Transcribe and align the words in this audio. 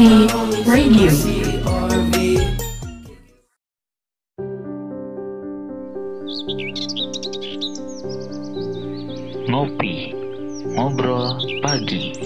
Infinity 0.00 0.32
Radio. 0.64 1.12
Ngopi, 9.44 10.16
ngobrol 10.72 11.36
pagi. 11.60 12.16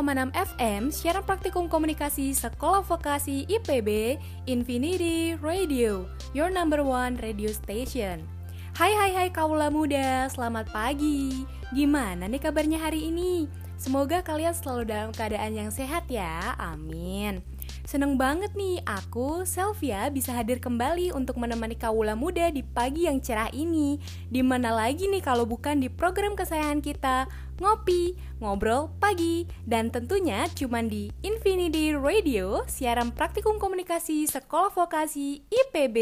enam 0.00 0.32
FM 0.32 0.88
siaran 0.88 1.20
praktikum 1.28 1.68
komunikasi 1.68 2.32
Sekolah 2.32 2.80
Vokasi 2.80 3.44
IPB 3.44 4.16
Infinity 4.48 5.36
Radio, 5.44 6.08
your 6.32 6.48
number 6.48 6.80
one 6.80 7.20
radio 7.20 7.52
station. 7.52 8.39
Hai 8.70 8.94
hai 8.94 9.10
hai 9.18 9.28
kaula 9.34 9.66
muda, 9.66 10.30
selamat 10.30 10.70
pagi. 10.70 11.42
Gimana 11.74 12.30
nih 12.30 12.38
kabarnya 12.38 12.78
hari 12.78 13.10
ini? 13.10 13.50
Semoga 13.74 14.22
kalian 14.22 14.54
selalu 14.54 14.86
dalam 14.86 15.10
keadaan 15.10 15.58
yang 15.58 15.70
sehat 15.74 16.06
ya. 16.06 16.54
Amin. 16.54 17.42
Seneng 17.82 18.14
banget 18.14 18.54
nih 18.54 18.78
aku, 18.86 19.42
Selvia, 19.42 20.06
bisa 20.14 20.30
hadir 20.30 20.62
kembali 20.62 21.10
untuk 21.10 21.42
menemani 21.42 21.74
kaula 21.74 22.14
muda 22.14 22.46
di 22.54 22.62
pagi 22.62 23.10
yang 23.10 23.18
cerah 23.18 23.50
ini. 23.50 23.98
Di 24.30 24.38
mana 24.46 24.70
lagi 24.70 25.10
nih 25.10 25.24
kalau 25.24 25.50
bukan 25.50 25.82
di 25.82 25.90
program 25.90 26.38
kesayangan 26.38 26.78
kita, 26.78 27.26
Ngopi, 27.58 28.14
Ngobrol 28.38 28.94
Pagi. 29.02 29.50
Dan 29.66 29.90
tentunya 29.90 30.46
cuman 30.54 30.86
di 30.86 31.10
Infinity 31.26 31.98
Radio, 31.98 32.62
siaran 32.70 33.10
praktikum 33.10 33.58
komunikasi 33.58 34.30
Sekolah 34.30 34.70
Vokasi 34.70 35.42
IPB. 35.50 35.98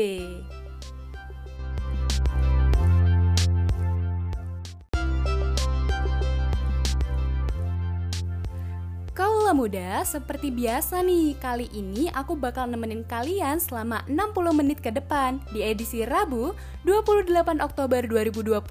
Kaulah 9.18 9.50
muda, 9.50 10.06
seperti 10.06 10.54
biasa 10.54 11.02
nih, 11.02 11.34
kali 11.42 11.66
ini 11.74 12.06
aku 12.14 12.38
bakal 12.38 12.70
nemenin 12.70 13.02
kalian 13.02 13.58
selama 13.58 14.06
60 14.06 14.30
menit 14.54 14.78
ke 14.78 14.94
depan 14.94 15.42
di 15.50 15.58
edisi 15.58 16.06
Rabu 16.06 16.54
28 16.86 17.58
Oktober 17.58 17.98
2020. 18.06 18.62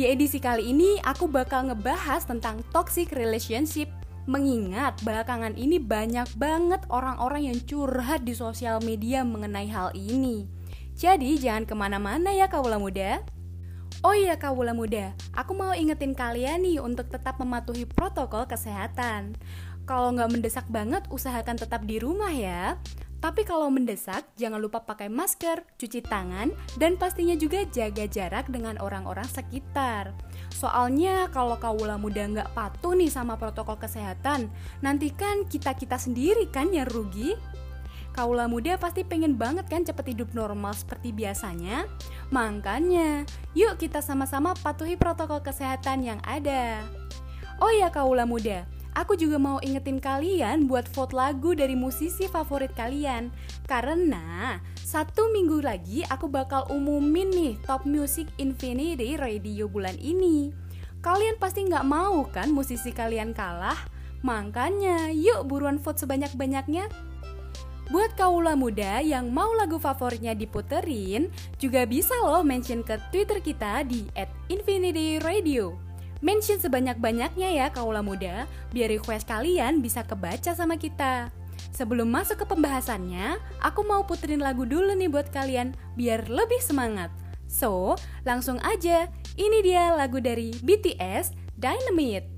Di 0.00 0.08
edisi 0.08 0.40
kali 0.40 0.72
ini 0.72 0.96
aku 1.04 1.28
bakal 1.28 1.68
ngebahas 1.68 2.24
tentang 2.24 2.64
toxic 2.72 3.12
relationship. 3.12 3.92
Mengingat 4.24 4.96
belakangan 5.04 5.52
ini 5.60 5.76
banyak 5.76 6.40
banget 6.40 6.80
orang-orang 6.88 7.52
yang 7.52 7.60
curhat 7.68 8.24
di 8.24 8.32
sosial 8.32 8.80
media 8.80 9.28
mengenai 9.28 9.68
hal 9.68 9.92
ini. 9.92 10.48
Jadi 10.96 11.36
jangan 11.36 11.68
ke 11.68 11.76
mana-mana 11.76 12.32
ya 12.32 12.48
kaulah 12.48 12.80
muda 12.80 13.20
Oh 14.04 14.12
iya 14.12 14.36
kawula 14.36 14.76
muda, 14.76 15.16
aku 15.32 15.56
mau 15.56 15.72
ingetin 15.72 16.12
kalian 16.12 16.60
nih 16.60 16.76
untuk 16.76 17.08
tetap 17.08 17.40
mematuhi 17.40 17.88
protokol 17.88 18.44
kesehatan. 18.44 19.32
Kalau 19.88 20.12
nggak 20.12 20.28
mendesak 20.28 20.68
banget, 20.68 21.08
usahakan 21.08 21.56
tetap 21.56 21.88
di 21.88 21.96
rumah 21.96 22.28
ya. 22.28 22.76
Tapi 23.24 23.48
kalau 23.48 23.72
mendesak, 23.72 24.28
jangan 24.36 24.60
lupa 24.60 24.84
pakai 24.84 25.08
masker, 25.08 25.64
cuci 25.80 26.04
tangan, 26.04 26.52
dan 26.76 27.00
pastinya 27.00 27.32
juga 27.32 27.64
jaga 27.72 28.04
jarak 28.04 28.52
dengan 28.52 28.76
orang-orang 28.76 29.24
sekitar. 29.24 30.12
Soalnya 30.52 31.32
kalau 31.32 31.56
kawula 31.56 31.96
muda 31.96 32.28
nggak 32.28 32.52
patuh 32.52 32.92
nih 32.92 33.08
sama 33.08 33.40
protokol 33.40 33.80
kesehatan, 33.80 34.52
nanti 34.84 35.08
kan 35.16 35.48
kita-kita 35.48 35.96
sendiri 35.96 36.44
kan 36.52 36.68
yang 36.76 36.84
rugi. 36.92 37.32
Kaula 38.14 38.46
muda 38.46 38.78
pasti 38.78 39.02
pengen 39.02 39.34
banget 39.34 39.66
kan 39.66 39.82
cepet 39.82 40.14
hidup 40.14 40.30
normal 40.38 40.70
seperti 40.70 41.10
biasanya. 41.10 41.90
Makanya, 42.30 43.26
yuk 43.58 43.74
kita 43.82 43.98
sama-sama 43.98 44.54
patuhi 44.54 44.94
protokol 44.94 45.42
kesehatan 45.42 46.06
yang 46.06 46.20
ada. 46.22 46.78
Oh 47.58 47.74
ya 47.74 47.90
kaula 47.90 48.22
muda, 48.22 48.70
aku 48.94 49.18
juga 49.18 49.34
mau 49.42 49.58
ingetin 49.66 49.98
kalian 49.98 50.70
buat 50.70 50.86
vote 50.94 51.10
lagu 51.10 51.58
dari 51.58 51.74
musisi 51.74 52.30
favorit 52.30 52.70
kalian. 52.78 53.34
Karena 53.66 54.62
satu 54.78 55.34
minggu 55.34 55.58
lagi 55.58 56.06
aku 56.06 56.30
bakal 56.30 56.70
umumin 56.70 57.34
nih 57.34 57.58
top 57.66 57.82
music 57.82 58.30
Infinity 58.38 59.18
Radio 59.18 59.66
bulan 59.66 59.98
ini. 59.98 60.54
Kalian 61.02 61.34
pasti 61.42 61.66
nggak 61.66 61.82
mau 61.82 62.22
kan 62.30 62.54
musisi 62.54 62.94
kalian 62.94 63.34
kalah? 63.34 63.76
Makanya 64.22 65.10
yuk 65.12 65.50
buruan 65.50 65.76
vote 65.82 66.00
sebanyak-banyaknya 66.00 66.88
Buat 67.92 68.16
kaula 68.16 68.56
muda 68.56 69.04
yang 69.04 69.28
mau 69.28 69.52
lagu 69.52 69.76
favoritnya 69.76 70.32
diputerin, 70.32 71.28
juga 71.60 71.84
bisa 71.84 72.16
loh 72.24 72.40
mention 72.40 72.80
ke 72.80 72.96
Twitter 73.12 73.44
kita 73.44 73.84
di 73.84 74.08
@infinityradio. 74.48 75.76
Mention 76.24 76.56
sebanyak-banyaknya 76.56 77.48
ya 77.52 77.66
kaula 77.68 78.00
muda, 78.00 78.48
biar 78.72 78.88
request 78.88 79.28
kalian 79.28 79.84
bisa 79.84 80.00
kebaca 80.00 80.56
sama 80.56 80.80
kita. 80.80 81.28
Sebelum 81.76 82.08
masuk 82.08 82.40
ke 82.40 82.46
pembahasannya, 82.48 83.36
aku 83.60 83.84
mau 83.84 84.00
puterin 84.08 84.40
lagu 84.40 84.64
dulu 84.64 84.96
nih 84.96 85.12
buat 85.12 85.28
kalian 85.28 85.76
biar 86.00 86.24
lebih 86.32 86.64
semangat. 86.64 87.12
So, 87.44 88.00
langsung 88.24 88.56
aja. 88.64 89.12
Ini 89.36 89.58
dia 89.60 89.92
lagu 89.92 90.24
dari 90.24 90.56
BTS, 90.56 91.36
Dynamite. 91.60 92.33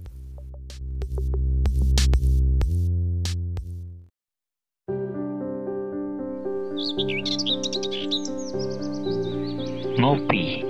Ngopi, 10.16 10.65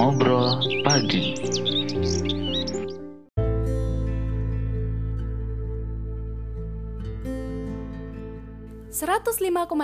ngobrol 0.00 0.64
pagi. 0.80 1.36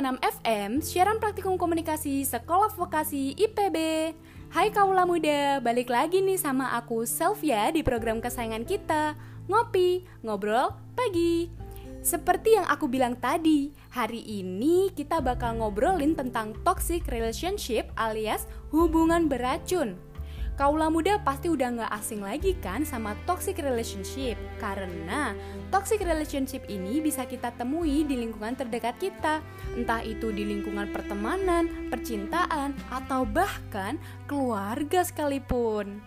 enam 0.00 0.16
FM, 0.24 0.80
siaran 0.80 1.20
praktikum 1.20 1.60
komunikasi 1.60 2.24
Sekolah 2.24 2.72
Vokasi 2.72 3.36
IPB. 3.36 3.76
Hai 4.48 4.72
kaula 4.72 5.04
muda, 5.04 5.60
balik 5.60 5.92
lagi 5.92 6.24
nih 6.24 6.40
sama 6.40 6.72
aku 6.72 7.04
Selvia 7.04 7.68
di 7.76 7.84
program 7.84 8.24
kesayangan 8.24 8.64
kita, 8.64 9.20
Ngopi, 9.52 10.08
Ngobrol 10.24 10.72
Pagi. 10.96 11.63
Seperti 12.04 12.52
yang 12.52 12.68
aku 12.68 12.84
bilang 12.84 13.16
tadi, 13.16 13.72
hari 13.88 14.20
ini 14.20 14.92
kita 14.92 15.24
bakal 15.24 15.56
ngobrolin 15.56 16.12
tentang 16.12 16.52
toxic 16.60 17.08
relationship 17.08 17.88
alias 17.96 18.44
hubungan 18.76 19.24
beracun. 19.24 19.96
Kaula 20.60 20.92
muda 20.92 21.16
pasti 21.24 21.48
udah 21.48 21.80
gak 21.80 21.92
asing 21.96 22.20
lagi 22.20 22.54
kan 22.62 22.86
sama 22.86 23.18
toxic 23.26 23.58
relationship 23.58 24.38
Karena 24.62 25.34
toxic 25.74 25.98
relationship 25.98 26.62
ini 26.70 27.02
bisa 27.02 27.26
kita 27.26 27.50
temui 27.58 28.06
di 28.06 28.14
lingkungan 28.14 28.54
terdekat 28.54 28.94
kita 29.02 29.42
Entah 29.74 29.98
itu 30.06 30.30
di 30.30 30.46
lingkungan 30.46 30.94
pertemanan, 30.94 31.90
percintaan, 31.90 32.70
atau 32.86 33.26
bahkan 33.26 33.98
keluarga 34.30 35.02
sekalipun 35.02 35.98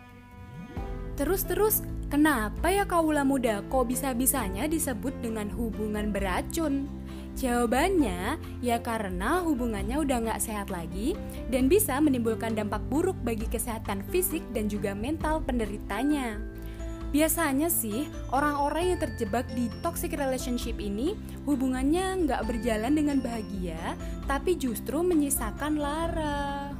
Terus-terus 1.19 1.83
Kenapa 2.07 2.71
ya 2.71 2.87
kaula 2.87 3.27
muda 3.27 3.59
kok 3.67 3.91
bisa-bisanya 3.91 4.63
disebut 4.71 5.11
dengan 5.19 5.51
hubungan 5.51 6.15
beracun? 6.15 6.87
Jawabannya 7.35 8.39
ya 8.63 8.79
karena 8.79 9.43
hubungannya 9.43 9.99
udah 9.99 10.17
gak 10.23 10.39
sehat 10.39 10.71
lagi 10.71 11.19
dan 11.51 11.67
bisa 11.67 11.99
menimbulkan 11.99 12.55
dampak 12.55 12.79
buruk 12.87 13.19
bagi 13.27 13.43
kesehatan 13.51 14.07
fisik 14.07 14.39
dan 14.55 14.71
juga 14.71 14.95
mental 14.95 15.43
penderitanya. 15.43 16.39
Biasanya 17.11 17.67
sih 17.67 18.07
orang-orang 18.31 18.95
yang 18.95 18.99
terjebak 19.03 19.43
di 19.51 19.67
toxic 19.83 20.15
relationship 20.15 20.79
ini 20.79 21.15
hubungannya 21.43 22.27
nggak 22.27 22.43
berjalan 22.43 22.99
dengan 22.99 23.23
bahagia, 23.23 23.95
tapi 24.27 24.59
justru 24.59 24.99
menyisakan 24.99 25.79
lara. 25.79 26.75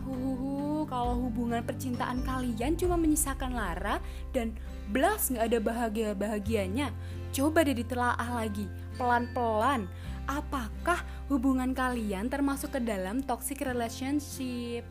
Kalau 0.88 1.19
hubungan 1.28 1.63
percintaan 1.68 2.24
kalian 2.24 2.80
cuma 2.80 2.95
menyisakan 2.95 3.51
lara 3.54 4.00
dan 4.31 4.56
Belas 4.88 5.28
nggak 5.28 5.45
ada 5.51 5.60
bahagia-bahagianya. 5.60 6.88
Coba 7.36 7.68
deh 7.68 7.75
ditelaah 7.75 8.30
lagi, 8.31 8.72
pelan-pelan. 8.95 9.84
Apakah 10.28 11.04
hubungan 11.28 11.75
kalian 11.75 12.31
termasuk 12.31 12.75
ke 12.75 12.81
dalam 12.84 13.19
toxic 13.24 13.63
relationship? 13.63 14.88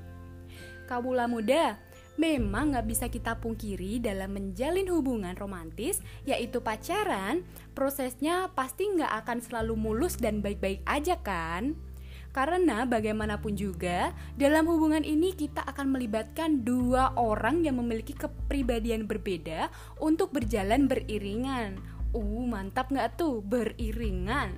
Kabula 0.85 1.25
muda, 1.25 1.81
memang 2.21 2.77
nggak 2.77 2.87
bisa 2.89 3.07
kita 3.09 3.41
pungkiri 3.41 4.01
dalam 4.01 4.37
menjalin 4.37 4.89
hubungan 4.93 5.33
romantis, 5.37 6.05
yaitu 6.29 6.61
pacaran, 6.61 7.41
prosesnya 7.73 8.53
pasti 8.53 8.93
nggak 8.93 9.13
akan 9.25 9.39
selalu 9.41 9.75
mulus 9.81 10.21
dan 10.21 10.45
baik-baik 10.45 10.85
aja 10.85 11.17
kan? 11.25 11.77
Karena 12.37 12.85
bagaimanapun 12.85 13.57
juga, 13.57 14.13
dalam 14.37 14.69
hubungan 14.69 15.01
ini 15.01 15.33
kita 15.33 15.65
akan 15.65 15.97
melibatkan 15.97 16.69
dua 16.69 17.17
orang 17.17 17.65
yang 17.65 17.81
memiliki 17.81 18.13
kepribadian 18.13 19.09
berbeda 19.09 19.73
untuk 20.05 20.37
berjalan 20.37 20.85
beriringan. 20.85 21.81
Uh, 22.13 22.45
mantap 22.45 22.93
nggak 22.93 23.17
tuh, 23.17 23.41
beriringan. 23.41 24.53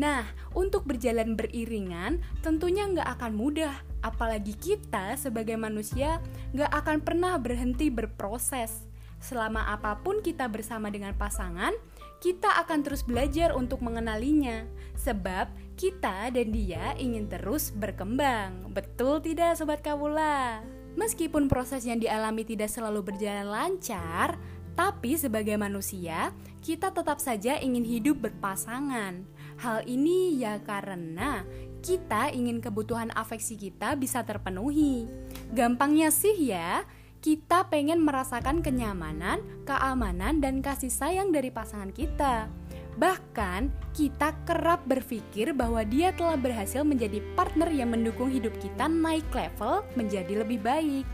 Nah, 0.00 0.24
untuk 0.56 0.88
berjalan 0.88 1.36
beriringan 1.36 2.24
tentunya 2.40 2.88
nggak 2.88 3.20
akan 3.20 3.36
mudah, 3.36 3.84
apalagi 4.00 4.56
kita 4.56 5.20
sebagai 5.20 5.60
manusia 5.60 6.24
nggak 6.56 6.72
akan 6.72 6.98
pernah 7.04 7.36
berhenti 7.36 7.92
berproses. 7.92 8.88
Selama 9.20 9.68
apa 9.68 10.00
pun 10.00 10.24
kita 10.24 10.48
bersama 10.48 10.88
dengan 10.88 11.12
pasangan, 11.14 11.76
kita 12.24 12.64
akan 12.64 12.80
terus 12.80 13.04
belajar 13.04 13.52
untuk 13.52 13.84
mengenalinya, 13.84 14.64
sebab 14.96 15.52
kita 15.74 16.30
dan 16.30 16.48
dia 16.54 16.94
ingin 16.96 17.26
terus 17.26 17.74
berkembang. 17.74 18.70
Betul 18.70 19.20
tidak, 19.20 19.58
sobat 19.58 19.82
Kawula? 19.82 20.62
Meskipun 20.94 21.50
proses 21.50 21.82
yang 21.82 21.98
dialami 21.98 22.46
tidak 22.46 22.70
selalu 22.70 23.14
berjalan 23.14 23.50
lancar, 23.50 24.38
tapi 24.74 25.18
sebagai 25.18 25.54
manusia, 25.54 26.34
kita 26.62 26.90
tetap 26.90 27.18
saja 27.22 27.58
ingin 27.58 27.86
hidup 27.86 28.22
berpasangan. 28.22 29.26
Hal 29.62 29.86
ini 29.86 30.38
ya 30.38 30.58
karena 30.62 31.46
kita 31.82 32.34
ingin 32.34 32.58
kebutuhan 32.58 33.14
afeksi 33.14 33.54
kita 33.54 33.94
bisa 33.94 34.26
terpenuhi. 34.26 35.06
Gampangnya 35.54 36.10
sih 36.10 36.50
ya, 36.50 36.82
kita 37.22 37.70
pengen 37.70 38.02
merasakan 38.02 38.60
kenyamanan, 38.60 39.40
keamanan, 39.64 40.42
dan 40.42 40.58
kasih 40.60 40.90
sayang 40.90 41.30
dari 41.30 41.48
pasangan 41.54 41.94
kita. 41.94 42.50
Bahkan, 42.94 43.74
kita 43.90 44.30
kerap 44.46 44.86
berpikir 44.86 45.50
bahwa 45.50 45.82
dia 45.82 46.14
telah 46.14 46.38
berhasil 46.38 46.86
menjadi 46.86 47.18
partner 47.34 47.70
yang 47.74 47.90
mendukung 47.90 48.30
hidup 48.30 48.54
kita 48.62 48.86
naik 48.86 49.26
level 49.34 49.82
menjadi 49.98 50.46
lebih 50.46 50.62
baik. 50.62 51.06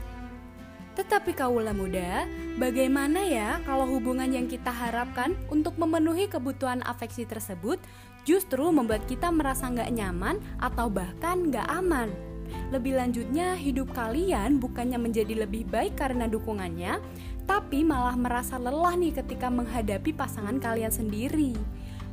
Tetapi 1.01 1.33
kaulah 1.33 1.73
muda, 1.73 2.29
bagaimana 2.61 3.25
ya 3.25 3.65
kalau 3.65 3.89
hubungan 3.89 4.29
yang 4.29 4.45
kita 4.45 4.69
harapkan 4.69 5.33
untuk 5.49 5.81
memenuhi 5.81 6.29
kebutuhan 6.29 6.85
afeksi 6.85 7.25
tersebut 7.25 7.81
justru 8.29 8.69
membuat 8.69 9.09
kita 9.09 9.33
merasa 9.33 9.73
nggak 9.73 9.89
nyaman 9.97 10.37
atau 10.61 10.93
bahkan 10.93 11.49
nggak 11.49 11.65
aman? 11.73 12.30
Lebih 12.71 12.99
lanjutnya, 12.99 13.59
hidup 13.59 13.91
kalian 13.91 14.63
bukannya 14.63 14.99
menjadi 14.99 15.43
lebih 15.47 15.67
baik 15.67 15.99
karena 15.99 16.31
dukungannya, 16.31 17.03
tapi 17.51 17.83
malah 17.83 18.15
merasa 18.15 18.63
lelah 18.63 18.95
nih 18.95 19.11
ketika 19.11 19.51
menghadapi 19.51 20.15
pasangan 20.15 20.63
kalian 20.63 20.95
sendiri. 20.95 21.59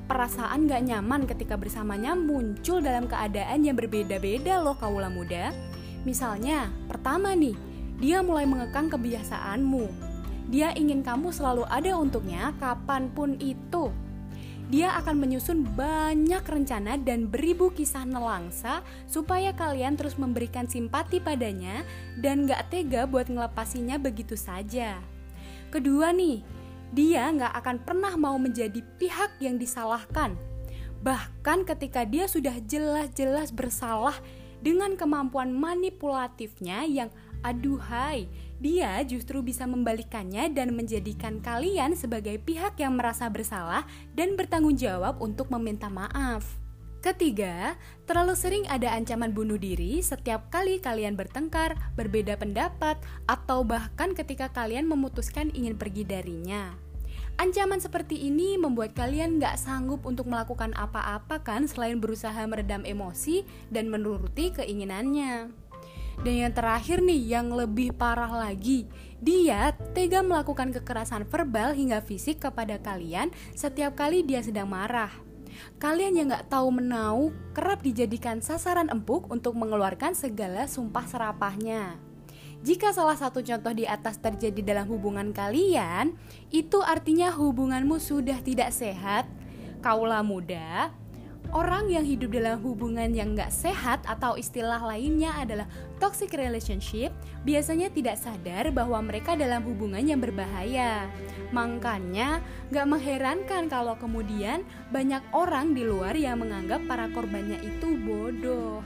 Perasaan 0.08 0.72
gak 0.72 0.88
nyaman 0.88 1.28
ketika 1.28 1.60
bersamanya 1.60 2.16
muncul 2.16 2.80
dalam 2.80 3.06
keadaan 3.12 3.68
yang 3.68 3.76
berbeda-beda 3.76 4.64
loh 4.64 4.74
kaulah 4.80 5.12
muda. 5.12 5.52
Misalnya, 6.08 6.72
pertama 6.88 7.36
nih, 7.36 7.54
dia 8.00 8.24
mulai 8.24 8.48
mengekang 8.48 8.88
kebiasaanmu. 8.88 9.86
Dia 10.48 10.72
ingin 10.80 11.04
kamu 11.04 11.36
selalu 11.36 11.68
ada 11.68 11.92
untuknya 12.00 12.56
kapan 12.56 13.12
pun 13.12 13.36
itu. 13.38 13.92
Dia 14.68 15.00
akan 15.00 15.24
menyusun 15.24 15.64
banyak 15.80 16.44
rencana 16.44 17.00
dan 17.00 17.32
beribu 17.32 17.72
kisah 17.72 18.04
nelangsa 18.04 18.84
supaya 19.08 19.56
kalian 19.56 19.96
terus 19.96 20.20
memberikan 20.20 20.68
simpati 20.68 21.24
padanya 21.24 21.88
dan 22.20 22.44
gak 22.44 22.68
tega 22.68 23.08
buat 23.08 23.32
ngelepasinya 23.32 23.96
begitu 23.96 24.36
saja. 24.36 25.00
Kedua 25.72 26.12
nih, 26.12 26.44
dia 26.92 27.32
gak 27.32 27.54
akan 27.64 27.78
pernah 27.80 28.14
mau 28.20 28.36
menjadi 28.36 28.84
pihak 29.00 29.40
yang 29.40 29.56
disalahkan. 29.56 30.36
Bahkan 31.00 31.64
ketika 31.64 32.04
dia 32.04 32.28
sudah 32.28 32.60
jelas-jelas 32.68 33.56
bersalah 33.56 34.20
dengan 34.60 35.00
kemampuan 35.00 35.48
manipulatifnya 35.56 36.84
yang 36.84 37.08
Aduhai, 37.46 38.28
dia 38.58 39.02
justru 39.06 39.46
bisa 39.46 39.70
membalikannya 39.70 40.50
dan 40.50 40.74
menjadikan 40.74 41.38
kalian 41.46 41.94
sebagai 41.94 42.42
pihak 42.42 42.78
yang 42.82 42.98
merasa 42.98 43.30
bersalah 43.30 43.86
dan 44.18 44.34
bertanggung 44.34 44.74
jawab 44.74 45.22
untuk 45.22 45.54
meminta 45.54 45.88
maaf. 45.88 46.46
Ketiga, 46.98 47.78
terlalu 48.10 48.34
sering 48.34 48.66
ada 48.66 48.90
ancaman 48.92 49.30
bunuh 49.30 49.56
diri 49.56 50.02
setiap 50.02 50.50
kali 50.50 50.82
kalian 50.82 51.14
bertengkar, 51.14 51.78
berbeda 51.94 52.36
pendapat, 52.42 52.98
atau 53.30 53.62
bahkan 53.62 54.18
ketika 54.18 54.50
kalian 54.50 54.90
memutuskan 54.90 55.54
ingin 55.54 55.78
pergi 55.78 56.04
darinya. 56.04 56.74
Ancaman 57.38 57.78
seperti 57.78 58.18
ini 58.18 58.58
membuat 58.58 58.98
kalian 58.98 59.38
gak 59.38 59.62
sanggup 59.62 60.10
untuk 60.10 60.26
melakukan 60.26 60.74
apa-apa 60.74 61.46
kan 61.46 61.70
selain 61.70 62.02
berusaha 62.02 62.42
meredam 62.50 62.82
emosi 62.82 63.46
dan 63.70 63.94
menuruti 63.94 64.50
keinginannya. 64.58 65.54
Dan 66.26 66.34
yang 66.48 66.54
terakhir 66.54 67.06
nih, 67.06 67.38
yang 67.38 67.54
lebih 67.54 67.94
parah 67.94 68.30
lagi, 68.32 68.90
dia 69.22 69.74
tega 69.94 70.26
melakukan 70.26 70.74
kekerasan 70.74 71.30
verbal 71.30 71.78
hingga 71.78 72.02
fisik 72.02 72.42
kepada 72.42 72.82
kalian 72.82 73.30
setiap 73.54 73.94
kali 73.94 74.26
dia 74.26 74.42
sedang 74.42 74.70
marah. 74.70 75.14
Kalian 75.82 76.18
yang 76.18 76.28
gak 76.30 76.54
tahu 76.54 76.70
menau 76.70 77.34
kerap 77.54 77.82
dijadikan 77.82 78.42
sasaran 78.46 78.94
empuk 78.94 79.30
untuk 79.30 79.58
mengeluarkan 79.58 80.14
segala 80.14 80.70
sumpah 80.70 81.06
serapahnya. 81.06 81.98
Jika 82.66 82.90
salah 82.90 83.14
satu 83.14 83.46
contoh 83.46 83.74
di 83.74 83.86
atas 83.86 84.18
terjadi 84.18 84.66
dalam 84.66 84.90
hubungan 84.90 85.30
kalian, 85.30 86.18
itu 86.50 86.82
artinya 86.82 87.30
hubunganmu 87.30 88.02
sudah 88.02 88.42
tidak 88.42 88.74
sehat. 88.74 89.30
Kaulah 89.86 90.26
muda, 90.26 90.90
Orang 91.56 91.88
yang 91.88 92.04
hidup 92.04 92.36
dalam 92.36 92.60
hubungan 92.60 93.08
yang 93.16 93.32
gak 93.32 93.56
sehat 93.56 94.04
atau 94.04 94.36
istilah 94.36 94.84
lainnya 94.84 95.32
adalah 95.32 95.64
toxic 95.96 96.36
relationship 96.36 97.16
biasanya 97.48 97.88
tidak 97.88 98.20
sadar 98.20 98.68
bahwa 98.76 99.00
mereka 99.00 99.40
dalam 99.40 99.64
hubungan 99.64 100.04
yang 100.04 100.20
berbahaya. 100.20 101.08
Makanya 101.56 102.44
gak 102.68 102.88
mengherankan 102.92 103.72
kalau 103.72 103.96
kemudian 103.96 104.68
banyak 104.92 105.24
orang 105.32 105.72
di 105.72 105.88
luar 105.88 106.20
yang 106.20 106.44
menganggap 106.44 106.84
para 106.84 107.08
korbannya 107.16 107.64
itu 107.64 107.96
bodoh. 107.96 108.84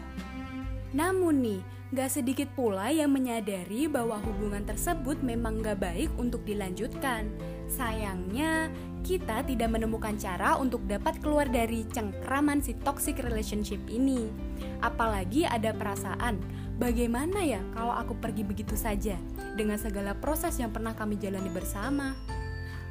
Namun 0.93 1.41
nih, 1.41 1.61
gak 1.97 2.13
sedikit 2.13 2.47
pula 2.53 2.93
yang 2.93 3.09
menyadari 3.09 3.89
bahwa 3.89 4.21
hubungan 4.21 4.61
tersebut 4.69 5.17
memang 5.25 5.65
gak 5.65 5.81
baik 5.81 6.13
untuk 6.21 6.45
dilanjutkan. 6.45 7.25
Sayangnya, 7.71 8.67
kita 9.01 9.47
tidak 9.47 9.71
menemukan 9.71 10.19
cara 10.19 10.59
untuk 10.59 10.83
dapat 10.91 11.23
keluar 11.23 11.47
dari 11.47 11.87
cengkraman 11.87 12.59
si 12.59 12.75
toxic 12.83 13.23
relationship 13.23 13.79
ini. 13.87 14.27
Apalagi 14.83 15.47
ada 15.47 15.71
perasaan, 15.71 16.35
bagaimana 16.75 17.39
ya 17.39 17.63
kalau 17.71 17.95
aku 17.95 18.19
pergi 18.19 18.43
begitu 18.43 18.75
saja 18.75 19.15
dengan 19.55 19.79
segala 19.79 20.11
proses 20.19 20.59
yang 20.59 20.75
pernah 20.75 20.91
kami 20.91 21.15
jalani 21.15 21.47
bersama? 21.47 22.11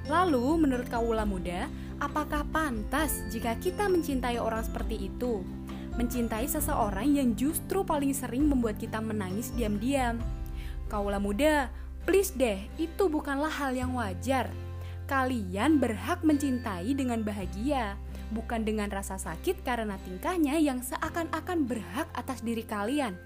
Lalu, 0.09 0.65
menurut 0.65 0.89
kaula 0.89 1.29
muda, 1.29 1.69
apakah 2.01 2.49
pantas 2.49 3.21
jika 3.29 3.61
kita 3.61 3.85
mencintai 3.85 4.41
orang 4.41 4.65
seperti 4.65 5.13
itu? 5.13 5.45
Mencintai 6.01 6.49
seseorang 6.49 7.21
yang 7.21 7.37
justru 7.37 7.85
paling 7.85 8.17
sering 8.17 8.49
membuat 8.49 8.81
kita 8.81 8.97
menangis 8.97 9.53
diam-diam. 9.53 10.17
Kaula 10.89 11.21
muda, 11.21 11.69
please 12.09 12.33
deh, 12.33 12.65
itu 12.81 13.13
bukanlah 13.13 13.53
hal 13.53 13.77
yang 13.77 13.93
wajar 13.93 14.49
Kalian 15.11 15.83
berhak 15.83 16.23
mencintai 16.23 16.95
dengan 16.95 17.27
bahagia, 17.27 17.99
bukan 18.31 18.63
dengan 18.63 18.87
rasa 18.95 19.19
sakit 19.19 19.67
karena 19.67 19.99
tingkahnya 20.07 20.55
yang 20.63 20.87
seakan-akan 20.87 21.67
berhak 21.67 22.07
atas 22.15 22.47
diri 22.47 22.63
kalian. 22.63 23.19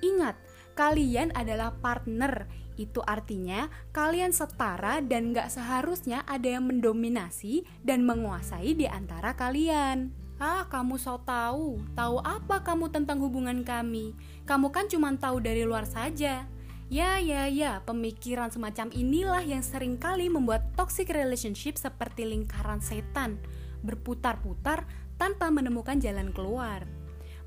Ingat, 0.00 0.32
kalian 0.72 1.36
adalah 1.36 1.76
partner. 1.76 2.48
Itu 2.80 3.04
artinya 3.04 3.68
kalian 3.92 4.32
setara 4.32 5.04
dan 5.04 5.36
gak 5.36 5.52
seharusnya 5.52 6.24
ada 6.24 6.56
yang 6.56 6.72
mendominasi 6.72 7.68
dan 7.84 8.08
menguasai 8.08 8.72
di 8.72 8.88
antara 8.88 9.36
kalian. 9.36 10.16
Ah, 10.40 10.64
kamu 10.72 10.96
so 10.96 11.20
tahu. 11.20 11.84
Tahu 11.92 12.16
apa 12.24 12.64
kamu 12.64 12.88
tentang 12.88 13.20
hubungan 13.20 13.60
kami? 13.60 14.16
Kamu 14.48 14.72
kan 14.72 14.88
cuma 14.88 15.12
tahu 15.20 15.44
dari 15.44 15.68
luar 15.68 15.84
saja. 15.84 16.48
Ya, 16.86 17.18
ya, 17.18 17.50
ya, 17.50 17.82
pemikiran 17.82 18.54
semacam 18.54 18.94
inilah 18.94 19.42
yang 19.42 19.58
sering 19.58 19.98
kali 19.98 20.30
membuat 20.30 20.70
toxic 20.78 21.10
relationship 21.10 21.74
seperti 21.74 22.22
lingkaran 22.22 22.78
setan, 22.78 23.42
berputar-putar 23.82 24.86
tanpa 25.18 25.50
menemukan 25.50 25.98
jalan 25.98 26.30
keluar. 26.30 26.86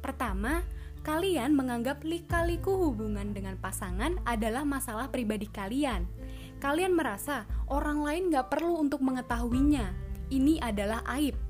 Pertama, 0.04 0.68
kalian 1.08 1.56
menganggap 1.56 2.04
lika-liku 2.04 2.92
hubungan 2.92 3.32
dengan 3.32 3.56
pasangan 3.56 4.20
adalah 4.28 4.68
masalah 4.68 5.08
pribadi 5.08 5.48
kalian. 5.48 6.04
Kalian 6.60 6.92
merasa 6.92 7.48
orang 7.72 8.04
lain 8.04 8.36
gak 8.36 8.52
perlu 8.52 8.76
untuk 8.76 9.00
mengetahuinya. 9.00 9.96
Ini 10.28 10.60
adalah 10.60 11.00
aib. 11.16 11.49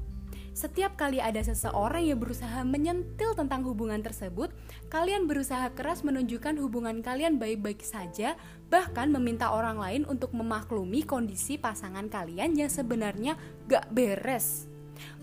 Setiap 0.60 1.00
kali 1.00 1.24
ada 1.24 1.40
seseorang 1.40 2.04
yang 2.04 2.20
berusaha 2.20 2.68
menyentil 2.68 3.32
tentang 3.32 3.64
hubungan 3.64 4.04
tersebut, 4.04 4.52
kalian 4.92 5.24
berusaha 5.24 5.72
keras 5.72 6.04
menunjukkan 6.04 6.60
hubungan 6.60 7.00
kalian 7.00 7.40
baik-baik 7.40 7.80
saja, 7.80 8.36
bahkan 8.68 9.08
meminta 9.08 9.56
orang 9.56 9.80
lain 9.80 10.04
untuk 10.04 10.36
memaklumi 10.36 11.08
kondisi 11.08 11.56
pasangan 11.56 12.12
kalian 12.12 12.60
yang 12.60 12.68
sebenarnya 12.68 13.40
gak 13.72 13.88
beres. 13.96 14.68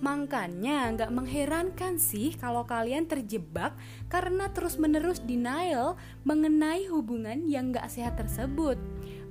Makanya 0.01 1.05
gak 1.05 1.13
mengherankan 1.13 2.01
sih 2.01 2.33
kalau 2.41 2.65
kalian 2.65 3.05
terjebak 3.05 3.77
karena 4.09 4.49
terus-menerus 4.49 5.21
denial 5.21 6.01
mengenai 6.25 6.89
hubungan 6.89 7.45
yang 7.45 7.77
gak 7.77 7.93
sehat 7.93 8.17
tersebut. 8.17 8.81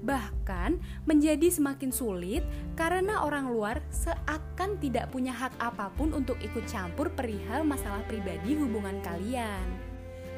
Bahkan 0.05 0.77
menjadi 1.09 1.49
semakin 1.49 1.89
sulit 1.89 2.45
karena 2.77 3.25
orang 3.25 3.49
luar 3.49 3.81
seakan 3.89 4.77
tidak 4.77 5.09
punya 5.09 5.33
hak 5.33 5.57
apa 5.57 5.89
pun 5.97 6.13
untuk 6.13 6.37
ikut 6.39 6.69
campur 6.69 7.09
perihal 7.11 7.65
masalah 7.65 8.05
pribadi 8.05 8.53
hubungan 8.53 9.01
kalian. 9.01 9.65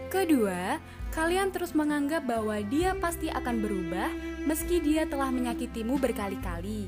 Kedua, 0.08 0.80
kalian 1.12 1.52
terus 1.52 1.76
menganggap 1.76 2.24
bahwa 2.24 2.56
dia 2.72 2.96
pasti 2.96 3.28
akan 3.28 3.60
berubah 3.60 4.08
meski 4.48 4.80
dia 4.80 5.04
telah 5.04 5.28
menyakitimu 5.28 6.00
berkali-kali. 6.00 6.88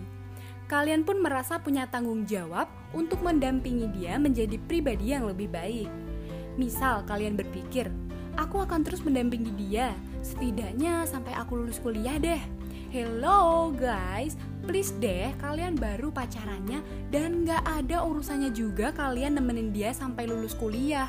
Kalian 0.72 1.04
pun 1.04 1.20
merasa 1.20 1.60
punya 1.60 1.90
tanggung 1.90 2.24
jawab 2.24 2.72
untuk 2.96 3.20
mendampingi 3.20 3.92
dia 3.92 4.16
menjadi 4.16 4.56
pribadi 4.70 5.12
yang 5.12 5.28
lebih 5.28 5.52
baik. 5.52 5.92
Misal 6.56 7.04
kalian 7.10 7.36
berpikir, 7.36 7.92
aku 8.40 8.64
akan 8.64 8.88
terus 8.88 9.04
mendampingi 9.04 9.52
dia, 9.58 9.92
setidaknya 10.24 11.04
sampai 11.04 11.36
aku 11.36 11.60
lulus 11.60 11.82
kuliah 11.84 12.16
deh. 12.16 12.59
Hello 12.90 13.70
guys, 13.70 14.34
please 14.66 14.90
deh 14.98 15.30
kalian 15.38 15.78
baru 15.78 16.10
pacarannya 16.10 16.82
dan 17.14 17.46
gak 17.46 17.62
ada 17.62 18.02
urusannya 18.02 18.50
juga 18.50 18.90
kalian 18.90 19.38
nemenin 19.38 19.70
dia 19.70 19.94
sampai 19.94 20.26
lulus 20.26 20.58
kuliah. 20.58 21.06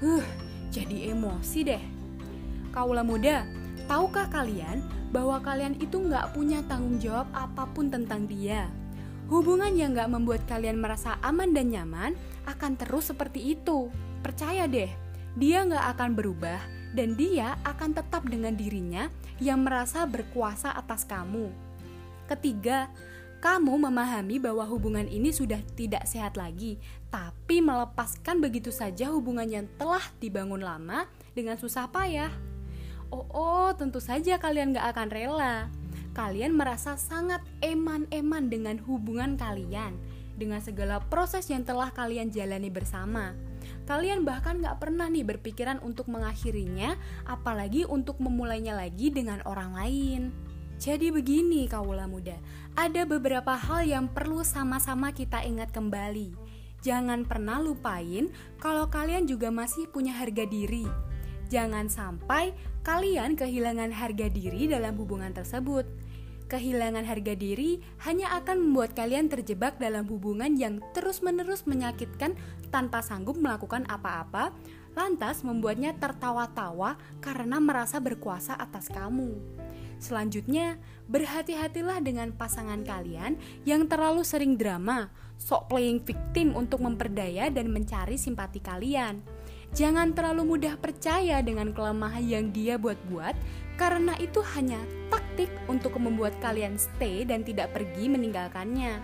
Huh, 0.00 0.24
jadi 0.72 1.12
emosi 1.12 1.60
deh. 1.60 1.84
Kaulah 2.72 3.04
muda, 3.04 3.44
tahukah 3.84 4.32
kalian 4.32 4.80
bahwa 5.12 5.44
kalian 5.44 5.76
itu 5.76 6.00
gak 6.08 6.32
punya 6.32 6.64
tanggung 6.64 6.96
jawab 6.96 7.28
apa 7.36 7.68
pun 7.68 7.92
tentang 7.92 8.24
dia? 8.24 8.72
Hubungan 9.28 9.76
yang 9.76 9.92
gak 9.92 10.08
membuat 10.08 10.48
kalian 10.48 10.80
merasa 10.80 11.20
aman 11.20 11.52
dan 11.52 11.68
nyaman 11.68 12.16
akan 12.48 12.80
terus 12.80 13.12
seperti 13.12 13.60
itu. 13.60 13.92
Percaya 14.24 14.64
deh, 14.64 14.88
dia 15.36 15.68
gak 15.68 16.00
akan 16.00 16.16
berubah 16.16 16.79
dan 16.94 17.14
dia 17.14 17.58
akan 17.62 17.94
tetap 17.94 18.26
dengan 18.26 18.54
dirinya 18.54 19.06
yang 19.38 19.62
merasa 19.62 20.04
berkuasa 20.06 20.74
atas 20.74 21.06
kamu. 21.06 21.50
Ketiga, 22.26 22.90
kamu 23.40 23.88
memahami 23.88 24.36
bahwa 24.36 24.68
hubungan 24.68 25.08
ini 25.08 25.32
sudah 25.32 25.58
tidak 25.72 26.04
sehat 26.04 26.36
lagi, 26.36 26.76
tapi 27.08 27.64
melepaskan 27.64 28.38
begitu 28.38 28.68
saja 28.68 29.08
hubungan 29.08 29.48
yang 29.48 29.66
telah 29.80 30.04
dibangun 30.20 30.60
lama 30.60 31.08
dengan 31.32 31.56
susah 31.56 31.88
payah. 31.88 32.30
Oh, 33.10 33.26
oh, 33.32 33.70
tentu 33.74 33.98
saja 33.98 34.38
kalian 34.38 34.76
gak 34.76 34.94
akan 34.94 35.08
rela. 35.10 35.56
Kalian 36.14 36.54
merasa 36.54 36.94
sangat 37.00 37.40
eman-eman 37.64 38.52
dengan 38.52 38.76
hubungan 38.84 39.34
kalian, 39.40 39.96
dengan 40.36 40.60
segala 40.60 41.00
proses 41.00 41.48
yang 41.48 41.64
telah 41.64 41.90
kalian 41.90 42.30
jalani 42.30 42.68
bersama. 42.68 43.34
Kalian 43.90 44.22
bahkan 44.22 44.62
gak 44.62 44.78
pernah 44.78 45.10
nih 45.10 45.26
berpikiran 45.26 45.82
untuk 45.82 46.06
mengakhirinya, 46.06 46.94
apalagi 47.26 47.82
untuk 47.90 48.22
memulainya 48.22 48.78
lagi 48.78 49.10
dengan 49.10 49.42
orang 49.42 49.74
lain. 49.74 50.30
Jadi 50.78 51.10
begini 51.10 51.66
kaulah 51.66 52.06
muda, 52.06 52.38
ada 52.78 53.02
beberapa 53.02 53.58
hal 53.58 53.82
yang 53.82 54.06
perlu 54.06 54.46
sama-sama 54.46 55.10
kita 55.10 55.42
ingat 55.42 55.74
kembali. 55.74 56.38
Jangan 56.86 57.26
pernah 57.26 57.58
lupain 57.58 58.30
kalau 58.62 58.86
kalian 58.86 59.26
juga 59.26 59.50
masih 59.50 59.90
punya 59.90 60.14
harga 60.14 60.46
diri. 60.46 60.86
Jangan 61.50 61.90
sampai 61.90 62.54
kalian 62.86 63.34
kehilangan 63.34 63.90
harga 63.90 64.30
diri 64.30 64.70
dalam 64.70 64.94
hubungan 65.02 65.34
tersebut 65.34 65.82
kehilangan 66.50 67.06
harga 67.06 67.38
diri 67.38 67.78
hanya 68.02 68.34
akan 68.42 68.58
membuat 68.58 68.98
kalian 68.98 69.30
terjebak 69.30 69.78
dalam 69.78 70.10
hubungan 70.10 70.58
yang 70.58 70.82
terus-menerus 70.90 71.64
menyakitkan 71.70 72.34
tanpa 72.74 73.00
sanggup 73.06 73.38
melakukan 73.38 73.86
apa-apa, 73.86 74.50
lantas 74.98 75.46
membuatnya 75.46 75.94
tertawa-tawa 75.94 76.98
karena 77.22 77.62
merasa 77.62 78.02
berkuasa 78.02 78.58
atas 78.58 78.90
kamu. 78.90 79.38
Selanjutnya, 80.00 80.80
berhati-hatilah 81.12 82.00
dengan 82.00 82.32
pasangan 82.34 82.82
kalian 82.82 83.36
yang 83.68 83.84
terlalu 83.86 84.24
sering 84.24 84.56
drama, 84.56 85.12
sok 85.36 85.70
playing 85.70 86.00
victim 86.02 86.56
untuk 86.56 86.80
memperdaya 86.80 87.52
dan 87.52 87.68
mencari 87.68 88.16
simpati 88.16 88.64
kalian. 88.64 89.20
Jangan 89.70 90.18
terlalu 90.18 90.56
mudah 90.56 90.74
percaya 90.82 91.38
dengan 91.46 91.70
kelemahan 91.70 92.26
yang 92.26 92.50
dia 92.50 92.74
buat-buat, 92.74 93.38
karena 93.80 94.12
itu 94.20 94.44
hanya 94.52 94.76
taktik 95.08 95.48
untuk 95.64 95.96
membuat 95.96 96.36
kalian 96.44 96.76
stay 96.76 97.24
dan 97.24 97.40
tidak 97.40 97.72
pergi 97.72 98.12
meninggalkannya. 98.12 99.00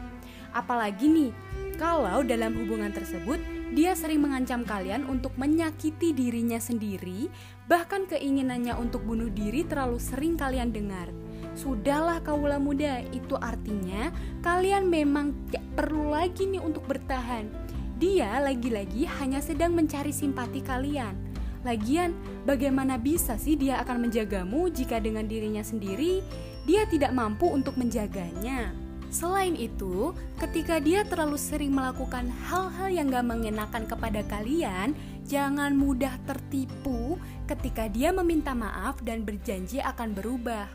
Apalagi 0.52 1.08
nih, 1.08 1.32
kalau 1.80 2.20
dalam 2.20 2.52
hubungan 2.60 2.92
tersebut 2.92 3.40
dia 3.72 3.96
sering 3.96 4.20
mengancam 4.20 4.68
kalian 4.68 5.08
untuk 5.08 5.32
menyakiti 5.40 6.12
dirinya 6.12 6.60
sendiri, 6.60 7.32
bahkan 7.64 8.04
keinginannya 8.04 8.76
untuk 8.76 9.00
bunuh 9.00 9.32
diri 9.32 9.64
terlalu 9.64 9.96
sering 9.96 10.36
kalian 10.36 10.76
dengar. 10.76 11.08
Sudahlah 11.56 12.20
kaulah 12.20 12.60
muda, 12.60 13.00
itu 13.16 13.32
artinya 13.40 14.12
kalian 14.44 14.92
memang 14.92 15.32
gak 15.48 15.64
perlu 15.72 16.12
lagi 16.12 16.44
nih 16.44 16.60
untuk 16.60 16.84
bertahan 16.84 17.48
dia 17.96 18.36
lagi-lagi 18.44 19.08
hanya 19.08 19.40
sedang 19.40 19.72
mencari 19.72 20.12
simpati 20.12 20.60
kalian. 20.60 21.25
Lagian, 21.66 22.14
bagaimana 22.46 22.94
bisa 22.94 23.34
sih 23.34 23.58
dia 23.58 23.82
akan 23.82 24.06
menjagamu 24.06 24.70
jika 24.70 25.02
dengan 25.02 25.26
dirinya 25.26 25.66
sendiri 25.66 26.22
dia 26.62 26.86
tidak 26.86 27.10
mampu 27.10 27.50
untuk 27.50 27.74
menjaganya? 27.74 28.70
Selain 29.10 29.58
itu, 29.58 30.14
ketika 30.38 30.78
dia 30.78 31.02
terlalu 31.02 31.34
sering 31.34 31.74
melakukan 31.74 32.30
hal-hal 32.46 32.86
yang 32.86 33.10
gak 33.10 33.26
mengenakan 33.26 33.82
kepada 33.86 34.22
kalian, 34.30 34.94
jangan 35.26 35.74
mudah 35.74 36.14
tertipu 36.26 37.18
ketika 37.50 37.90
dia 37.90 38.14
meminta 38.14 38.54
maaf 38.54 39.02
dan 39.02 39.26
berjanji 39.26 39.82
akan 39.82 40.14
berubah. 40.14 40.70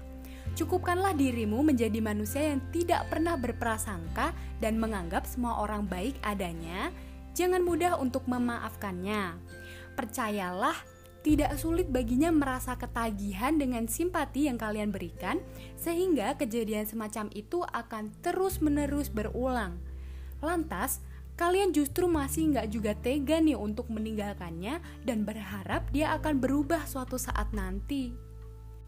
Cukupkanlah 0.59 1.15
dirimu 1.15 1.63
menjadi 1.63 2.03
manusia 2.03 2.51
yang 2.51 2.59
tidak 2.75 3.07
pernah 3.07 3.39
berprasangka 3.39 4.35
dan 4.59 4.75
menganggap 4.75 5.23
semua 5.23 5.63
orang 5.63 5.87
baik 5.87 6.19
adanya, 6.23 6.91
Jangan 7.31 7.63
mudah 7.63 7.95
untuk 7.95 8.27
memaafkannya. 8.27 9.39
Percayalah, 10.01 10.73
tidak 11.21 11.61
sulit 11.61 11.85
baginya 11.93 12.33
merasa 12.33 12.73
ketagihan 12.73 13.53
dengan 13.53 13.85
simpati 13.85 14.49
yang 14.49 14.57
kalian 14.57 14.89
berikan, 14.89 15.37
sehingga 15.77 16.33
kejadian 16.41 16.89
semacam 16.89 17.29
itu 17.37 17.61
akan 17.61 18.09
terus-menerus 18.25 19.13
berulang. 19.13 19.77
Lantas, 20.41 21.05
kalian 21.37 21.69
justru 21.69 22.09
masih 22.09 22.49
nggak 22.49 22.67
juga 22.73 22.97
tega 22.97 23.37
nih 23.37 23.53
untuk 23.53 23.93
meninggalkannya 23.93 24.81
dan 25.05 25.21
berharap 25.21 25.85
dia 25.93 26.17
akan 26.17 26.41
berubah 26.41 26.89
suatu 26.89 27.21
saat 27.21 27.53
nanti. 27.53 28.17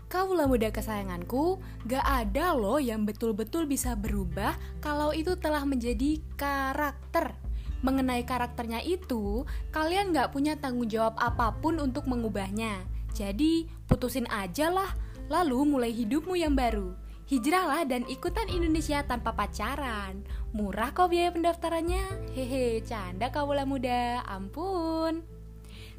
Kaulah 0.09 0.49
muda 0.49 0.69
kesayanganku, 0.69 1.57
gak 1.89 2.05
ada 2.05 2.53
loh 2.53 2.77
yang 2.77 3.01
betul-betul 3.01 3.65
bisa 3.65 3.97
berubah 3.97 4.53
kalau 4.77 5.09
itu 5.09 5.33
telah 5.41 5.65
menjadi 5.65 6.21
karakter 6.37 7.33
mengenai 7.83 8.23
karakternya 8.23 8.79
itu, 8.81 9.43
kalian 9.75 10.15
gak 10.15 10.31
punya 10.31 10.55
tanggung 10.55 10.87
jawab 10.87 11.19
apa 11.19 11.53
pun 11.59 11.77
untuk 11.77 12.07
mengubahnya. 12.07 12.81
Jadi, 13.13 13.69
putusin 13.85 14.25
aja 14.31 14.73
lah, 14.73 14.95
lalu 15.27 15.67
mulai 15.67 15.91
hidupmu 15.93 16.33
yang 16.33 16.55
baru. 16.57 16.95
Hijrahlah 17.23 17.87
dan 17.87 18.03
ikutan 18.07 18.51
Indonesia 18.51 18.99
tanpa 19.03 19.31
pacaran. 19.31 20.23
Murah 20.51 20.91
kok 20.91 21.11
biaya 21.11 21.31
pendaftarannya. 21.31 22.35
Hehe, 22.35 22.83
canda 22.83 23.31
kaula 23.31 23.63
muda, 23.63 24.23
ampun. 24.27 25.23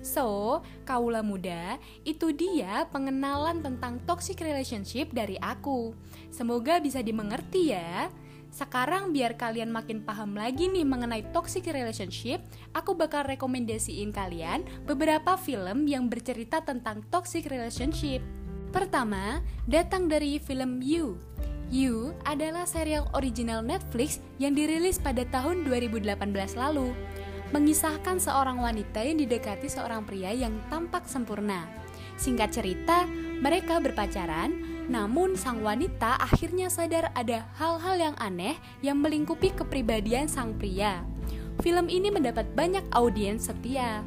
So, 0.04 0.60
kaula 0.84 1.24
muda, 1.24 1.80
itu 2.04 2.28
dia 2.36 2.84
pengenalan 2.92 3.64
tentang 3.64 4.04
toxic 4.04 4.36
relationship 4.44 5.16
dari 5.16 5.40
aku. 5.40 5.96
Semoga 6.28 6.76
bisa 6.76 7.00
dimengerti 7.00 7.72
ya. 7.72 8.12
Sekarang 8.54 9.10
biar 9.10 9.34
kalian 9.34 9.74
makin 9.74 10.06
paham 10.06 10.38
lagi 10.38 10.70
nih 10.70 10.86
mengenai 10.86 11.26
toxic 11.34 11.66
relationship, 11.74 12.38
aku 12.70 12.94
bakal 12.94 13.26
rekomendasiin 13.26 14.14
kalian 14.14 14.62
beberapa 14.86 15.34
film 15.34 15.90
yang 15.90 16.06
bercerita 16.06 16.62
tentang 16.62 17.02
toxic 17.10 17.50
relationship. 17.50 18.22
Pertama, 18.70 19.42
datang 19.66 20.06
dari 20.06 20.38
film 20.38 20.78
You. 20.78 21.18
You 21.66 22.14
adalah 22.22 22.62
serial 22.62 23.10
original 23.18 23.58
Netflix 23.58 24.22
yang 24.38 24.54
dirilis 24.54 25.02
pada 25.02 25.26
tahun 25.34 25.66
2018 25.66 26.14
lalu. 26.54 26.94
Mengisahkan 27.50 28.22
seorang 28.22 28.62
wanita 28.62 29.02
yang 29.02 29.18
didekati 29.18 29.66
seorang 29.66 30.06
pria 30.06 30.30
yang 30.30 30.54
tampak 30.70 31.10
sempurna. 31.10 31.66
Singkat 32.14 32.54
cerita, 32.54 33.02
mereka 33.42 33.82
berpacaran, 33.82 34.73
namun 34.84 35.32
sang 35.34 35.64
wanita 35.64 36.20
akhirnya 36.20 36.68
sadar 36.68 37.08
ada 37.16 37.48
hal-hal 37.56 37.96
yang 37.96 38.16
aneh 38.20 38.60
yang 38.84 39.00
melingkupi 39.00 39.52
kepribadian 39.56 40.28
sang 40.28 40.52
pria. 40.60 41.00
Film 41.62 41.88
ini 41.88 42.12
mendapat 42.12 42.44
banyak 42.52 42.84
audiens 42.92 43.48
setia. 43.48 44.04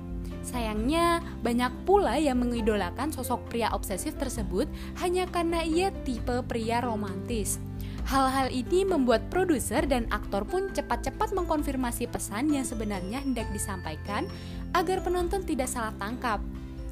Sayangnya, 0.47 1.19
banyak 1.43 1.83
pula 1.83 2.15
yang 2.15 2.39
mengidolakan 2.39 3.11
sosok 3.11 3.51
pria 3.51 3.67
obsesif 3.75 4.15
tersebut 4.15 4.69
hanya 5.03 5.27
karena 5.27 5.59
ia 5.59 5.91
tipe 6.07 6.39
pria 6.47 6.79
romantis. 6.79 7.59
Hal-hal 8.07 8.47
ini 8.47 8.87
membuat 8.87 9.27
produser 9.27 9.83
dan 9.83 10.07
aktor 10.15 10.47
pun 10.47 10.71
cepat-cepat 10.71 11.35
mengkonfirmasi 11.35 12.07
pesan 12.07 12.55
yang 12.55 12.63
sebenarnya 12.63 13.19
hendak 13.19 13.51
disampaikan 13.51 14.23
agar 14.71 15.03
penonton 15.03 15.43
tidak 15.43 15.67
salah 15.67 15.91
tangkap. 15.99 16.39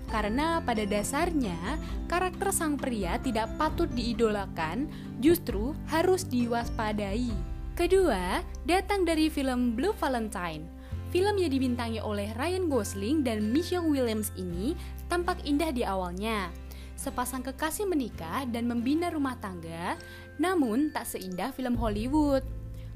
Karena 0.09 0.61
pada 0.61 0.85
dasarnya 0.85 1.57
karakter 2.05 2.53
sang 2.53 2.77
pria 2.77 3.17
tidak 3.21 3.49
patut 3.57 3.89
diidolakan, 3.91 4.87
justru 5.19 5.73
harus 5.89 6.25
diwaspadai. 6.27 7.29
Kedua, 7.75 8.39
datang 8.63 9.03
dari 9.03 9.27
film 9.27 9.75
Blue 9.75 9.91
Valentine. 9.99 10.63
Film 11.11 11.35
yang 11.39 11.51
dibintangi 11.51 11.99
oleh 11.99 12.31
Ryan 12.35 12.71
Gosling 12.71 13.23
dan 13.23 13.51
Michelle 13.51 13.87
Williams 13.87 14.31
ini 14.35 14.75
tampak 15.11 15.43
indah 15.43 15.71
di 15.75 15.83
awalnya. 15.83 16.51
Sepasang 16.95 17.43
kekasih 17.43 17.83
menikah 17.83 18.47
dan 18.47 18.67
membina 18.71 19.11
rumah 19.11 19.35
tangga, 19.43 19.99
namun 20.39 20.95
tak 20.95 21.03
seindah 21.03 21.51
film 21.51 21.75
Hollywood. 21.75 22.43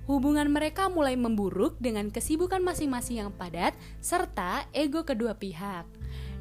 Hubungan 0.08 0.50
mereka 0.50 0.88
mulai 0.88 1.13
memburuk 1.20 1.78
dengan 1.78 2.10
kesibukan 2.10 2.63
masing-masing 2.63 3.22
yang 3.22 3.30
padat 3.36 3.75
serta 4.00 4.66
ego 4.72 5.04
kedua 5.04 5.36
pihak. 5.36 5.99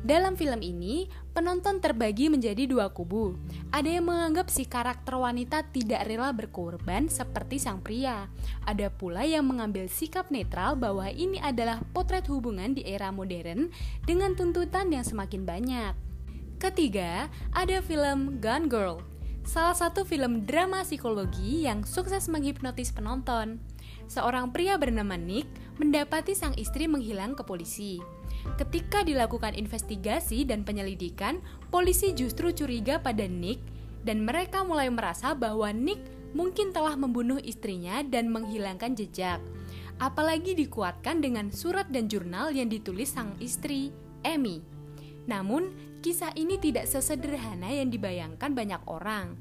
Dalam 0.09 0.41
film 0.41 0.65
ini, 0.65 1.05
penonton 1.37 1.85
terbagi 1.85 2.33
menjadi 2.33 2.65
dua 2.65 2.89
kubu. 2.89 3.37
Ada 3.69 4.01
yang 4.01 4.09
menganggap 4.09 4.49
si 4.49 4.65
karakter 4.65 5.13
wanita 5.21 5.69
tidak 5.69 6.09
rela 6.09 6.33
berkorban 6.33 7.13
seperti 7.13 7.61
sang 7.61 7.85
pria. 7.85 8.25
Ada 8.65 8.89
pula 8.89 9.29
yang 9.29 9.45
mengambil 9.45 9.85
sikap 9.85 10.33
netral 10.33 10.81
bahwa 10.81 11.13
ini 11.13 11.37
adalah 11.45 11.85
potret 11.93 12.25
hubungan 12.33 12.73
di 12.73 12.89
era 12.89 13.13
modern 13.13 13.69
dengan 14.09 14.33
tuntutan 14.33 14.89
yang 14.89 15.05
semakin 15.05 15.45
banyak. 15.45 15.93
Ketiga, 16.57 17.29
ada 17.53 17.85
film 17.85 18.41
Gone 18.41 18.65
Girl 18.73 19.05
salah 19.49 19.73
satu 19.73 20.05
film 20.05 20.45
drama 20.45 20.85
psikologi 20.85 21.65
yang 21.65 21.81
sukses 21.81 22.29
menghipnotis 22.29 22.93
penonton. 22.93 23.57
Seorang 24.05 24.53
pria 24.53 24.77
bernama 24.77 25.17
Nick 25.17 25.49
mendapati 25.81 26.37
sang 26.37 26.53
istri 26.61 26.85
menghilang 26.85 27.33
ke 27.33 27.41
polisi. 27.49 27.97
Ketika 28.57 29.05
dilakukan 29.05 29.53
investigasi 29.59 30.49
dan 30.49 30.65
penyelidikan, 30.65 31.43
polisi 31.69 32.17
justru 32.17 32.55
curiga 32.55 33.03
pada 33.03 33.27
Nick 33.29 33.61
dan 34.07 34.25
mereka 34.25 34.65
mulai 34.65 34.89
merasa 34.89 35.37
bahwa 35.37 35.69
Nick 35.75 36.01
mungkin 36.33 36.73
telah 36.73 36.97
membunuh 36.97 37.41
istrinya 37.43 38.01
dan 38.01 38.33
menghilangkan 38.33 38.97
jejak. 38.97 39.43
Apalagi 39.99 40.55
dikuatkan 40.55 41.19
dengan 41.19 41.51
surat 41.51 41.91
dan 41.91 42.07
jurnal 42.07 42.55
yang 42.55 42.71
ditulis 42.71 43.11
sang 43.11 43.35
istri, 43.43 43.91
Amy. 44.23 44.63
Namun, 45.27 45.75
kisah 46.01 46.31
ini 46.39 46.57
tidak 46.57 46.87
sesederhana 46.87 47.69
yang 47.75 47.91
dibayangkan 47.91 48.55
banyak 48.55 48.83
orang. 48.87 49.35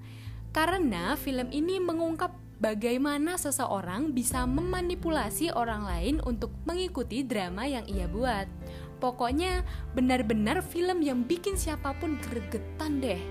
Karena 0.49 1.13
film 1.13 1.53
ini 1.53 1.77
mengungkap 1.77 2.33
bagaimana 2.57 3.37
seseorang 3.37 4.17
bisa 4.17 4.49
memanipulasi 4.49 5.53
orang 5.53 5.85
lain 5.85 6.15
untuk 6.25 6.49
mengikuti 6.65 7.21
drama 7.21 7.69
yang 7.69 7.85
ia 7.85 8.09
buat. 8.09 8.49
Pokoknya 8.97 9.61
benar-benar 9.93 10.65
film 10.65 11.05
yang 11.05 11.21
bikin 11.21 11.53
siapa 11.53 11.93
pun 12.01 12.17
gregetan 12.17 12.97
deh. 12.97 13.21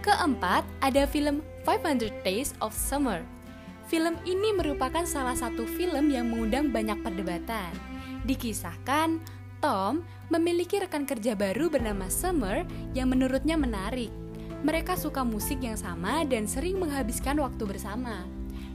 Keempat, 0.00 0.64
ada 0.80 1.04
film 1.04 1.44
500 1.68 2.08
Days 2.24 2.56
of 2.64 2.72
Summer. 2.72 3.20
Film 3.84 4.16
ini 4.24 4.56
merupakan 4.56 5.04
salah 5.04 5.36
satu 5.36 5.68
film 5.68 6.08
yang 6.08 6.32
mengundang 6.32 6.72
banyak 6.72 6.96
perdebatan. 7.04 7.68
Dikisahkan, 8.24 9.20
Tom 9.60 10.00
memiliki 10.32 10.80
rekan 10.80 11.04
kerja 11.04 11.36
baru 11.36 11.68
bernama 11.68 12.08
Summer 12.08 12.64
yang 12.96 13.12
menurutnya 13.12 13.60
menarik. 13.60 14.08
Mereka 14.64 14.96
suka 14.96 15.20
musik 15.20 15.60
yang 15.60 15.76
sama 15.76 16.24
dan 16.24 16.48
sering 16.48 16.80
menghabiskan 16.80 17.36
waktu 17.36 17.68
bersama. 17.68 18.24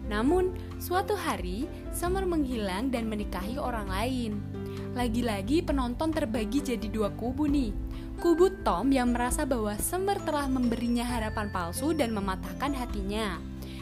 Namun, 0.05 0.53
suatu 0.77 1.17
hari 1.17 1.65
Summer 1.89 2.29
menghilang 2.29 2.93
dan 2.93 3.09
menikahi 3.09 3.57
orang 3.57 3.89
lain. 3.89 4.54
Lagi-lagi 4.95 5.59
penonton 5.61 6.11
terbagi 6.15 6.63
jadi 6.63 6.87
dua 6.87 7.11
kubu 7.13 7.45
nih. 7.51 7.75
Kubu 8.15 8.63
Tom 8.63 8.95
yang 8.95 9.11
merasa 9.11 9.43
bahwa 9.43 9.75
Summer 9.75 10.15
telah 10.23 10.47
memberinya 10.47 11.03
harapan 11.03 11.51
palsu 11.51 11.91
dan 11.91 12.15
mematahkan 12.15 12.71
hatinya. 12.71 13.37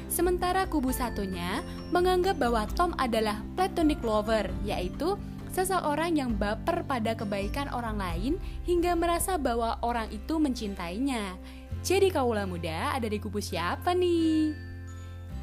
Sementara 0.10 0.66
kubu 0.66 0.94
satunya 0.94 1.62
menganggap 1.94 2.38
bahwa 2.42 2.66
Tom 2.74 2.98
adalah 2.98 3.42
platonic 3.54 4.02
lover, 4.02 4.50
yaitu 4.66 5.18
seseorang 5.54 6.18
yang 6.18 6.34
baper 6.34 6.82
pada 6.86 7.14
kebaikan 7.14 7.70
orang 7.70 8.02
lain 8.02 8.34
hingga 8.66 8.98
merasa 8.98 9.38
bahwa 9.38 9.78
orang 9.86 10.10
itu 10.10 10.42
mencintainya. 10.42 11.38
Jadi 11.86 12.10
kaulah 12.10 12.50
muda 12.50 12.94
ada 12.94 13.06
di 13.06 13.22
kubu 13.22 13.38
siapa 13.38 13.94
nih? 13.94 14.73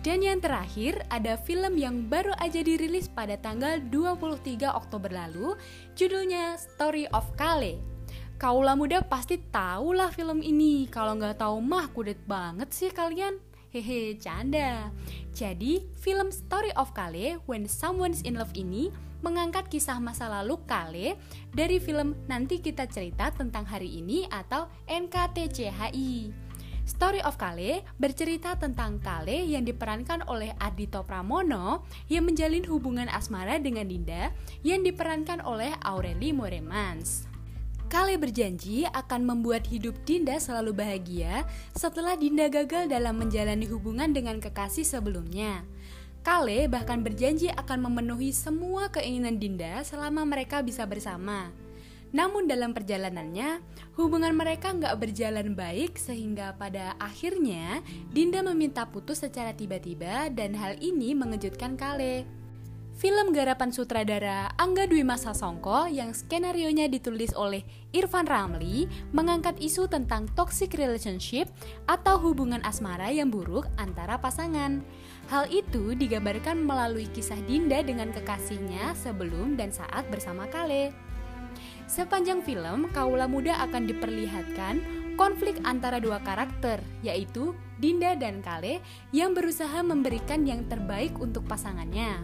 Dan 0.01 0.25
yang 0.25 0.41
terakhir 0.41 1.05
ada 1.13 1.37
film 1.37 1.77
yang 1.77 2.09
baru 2.09 2.33
aja 2.41 2.65
dirilis 2.65 3.05
pada 3.05 3.37
tanggal 3.37 3.85
23 3.93 4.65
Oktober 4.73 5.13
lalu 5.13 5.53
Judulnya 5.93 6.57
Story 6.57 7.05
of 7.13 7.29
Kale. 7.37 7.77
Kaulah 8.41 8.73
muda 8.73 9.05
pasti 9.05 9.37
tahulah 9.37 10.09
film 10.17 10.41
ini. 10.41 10.89
Kalau 10.89 11.21
nggak 11.21 11.45
tahu 11.45 11.61
mah 11.61 11.93
kudet 11.93 12.17
banget 12.25 12.73
sih 12.73 12.89
kalian. 12.89 13.37
Hehe, 13.71 14.17
canda. 14.17 14.89
Jadi, 15.37 15.85
film 16.01 16.33
Story 16.33 16.73
of 16.75 16.97
Kale 16.97 17.39
When 17.45 17.69
Someone's 17.69 18.25
in 18.25 18.41
Love 18.41 18.57
ini 18.57 18.89
mengangkat 19.21 19.69
kisah 19.69 20.01
masa 20.01 20.33
lalu 20.33 20.57
Kale 20.65 21.21
dari 21.53 21.77
film 21.77 22.17
Nanti 22.25 22.65
Kita 22.65 22.89
Cerita 22.89 23.29
Tentang 23.31 23.69
Hari 23.69 24.01
Ini 24.01 24.33
atau 24.33 24.67
NKTCHI. 24.89 26.50
Story 26.89 27.21
of 27.25 27.37
Kale 27.41 27.85
bercerita 28.01 28.57
tentang 28.57 29.01
Kale 29.01 29.45
yang 29.47 29.65
diperankan 29.65 30.25
oleh 30.29 30.53
Ardito 30.61 31.05
Pramono 31.05 31.85
yang 32.09 32.29
menjalin 32.29 32.65
hubungan 32.69 33.09
asmara 33.09 33.61
dengan 33.61 33.89
Dinda 33.89 34.33
yang 34.65 34.85
diperankan 34.85 35.45
oleh 35.45 35.73
Aureli 35.85 36.33
Moremans. 36.33 37.31
Kale 37.91 38.15
berjanji 38.23 38.87
akan 38.87 39.27
membuat 39.27 39.67
hidup 39.67 39.99
Dinda 40.07 40.39
selalu 40.39 40.79
bahagia 40.79 41.43
setelah 41.75 42.15
Dinda 42.15 42.47
gagal 42.47 42.87
dalam 42.87 43.19
menjalani 43.19 43.67
hubungan 43.67 44.15
dengan 44.15 44.39
kekasih 44.39 44.87
sebelumnya. 44.87 45.67
Kale 46.23 46.71
bahkan 46.71 47.03
berjanji 47.03 47.51
akan 47.51 47.91
memenuhi 47.91 48.31
semua 48.31 48.93
keinginan 48.95 49.43
Dinda 49.43 49.83
selama 49.83 50.23
mereka 50.23 50.63
bisa 50.63 50.87
bersama. 50.87 51.51
Namun 52.11 52.51
dalam 52.51 52.75
perjalanannya, 52.75 53.63
hubungan 53.95 54.35
mereka 54.35 54.75
nggak 54.75 54.99
berjalan 54.99 55.55
baik 55.55 55.95
sehingga 55.95 56.59
pada 56.59 56.99
akhirnya 56.99 57.83
Dinda 58.11 58.43
meminta 58.43 58.87
putus 58.91 59.23
secara 59.23 59.55
tiba-tiba 59.55 60.27
dan 60.35 60.59
hal 60.59 60.75
ini 60.83 61.15
mengejutkan 61.15 61.79
Kale. 61.79 62.41
Film 63.01 63.33
garapan 63.33 63.73
sutradara 63.73 64.53
Angga 64.61 64.85
Dwi 64.85 65.01
Masa 65.01 65.33
Songko 65.33 65.89
yang 65.89 66.13
skenario-nya 66.13 66.85
ditulis 66.85 67.33
oleh 67.33 67.65
Irfan 67.97 68.29
Ramli 68.29 68.85
mengangkat 69.17 69.57
isu 69.57 69.89
tentang 69.89 70.29
toxic 70.37 70.77
relationship 70.77 71.49
atau 71.89 72.21
hubungan 72.21 72.61
asmara 72.61 73.09
yang 73.09 73.33
buruk 73.33 73.65
antara 73.81 74.21
pasangan. 74.21 74.85
Hal 75.33 75.49
itu 75.49 75.97
digambarkan 75.97 76.61
melalui 76.61 77.09
kisah 77.09 77.41
Dinda 77.49 77.81
dengan 77.81 78.13
kekasihnya 78.13 78.93
sebelum 79.01 79.57
dan 79.57 79.73
saat 79.73 80.05
bersama 80.13 80.45
Kale. 80.53 81.10
Sepanjang 81.91 82.47
film, 82.47 82.87
kaula 82.95 83.27
muda 83.27 83.59
akan 83.67 83.91
diperlihatkan 83.91 84.79
konflik 85.19 85.59
antara 85.67 85.99
dua 85.99 86.23
karakter, 86.23 86.79
yaitu 87.03 87.51
Dinda 87.83 88.15
dan 88.15 88.39
Kale 88.47 88.79
yang 89.11 89.35
berusaha 89.35 89.83
memberikan 89.83 90.47
yang 90.47 90.63
terbaik 90.71 91.19
untuk 91.19 91.43
pasangannya. 91.51 92.23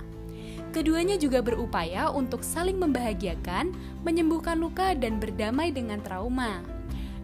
Keduanya 0.71 1.19
juga 1.19 1.43
berupaya 1.43 2.15
untuk 2.15 2.47
saling 2.47 2.79
membahagiakan, 2.79 3.75
menyembuhkan 4.07 4.63
luka, 4.63 4.95
dan 4.95 5.19
berdamai 5.19 5.75
dengan 5.75 5.99
trauma. 5.99 6.63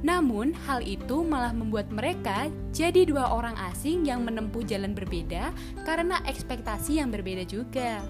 Namun, 0.02 0.50
hal 0.66 0.82
itu 0.82 1.22
malah 1.22 1.54
membuat 1.54 1.94
mereka 1.94 2.50
jadi 2.74 3.06
dua 3.06 3.30
orang 3.30 3.54
asing 3.70 4.02
yang 4.02 4.26
menempuh 4.26 4.66
jalan 4.66 4.98
berbeda 4.98 5.54
karena 5.86 6.18
ekspektasi 6.26 6.98
yang 6.98 7.14
berbeda 7.14 7.46
juga. 7.46 8.02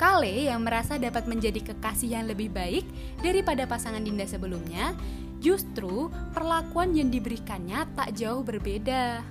Kale 0.00 0.48
yang 0.50 0.64
merasa 0.64 0.98
dapat 0.98 1.28
menjadi 1.30 1.72
kekasih 1.72 2.18
yang 2.18 2.24
lebih 2.26 2.50
baik 2.50 2.86
daripada 3.20 3.68
pasangan 3.68 4.02
Dinda 4.02 4.26
sebelumnya, 4.26 4.96
justru 5.42 6.10
perlakuan 6.34 6.94
yang 6.94 7.10
diberikannya 7.10 7.86
tak 7.94 8.14
jauh 8.14 8.42
berbeda. 8.42 9.22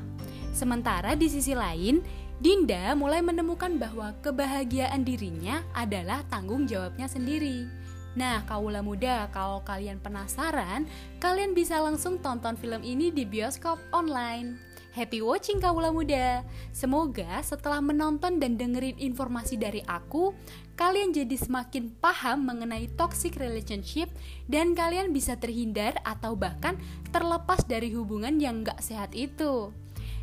Sementara 0.52 1.16
di 1.16 1.28
sisi 1.32 1.56
lain, 1.56 2.04
Dinda 2.42 2.98
mulai 2.98 3.22
menemukan 3.22 3.78
bahwa 3.78 4.18
kebahagiaan 4.26 5.06
dirinya 5.06 5.62
adalah 5.78 6.26
tanggung 6.28 6.66
jawabnya 6.66 7.06
sendiri. 7.06 7.70
Nah, 8.12 8.44
kaula 8.44 8.84
muda, 8.84 9.32
kalau 9.32 9.64
kalian 9.64 10.02
penasaran, 10.04 10.84
kalian 11.24 11.56
bisa 11.56 11.80
langsung 11.80 12.20
tonton 12.20 12.60
film 12.60 12.84
ini 12.84 13.08
di 13.08 13.24
bioskop 13.24 13.80
online. 13.96 14.71
Happy 14.92 15.24
watching 15.24 15.64
kaula 15.64 15.88
muda. 15.88 16.44
Semoga 16.76 17.40
setelah 17.48 17.80
menonton 17.80 18.44
dan 18.44 18.60
dengerin 18.60 19.00
informasi 19.00 19.56
dari 19.56 19.80
aku, 19.88 20.36
kalian 20.76 21.16
jadi 21.16 21.32
semakin 21.40 21.96
paham 22.04 22.44
mengenai 22.44 22.92
toxic 23.00 23.40
relationship 23.40 24.12
dan 24.52 24.76
kalian 24.76 25.16
bisa 25.16 25.40
terhindar 25.40 25.96
atau 26.04 26.36
bahkan 26.36 26.76
terlepas 27.16 27.64
dari 27.64 27.96
hubungan 27.96 28.36
yang 28.36 28.68
gak 28.68 28.84
sehat 28.84 29.16
itu. 29.16 29.72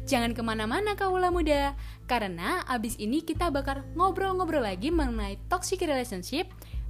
Jangan 0.04 0.37
ke 0.37 0.44
mana-mana 0.44 0.92
kaula 1.00 1.33
muda, 1.33 1.72
karena 2.04 2.61
abis 2.68 3.00
ini 3.00 3.24
kita 3.24 3.48
bakal 3.48 3.81
ngobrol-ngobrol 3.96 4.68
lagi 4.68 4.92
mengenai 4.92 5.40
toxic 5.48 5.81
relationship, 5.81 6.44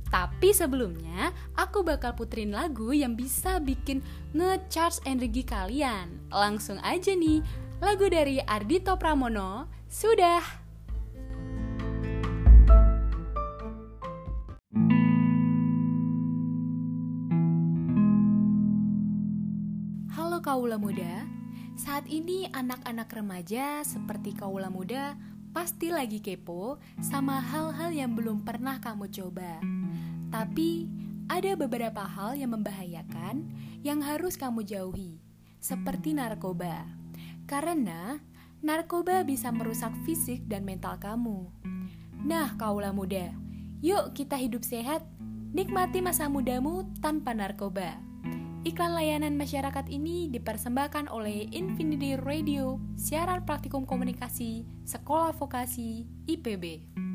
Tapi 0.08 0.56
sebelumnya, 0.56 1.36
aku 1.52 1.84
bakal 1.84 2.16
puterin 2.16 2.56
lagu 2.56 2.96
yang 2.96 3.12
bisa 3.12 3.60
bikin 3.60 4.00
nge-charge 4.32 5.04
energi 5.04 5.44
kalian. 5.44 6.32
Langsung 6.32 6.80
aja 6.80 7.12
nih, 7.12 7.44
lagu 7.78 8.10
dari 8.10 8.42
Ardito 8.42 8.98
Pramono, 8.98 9.70
sudah. 9.86 10.42
Halo 20.10 20.42
kaula 20.42 20.74
muda, 20.74 21.22
saat 21.78 22.10
ini 22.10 22.50
anak-anak 22.50 23.06
remaja 23.14 23.86
seperti 23.86 24.34
kaula 24.34 24.74
muda 24.74 25.14
pasti 25.54 25.94
lagi 25.94 26.18
kepo 26.18 26.82
sama 26.98 27.38
hal-hal 27.38 27.94
yang 27.94 28.18
belum 28.18 28.42
pernah 28.42 28.82
kamu 28.82 29.06
coba. 29.14 29.62
Tapi 30.34 30.90
ada 31.30 31.54
beberapa 31.54 32.02
hal 32.02 32.34
yang 32.34 32.58
membahayakan 32.58 33.46
yang 33.86 34.02
harus 34.02 34.34
kamu 34.34 34.66
jauhi, 34.66 35.22
seperti 35.62 36.10
narkoba. 36.18 36.97
Karena 37.48 38.20
narkoba 38.60 39.24
bisa 39.24 39.48
merusak 39.48 39.96
fisik 40.04 40.44
dan 40.44 40.68
mental 40.68 41.00
kamu. 41.00 41.48
Nah, 42.20 42.52
kaulah 42.60 42.92
muda, 42.92 43.32
yuk 43.80 44.12
kita 44.12 44.36
hidup 44.36 44.60
sehat, 44.60 45.00
nikmati 45.56 46.04
masa 46.04 46.28
mudamu 46.28 46.84
tanpa 47.00 47.32
narkoba. 47.32 47.96
Iklan 48.68 48.92
layanan 48.92 49.40
masyarakat 49.40 49.88
ini 49.88 50.28
dipersembahkan 50.28 51.08
oleh 51.08 51.48
Infinity 51.48 52.20
Radio, 52.20 52.76
siaran 53.00 53.48
praktikum 53.48 53.88
komunikasi, 53.88 54.68
sekolah 54.84 55.32
vokasi, 55.32 56.04
IPB. 56.28 57.07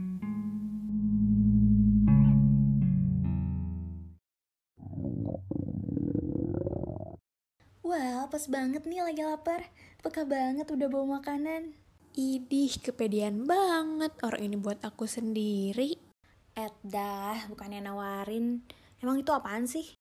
Wah, 7.93 8.25
pas 8.25 8.41
banget 8.49 8.89
nih 8.89 9.06
lagi 9.06 9.21
lapar. 9.21 9.69
Peka 10.01 10.25
banget 10.25 10.65
udah 10.65 10.89
bawa 10.89 11.21
makanan. 11.21 11.77
Idih, 12.17 12.82
kepedean 12.82 13.45
banget. 13.45 14.10
Orang 14.25 14.41
ini 14.41 14.58
buat 14.58 14.82
aku 14.82 15.06
sendiri. 15.06 16.01
Eh 16.58 16.73
dah, 16.82 17.45
bukannya 17.53 17.86
nawarin. 17.86 18.65
Emang 18.97 19.21
itu 19.21 19.29
apaan 19.29 19.69
sih? 19.69 19.93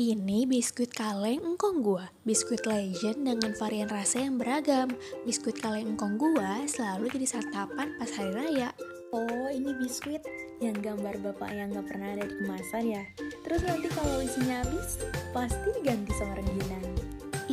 Ini 0.00 0.48
biskuit 0.48 0.96
kaleng 0.96 1.44
engkong 1.44 1.84
gua. 1.84 2.08
Biskuit 2.24 2.64
legend 2.64 3.28
dengan 3.28 3.52
varian 3.52 3.92
rasa 3.92 4.24
yang 4.24 4.40
beragam. 4.40 4.88
Biskuit 5.28 5.60
kaleng 5.60 6.00
engkong 6.00 6.16
gua 6.16 6.64
selalu 6.64 7.12
jadi 7.12 7.36
santapan 7.36 8.00
pas 8.00 8.08
hari 8.16 8.32
raya. 8.32 8.72
Oh, 9.12 9.46
ini 9.52 9.76
biskuit 9.76 10.24
yang 10.58 10.74
gambar 10.80 11.20
bapak 11.20 11.52
yang 11.52 11.70
gak 11.70 11.86
pernah 11.86 12.18
ada 12.18 12.26
di 12.26 12.34
kemasan 12.34 12.96
ya. 12.96 13.04
Terus 13.46 13.62
nanti 13.62 13.86
kalau 13.92 14.18
isinya 14.18 14.64
habis, 14.66 14.98
pasti 15.30 15.68
diganti 15.70 16.10
sama 16.18 16.34
rengginang. 16.42 16.93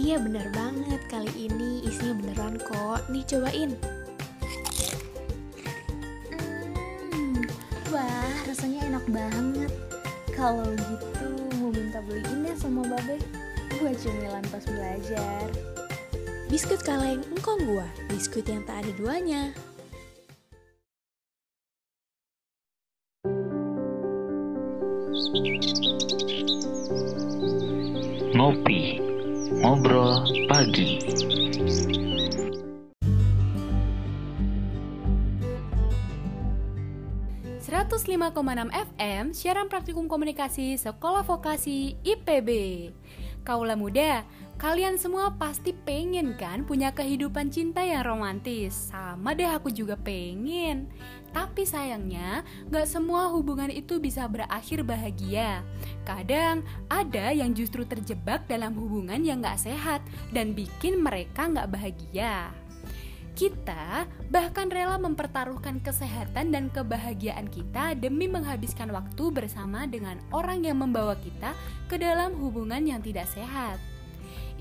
Iya 0.02 0.18
bener 0.18 0.50
banget, 0.58 0.98
kali 1.14 1.30
ini 1.46 1.86
isinya 1.86 2.18
beneran 2.18 2.58
kok. 2.58 3.06
Nih 3.14 3.22
cobain. 3.22 3.78
Hmm, 7.14 7.46
wah, 7.94 8.34
rasanya 8.50 8.82
enak 8.90 9.06
banget. 9.14 9.70
Kalau 10.34 10.66
gitu, 10.74 11.30
mau 11.62 11.70
minta 11.70 12.02
beliin 12.02 12.50
ya 12.50 12.58
sama 12.58 12.82
babe. 12.82 13.22
Buat 13.78 14.02
cemilan 14.02 14.42
pas 14.50 14.66
belajar. 14.66 15.46
Biskuit 16.50 16.82
kaleng 16.82 17.22
engkong 17.38 17.62
gua. 17.70 17.86
Biskuit 18.10 18.50
yang 18.50 18.66
tak 18.66 18.82
ada 18.82 18.92
duanya. 18.98 19.54
Ngopi, 28.34 29.11
ngobrol 29.62 30.26
pagi. 30.50 30.98
enam 38.52 38.74
FM, 38.74 39.32
siaran 39.32 39.70
praktikum 39.70 40.10
komunikasi 40.10 40.76
Sekolah 40.76 41.22
Vokasi 41.24 41.96
IPB. 42.02 42.50
Kaulah 43.46 43.78
muda, 43.78 44.26
kalian 44.62 45.02
semua 45.02 45.34
pasti 45.42 45.74
pengen 45.74 46.38
kan 46.38 46.62
punya 46.70 46.94
kehidupan 46.94 47.50
cinta 47.50 47.82
yang 47.82 48.06
romantis? 48.06 48.94
Sama 48.94 49.34
deh 49.34 49.50
aku 49.50 49.74
juga 49.74 49.98
pengen. 49.98 50.86
Tapi 51.34 51.66
sayangnya, 51.66 52.46
gak 52.70 52.86
semua 52.86 53.34
hubungan 53.34 53.74
itu 53.74 53.98
bisa 53.98 54.30
berakhir 54.30 54.86
bahagia. 54.86 55.66
Kadang 56.06 56.62
ada 56.94 57.34
yang 57.34 57.58
justru 57.58 57.90
terjebak 57.90 58.46
dalam 58.46 58.78
hubungan 58.78 59.18
yang 59.26 59.42
gak 59.42 59.66
sehat 59.66 60.06
Dan 60.30 60.54
bikin 60.54 61.02
mereka 61.02 61.50
gak 61.50 61.74
bahagia. 61.74 62.54
Kita 63.34 64.06
bahkan 64.30 64.70
rela 64.70 65.02
mempertaruhkan 65.02 65.82
kesehatan 65.82 66.54
dan 66.54 66.70
kebahagiaan 66.70 67.50
kita 67.50 67.98
demi 67.98 68.30
menghabiskan 68.30 68.94
waktu 68.94 69.34
bersama 69.34 69.90
dengan 69.90 70.22
orang 70.30 70.62
yang 70.62 70.78
membawa 70.78 71.18
kita 71.18 71.58
ke 71.90 71.98
dalam 71.98 72.38
hubungan 72.38 72.86
yang 72.86 73.02
tidak 73.02 73.26
sehat. 73.26 73.82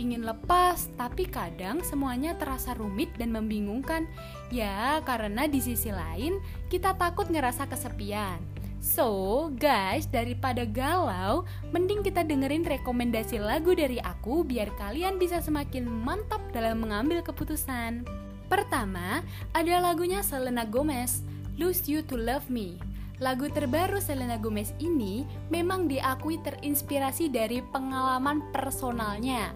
Ingin 0.01 0.25
lepas, 0.25 0.89
tapi 0.97 1.29
kadang 1.29 1.85
semuanya 1.85 2.33
terasa 2.33 2.73
rumit 2.73 3.13
dan 3.21 3.37
membingungkan. 3.37 4.09
Ya, 4.49 5.05
karena 5.05 5.45
di 5.45 5.61
sisi 5.61 5.93
lain 5.93 6.41
kita 6.73 6.97
takut 6.97 7.29
ngerasa 7.29 7.69
kesepian. 7.69 8.41
So, 8.81 9.53
guys, 9.61 10.09
daripada 10.09 10.65
galau, 10.65 11.45
mending 11.69 12.01
kita 12.01 12.25
dengerin 12.25 12.65
rekomendasi 12.65 13.37
lagu 13.37 13.77
dari 13.77 14.01
aku 14.01 14.41
biar 14.41 14.73
kalian 14.81 15.21
bisa 15.21 15.45
semakin 15.45 15.85
mantap 15.85 16.41
dalam 16.57 16.81
mengambil 16.81 17.21
keputusan. 17.21 18.09
Pertama, 18.49 19.21
ada 19.53 19.85
lagunya 19.85 20.25
Selena 20.25 20.65
Gomez, 20.65 21.21
Lose 21.61 21.85
You 21.93 22.01
to 22.09 22.17
Love 22.17 22.49
Me. 22.49 22.81
Lagu 23.21 23.53
terbaru 23.53 24.01
Selena 24.01 24.41
Gomez 24.41 24.73
ini 24.81 25.29
memang 25.53 25.85
diakui 25.85 26.41
terinspirasi 26.41 27.29
dari 27.29 27.61
pengalaman 27.61 28.49
personalnya. 28.49 29.53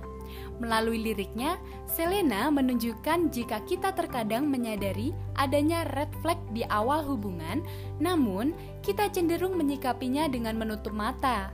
Melalui 0.63 1.03
liriknya, 1.03 1.59
Selena 1.91 2.47
menunjukkan 2.47 3.35
jika 3.35 3.59
kita 3.67 3.91
terkadang 3.91 4.47
menyadari 4.47 5.11
adanya 5.35 5.83
red 5.99 6.11
flag 6.23 6.39
di 6.55 6.63
awal 6.71 7.03
hubungan, 7.03 7.63
namun 7.99 8.55
kita 8.83 9.11
cenderung 9.11 9.59
menyikapinya 9.59 10.31
dengan 10.31 10.55
menutup 10.55 10.95
mata. 10.95 11.51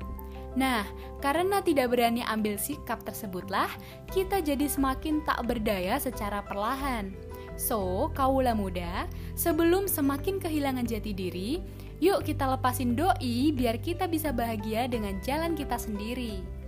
Nah, 0.58 0.82
karena 1.22 1.62
tidak 1.62 1.94
berani 1.94 2.26
ambil 2.26 2.58
sikap 2.58 3.00
tersebutlah, 3.06 3.70
kita 4.10 4.42
jadi 4.42 4.66
semakin 4.66 5.22
tak 5.22 5.46
berdaya 5.46 5.96
secara 6.02 6.42
perlahan. 6.42 7.14
So, 7.54 8.10
kaulah 8.16 8.56
muda, 8.56 9.06
sebelum 9.36 9.86
semakin 9.86 10.42
kehilangan 10.42 10.88
jati 10.88 11.12
diri, 11.12 11.60
yuk 12.02 12.24
kita 12.24 12.48
lepasin 12.48 12.96
doi 12.96 13.52
biar 13.52 13.78
kita 13.78 14.08
bisa 14.08 14.32
bahagia 14.32 14.88
dengan 14.88 15.20
jalan 15.22 15.52
kita 15.54 15.76
sendiri. 15.76 16.60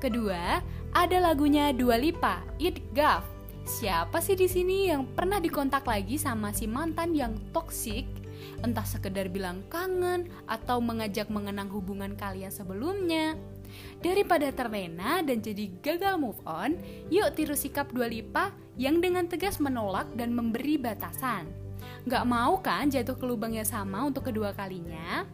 Kedua, 0.00 0.64
ada 0.96 1.18
lagunya 1.20 1.76
Dua 1.76 2.00
Lipa, 2.00 2.40
It 2.56 2.80
Gav. 2.96 3.20
Siapa 3.68 4.24
sih 4.24 4.32
di 4.32 4.48
sini 4.48 4.88
yang 4.88 5.04
pernah 5.04 5.36
dikontak 5.36 5.84
lagi 5.84 6.16
sama 6.16 6.56
si 6.56 6.64
mantan 6.64 7.12
yang 7.12 7.36
toksik? 7.52 8.08
Entah 8.64 8.88
sekedar 8.88 9.28
bilang 9.28 9.60
kangen 9.68 10.32
atau 10.48 10.80
mengajak 10.80 11.28
mengenang 11.28 11.68
hubungan 11.68 12.16
kalian 12.16 12.48
sebelumnya. 12.48 13.36
Daripada 14.00 14.48
terlena 14.48 15.20
dan 15.20 15.44
jadi 15.44 15.68
gagal 15.84 16.16
move 16.16 16.40
on, 16.48 16.80
yuk 17.12 17.36
tiru 17.36 17.52
sikap 17.52 17.92
Dua 17.92 18.08
Lipa 18.08 18.56
yang 18.80 19.04
dengan 19.04 19.28
tegas 19.28 19.60
menolak 19.60 20.08
dan 20.16 20.32
memberi 20.32 20.80
batasan. 20.80 21.44
Gak 22.08 22.24
mau 22.24 22.56
kan 22.64 22.88
jatuh 22.88 23.20
ke 23.20 23.28
lubang 23.28 23.52
yang 23.52 23.68
sama 23.68 24.08
untuk 24.08 24.32
kedua 24.32 24.56
kalinya? 24.56 25.28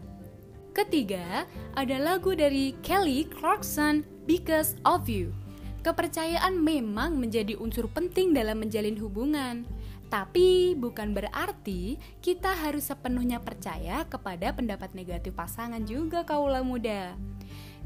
Ketiga, 0.77 1.49
ada 1.73 1.97
lagu 1.97 2.37
dari 2.37 2.77
Kelly 2.85 3.25
Clarkson, 3.33 4.05
Because 4.29 4.77
of 4.85 5.09
You. 5.09 5.33
Kepercayaan 5.81 6.53
memang 6.53 7.17
menjadi 7.17 7.57
unsur 7.57 7.89
penting 7.89 8.37
dalam 8.37 8.61
menjalin 8.61 9.01
hubungan. 9.01 9.65
Tapi 10.13 10.77
bukan 10.77 11.17
berarti 11.17 11.97
kita 12.21 12.53
harus 12.53 12.93
sepenuhnya 12.93 13.41
percaya 13.41 14.05
kepada 14.05 14.53
pendapat 14.53 14.93
negatif 14.93 15.33
pasangan 15.33 15.81
juga 15.89 16.29
kaula 16.29 16.61
muda. 16.61 17.17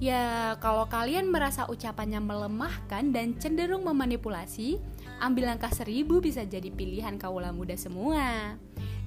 Ya, 0.02 0.58
kalau 0.58 0.90
kalian 0.90 1.30
merasa 1.30 1.70
ucapannya 1.70 2.18
melemahkan 2.18 3.14
dan 3.14 3.38
cenderung 3.38 3.86
memanipulasi, 3.86 4.82
ambil 5.22 5.54
langkah 5.54 5.70
seribu 5.70 6.18
bisa 6.18 6.42
jadi 6.42 6.74
pilihan 6.74 7.22
kaula 7.22 7.54
muda 7.54 7.78
semua. 7.78 8.58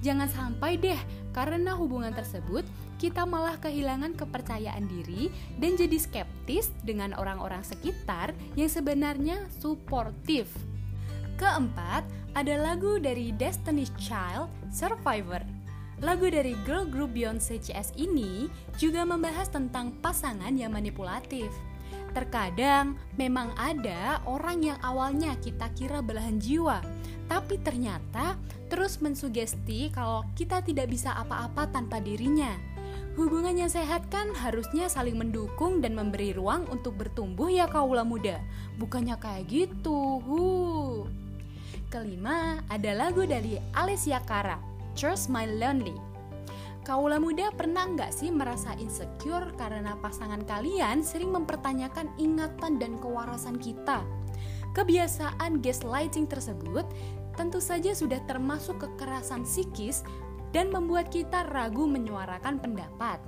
Jangan 0.04 0.28
sampai 0.28 0.76
deh, 0.76 1.00
karena 1.32 1.72
hubungan 1.72 2.12
tersebut 2.12 2.60
kita 3.00 3.24
malah 3.24 3.56
kehilangan 3.56 4.12
kepercayaan 4.12 4.84
diri 4.84 5.32
dan 5.56 5.80
jadi 5.80 5.96
skeptis 5.96 6.68
dengan 6.84 7.16
orang-orang 7.16 7.64
sekitar 7.64 8.36
yang 8.52 8.68
sebenarnya 8.68 9.48
suportif. 9.48 10.52
Keempat, 11.40 12.04
ada 12.36 12.54
lagu 12.60 13.00
dari 13.00 13.32
Destiny's 13.32 13.90
Child, 13.96 14.52
Survivor. 14.68 15.40
Lagu 16.04 16.28
dari 16.28 16.52
girl 16.68 16.84
group 16.84 17.16
Beyonce 17.16 17.56
CS 17.56 17.96
ini 17.96 18.52
juga 18.76 19.08
membahas 19.08 19.48
tentang 19.48 19.96
pasangan 20.04 20.52
yang 20.52 20.76
manipulatif. 20.76 21.48
Terkadang 22.12 22.94
memang 23.18 23.50
ada 23.58 24.20
orang 24.28 24.62
yang 24.62 24.78
awalnya 24.84 25.34
kita 25.42 25.66
kira 25.74 25.98
belahan 25.98 26.38
jiwa, 26.38 26.78
tapi 27.26 27.60
ternyata 27.60 28.36
terus 28.68 28.98
mensugesti 28.98 29.92
kalau 29.92 30.26
kita 30.34 30.60
tidak 30.64 30.90
bisa 30.90 31.14
apa-apa 31.14 31.70
tanpa 31.70 32.00
dirinya. 32.00 32.52
Hubungan 33.14 33.54
yang 33.54 33.70
sehat 33.70 34.10
kan 34.10 34.34
harusnya 34.34 34.90
saling 34.90 35.14
mendukung 35.14 35.78
dan 35.78 35.94
memberi 35.94 36.34
ruang 36.34 36.66
untuk 36.66 36.98
bertumbuh 36.98 37.46
ya 37.46 37.70
kaula 37.70 38.02
muda. 38.02 38.42
Bukannya 38.74 39.14
kayak 39.22 39.46
gitu. 39.46 40.18
Huh. 40.18 41.06
Kelima, 41.94 42.58
ada 42.66 42.90
lagu 42.90 43.22
dari 43.22 43.54
Alessia 43.70 44.18
Cara, 44.26 44.58
Trust 44.98 45.30
My 45.30 45.46
Lonely. 45.46 45.94
Kaula 46.82 47.22
muda 47.22 47.54
pernah 47.54 47.86
nggak 47.86 48.10
sih 48.10 48.34
merasa 48.34 48.74
insecure 48.82 49.54
karena 49.54 49.94
pasangan 50.02 50.42
kalian 50.42 51.00
sering 51.00 51.30
mempertanyakan 51.30 52.10
ingatan 52.18 52.82
dan 52.82 52.98
kewarasan 52.98 53.62
kita? 53.62 54.02
Kebiasaan 54.74 55.62
gaslighting 55.62 56.26
tersebut 56.26 56.82
tentu 57.38 57.62
saja 57.62 57.94
sudah 57.94 58.18
termasuk 58.26 58.82
kekerasan 58.82 59.46
psikis 59.46 60.02
dan 60.50 60.70
membuat 60.74 61.14
kita 61.14 61.46
ragu 61.50 61.86
menyuarakan 61.86 62.58
pendapat. 62.58 63.22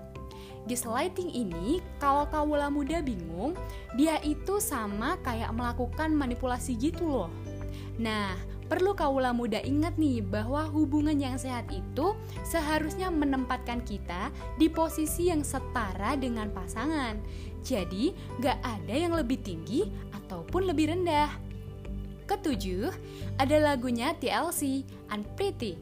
Gaslighting 0.66 1.30
ini, 1.30 1.78
kalau 2.02 2.26
kaula 2.26 2.66
muda 2.66 2.98
bingung, 2.98 3.54
dia 3.94 4.18
itu 4.26 4.58
sama 4.58 5.14
kayak 5.22 5.54
melakukan 5.54 6.10
manipulasi 6.10 6.74
gitu 6.74 7.06
loh. 7.06 7.30
Nah, 8.02 8.34
perlu 8.66 8.98
kaula 8.98 9.30
muda 9.30 9.62
ingat 9.62 9.94
nih 9.94 10.26
bahwa 10.26 10.66
hubungan 10.66 11.14
yang 11.14 11.38
sehat 11.38 11.70
itu 11.70 12.18
seharusnya 12.42 13.14
menempatkan 13.14 13.86
kita 13.86 14.34
di 14.58 14.66
posisi 14.66 15.30
yang 15.30 15.46
setara 15.46 16.18
dengan 16.18 16.50
pasangan. 16.50 17.22
Jadi, 17.66 18.14
gak 18.38 18.62
ada 18.62 18.94
yang 18.94 19.10
lebih 19.18 19.42
tinggi 19.42 19.90
ataupun 20.14 20.70
lebih 20.70 20.94
rendah. 20.94 21.34
Ketujuh, 22.30 22.94
ada 23.42 23.56
lagunya 23.58 24.14
TLC, 24.14 24.86
Unpretty. 25.10 25.74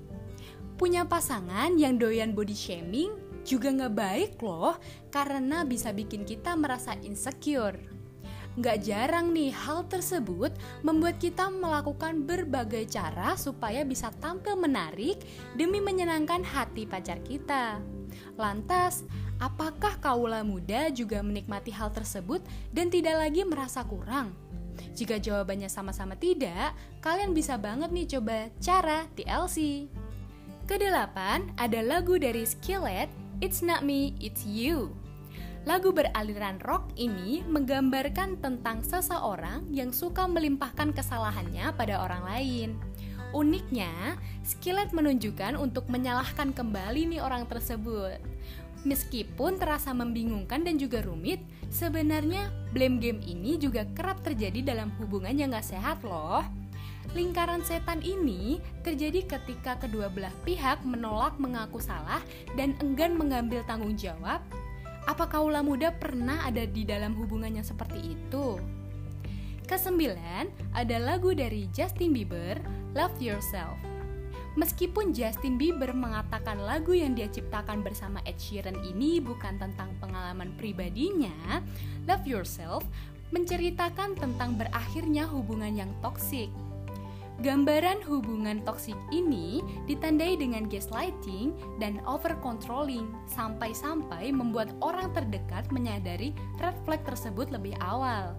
Punya 0.81 1.05
pasangan 1.05 1.77
yang 1.77 2.01
doyan 2.01 2.33
body 2.33 2.57
shaming 2.57 3.13
juga 3.45 3.69
nggak 3.69 3.95
baik 3.95 4.33
loh, 4.41 4.81
karena 5.13 5.69
bisa 5.69 5.93
bikin 5.93 6.25
kita 6.25 6.57
merasa 6.57 6.97
insecure. 7.05 7.77
Gak 8.55 8.87
jarang 8.87 9.35
nih 9.35 9.51
hal 9.51 9.83
tersebut 9.91 10.55
membuat 10.87 11.19
kita 11.19 11.51
melakukan 11.51 12.23
berbagai 12.23 12.87
cara 12.87 13.35
supaya 13.35 13.83
bisa 13.83 14.15
tampil 14.23 14.55
menarik 14.55 15.19
demi 15.59 15.83
menyenangkan 15.83 16.47
hati 16.47 16.87
pacar 16.87 17.19
kita. 17.27 17.83
Lantas, 18.39 19.03
apakah 19.45 20.01
kaula 20.01 20.41
muda 20.41 20.89
juga 20.89 21.21
menikmati 21.21 21.69
hal 21.69 21.93
tersebut 21.93 22.41
dan 22.73 22.89
tidak 22.89 23.21
lagi 23.21 23.45
merasa 23.45 23.85
kurang? 23.85 24.33
Jika 24.97 25.21
jawabannya 25.21 25.69
sama-sama 25.69 26.17
tidak, 26.17 26.73
kalian 27.05 27.37
bisa 27.37 27.61
banget 27.61 27.93
nih 27.93 28.09
coba 28.17 28.49
cara 28.59 29.05
TLC. 29.13 29.87
Kedelapan, 30.65 31.53
ada 31.61 31.85
lagu 31.85 32.17
dari 32.17 32.49
Skillet, 32.49 33.13
It's 33.45 33.61
Not 33.61 33.85
Me, 33.85 34.17
It's 34.17 34.49
You. 34.49 34.97
Lagu 35.69 35.93
beraliran 35.93 36.57
rock 36.65 36.97
ini 36.97 37.45
menggambarkan 37.45 38.41
tentang 38.41 38.81
seseorang 38.81 39.69
yang 39.69 39.93
suka 39.93 40.25
melimpahkan 40.25 40.97
kesalahannya 40.97 41.69
pada 41.77 42.01
orang 42.01 42.25
lain. 42.25 42.71
Uniknya, 43.37 44.17
Skillet 44.47 44.95
menunjukkan 44.95 45.59
untuk 45.59 45.91
menyalahkan 45.93 46.55
kembali 46.55 47.13
nih 47.13 47.21
orang 47.21 47.45
tersebut. 47.51 48.23
Meskipun 48.85 49.57
terasa 49.57 49.97
membingungkan 49.97 50.61
dan 50.61 50.77
juga 50.77 51.01
rumit, 51.01 51.41
sebenarnya 51.73 52.53
blame 52.77 53.01
game 53.01 53.21
ini 53.25 53.57
juga 53.57 53.89
kerap 53.97 54.21
terjadi 54.21 54.61
dalam 54.77 54.93
hubungan 55.01 55.33
yang 55.33 55.57
gak 55.57 55.65
sehat 55.65 56.05
loh. 56.05 56.45
Lingkaran 57.17 57.65
setan 57.65 58.01
ini 58.05 58.61
terjadi 58.85 59.25
ketika 59.25 59.77
kedua 59.81 60.09
belah 60.13 60.33
pihak 60.45 60.85
menolak 60.85 61.37
mengaku 61.41 61.81
salah 61.81 62.21
dan 62.57 62.77
enggan 62.81 63.17
mengambil 63.17 63.61
tanggung 63.65 63.97
jawab 63.97 64.41
apa 65.05 65.29
kaula 65.29 65.61
muda 65.61 65.93
pernah 65.93 66.49
ada 66.49 66.65
di 66.65 66.89
dalam 66.89 67.13
hubungannya 67.13 67.61
seperti 67.61 68.17
itu? 68.17 68.57
Kesembilan, 69.69 70.49
ada 70.73 70.97
lagu 70.97 71.37
dari 71.37 71.69
Justin 71.73 72.17
Bieber, 72.17 72.57
Love 72.97 73.17
Yourself. 73.21 73.77
Meskipun 74.55 75.11
Justin 75.11 75.59
Bieber 75.59 75.91
mengatakan 75.91 76.63
lagu 76.63 76.95
yang 76.95 77.19
dia 77.19 77.27
ciptakan 77.27 77.83
bersama 77.83 78.23
Ed 78.23 78.39
Sheeran 78.39 78.79
ini 78.87 79.19
bukan 79.19 79.59
tentang 79.59 79.91
pengalaman 79.99 80.55
pribadinya, 80.55 81.59
Love 82.07 82.27
Yourself 82.27 82.87
menceritakan 83.35 84.15
tentang 84.15 84.55
berakhirnya 84.55 85.27
hubungan 85.27 85.75
yang 85.75 85.91
toksik 85.99 86.55
Gambaran 87.43 87.99
hubungan 88.07 88.63
toksik 88.63 88.95
ini 89.11 89.59
ditandai 89.91 90.39
dengan 90.39 90.71
gaslighting 90.71 91.51
dan 91.83 91.99
over-controlling 92.07 93.11
sampai-sampai 93.27 94.31
membuat 94.31 94.71
orang 94.79 95.11
terdekat 95.11 95.67
menyadari 95.75 96.31
red 96.63 96.79
flag 96.87 97.03
tersebut 97.03 97.51
lebih 97.51 97.75
awal. 97.83 98.39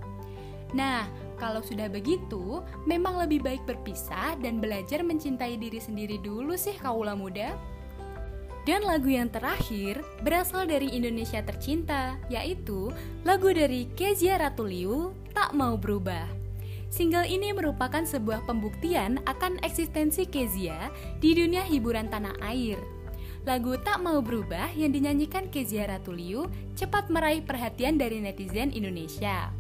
Nah, 0.73 1.06
kalau 1.36 1.60
sudah 1.60 1.91
begitu, 1.91 2.63
memang 2.88 3.19
lebih 3.19 3.43
baik 3.43 3.67
berpisah 3.67 4.39
dan 4.39 4.63
belajar 4.63 5.04
mencintai 5.04 5.60
diri 5.60 5.78
sendiri 5.78 6.17
dulu 6.23 6.56
sih 6.56 6.73
kaula 6.80 7.13
muda. 7.13 7.54
Dan 8.65 8.82
lagu 8.82 9.13
yang 9.13 9.30
terakhir 9.30 10.01
berasal 10.25 10.65
dari 10.65 10.89
Indonesia 10.89 11.38
tercinta, 11.45 12.17
yaitu 12.34 12.89
lagu 13.21 13.54
dari 13.54 13.86
Kezia 13.93 14.41
Ratuliu, 14.41 15.13
Tak 15.38 15.54
Mau 15.54 15.78
Berubah. 15.78 16.25
Single 16.89 17.30
ini 17.30 17.54
merupakan 17.54 18.01
sebuah 18.01 18.47
pembuktian 18.49 19.21
akan 19.30 19.62
eksistensi 19.62 20.25
Kezia 20.25 20.89
di 21.21 21.38
dunia 21.38 21.62
hiburan 21.62 22.10
tanah 22.10 22.39
air. 22.41 22.80
Lagu 23.45 23.78
Tak 23.78 24.01
Mau 24.01 24.23
Berubah 24.25 24.73
yang 24.73 24.89
dinyanyikan 24.89 25.54
Kezia 25.54 25.86
Ratuliu 25.86 26.49
cepat 26.73 27.13
meraih 27.13 27.45
perhatian 27.45 28.01
dari 28.01 28.17
netizen 28.17 28.73
Indonesia. 28.73 29.54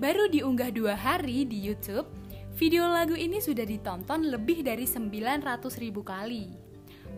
Baru 0.00 0.32
diunggah 0.32 0.72
dua 0.72 0.96
hari 0.96 1.44
di 1.44 1.60
YouTube, 1.60 2.08
video 2.56 2.88
lagu 2.88 3.12
ini 3.12 3.36
sudah 3.36 3.68
ditonton 3.68 4.32
lebih 4.32 4.64
dari 4.64 4.88
900 4.88 5.44
ribu 5.76 6.00
kali. 6.00 6.48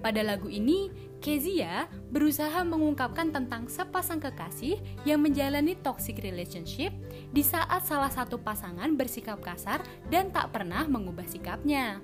Pada 0.03 0.19
lagu 0.27 0.51
ini, 0.51 0.91
Kezia 1.23 1.87
berusaha 2.11 2.59
mengungkapkan 2.67 3.31
tentang 3.31 3.71
sepasang 3.71 4.19
kekasih 4.19 4.83
yang 5.07 5.23
menjalani 5.23 5.79
toxic 5.79 6.19
relationship 6.27 6.91
di 7.31 7.47
saat 7.47 7.87
salah 7.87 8.11
satu 8.11 8.43
pasangan 8.43 8.99
bersikap 8.99 9.39
kasar 9.39 9.79
dan 10.11 10.35
tak 10.35 10.51
pernah 10.51 10.83
mengubah 10.83 11.31
sikapnya. 11.31 12.03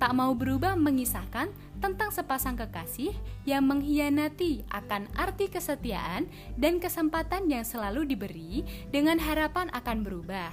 Tak 0.00 0.12
mau 0.16 0.32
berubah 0.32 0.72
mengisahkan 0.72 1.52
tentang 1.86 2.10
sepasang 2.10 2.58
kekasih 2.58 3.14
yang 3.46 3.62
mengkhianati 3.62 4.66
akan 4.74 5.06
arti 5.14 5.46
kesetiaan 5.46 6.26
dan 6.58 6.82
kesempatan 6.82 7.46
yang 7.46 7.62
selalu 7.62 8.02
diberi 8.02 8.66
dengan 8.90 9.22
harapan 9.22 9.70
akan 9.70 10.02
berubah. 10.02 10.50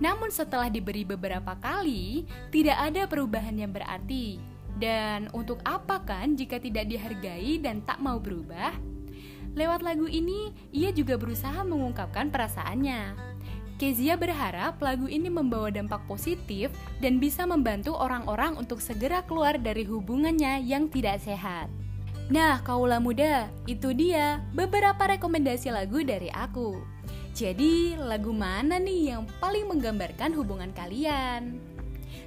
Namun 0.00 0.32
setelah 0.32 0.72
diberi 0.72 1.04
beberapa 1.04 1.52
kali, 1.60 2.24
tidak 2.48 2.80
ada 2.80 3.04
perubahan 3.04 3.52
yang 3.60 3.68
berarti 3.76 4.40
dan 4.80 5.28
untuk 5.36 5.60
apa 5.64 6.00
kan 6.04 6.36
jika 6.36 6.56
tidak 6.56 6.88
dihargai 6.88 7.60
dan 7.60 7.84
tak 7.84 8.00
mau 8.00 8.16
berubah? 8.16 8.72
Lewat 9.56 9.80
lagu 9.80 10.04
ini, 10.04 10.52
ia 10.72 10.92
juga 10.92 11.16
berusaha 11.16 11.64
mengungkapkan 11.64 12.28
perasaannya. 12.28 13.35
Kezia 13.76 14.16
berharap 14.16 14.80
lagu 14.80 15.04
ini 15.04 15.28
membawa 15.28 15.68
dampak 15.68 16.00
positif 16.08 16.72
dan 17.04 17.20
bisa 17.20 17.44
membantu 17.44 17.92
orang-orang 17.92 18.56
untuk 18.56 18.80
segera 18.80 19.20
keluar 19.28 19.60
dari 19.60 19.84
hubungannya 19.84 20.64
yang 20.64 20.88
tidak 20.88 21.20
sehat. 21.20 21.68
Nah, 22.32 22.64
kaulah 22.64 22.98
muda, 22.98 23.52
itu 23.68 23.92
dia 23.92 24.40
beberapa 24.56 24.98
rekomendasi 25.12 25.68
lagu 25.70 26.00
dari 26.00 26.32
aku. 26.32 26.80
Jadi, 27.36 28.00
lagu 28.00 28.32
mana 28.32 28.80
nih 28.80 29.12
yang 29.12 29.28
paling 29.44 29.68
menggambarkan 29.68 30.32
hubungan 30.32 30.72
kalian? 30.72 31.60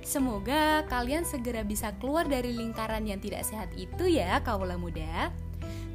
Semoga 0.05 0.85
kalian 0.85 1.25
segera 1.25 1.65
bisa 1.65 1.97
keluar 1.97 2.29
dari 2.29 2.53
lingkaran 2.53 3.09
yang 3.09 3.17
tidak 3.17 3.41
sehat 3.41 3.73
itu 3.73 4.05
ya, 4.05 4.37
kaula 4.45 4.77
muda. 4.77 5.33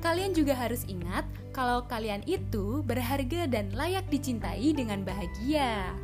Kalian 0.05 0.37
juga 0.37 0.53
harus 0.53 0.85
ingat 0.85 1.25
kalau 1.57 1.89
kalian 1.89 2.21
itu 2.29 2.85
berharga 2.85 3.49
dan 3.49 3.73
layak 3.73 4.05
dicintai 4.13 4.77
dengan 4.77 5.01
bahagia. 5.01 5.97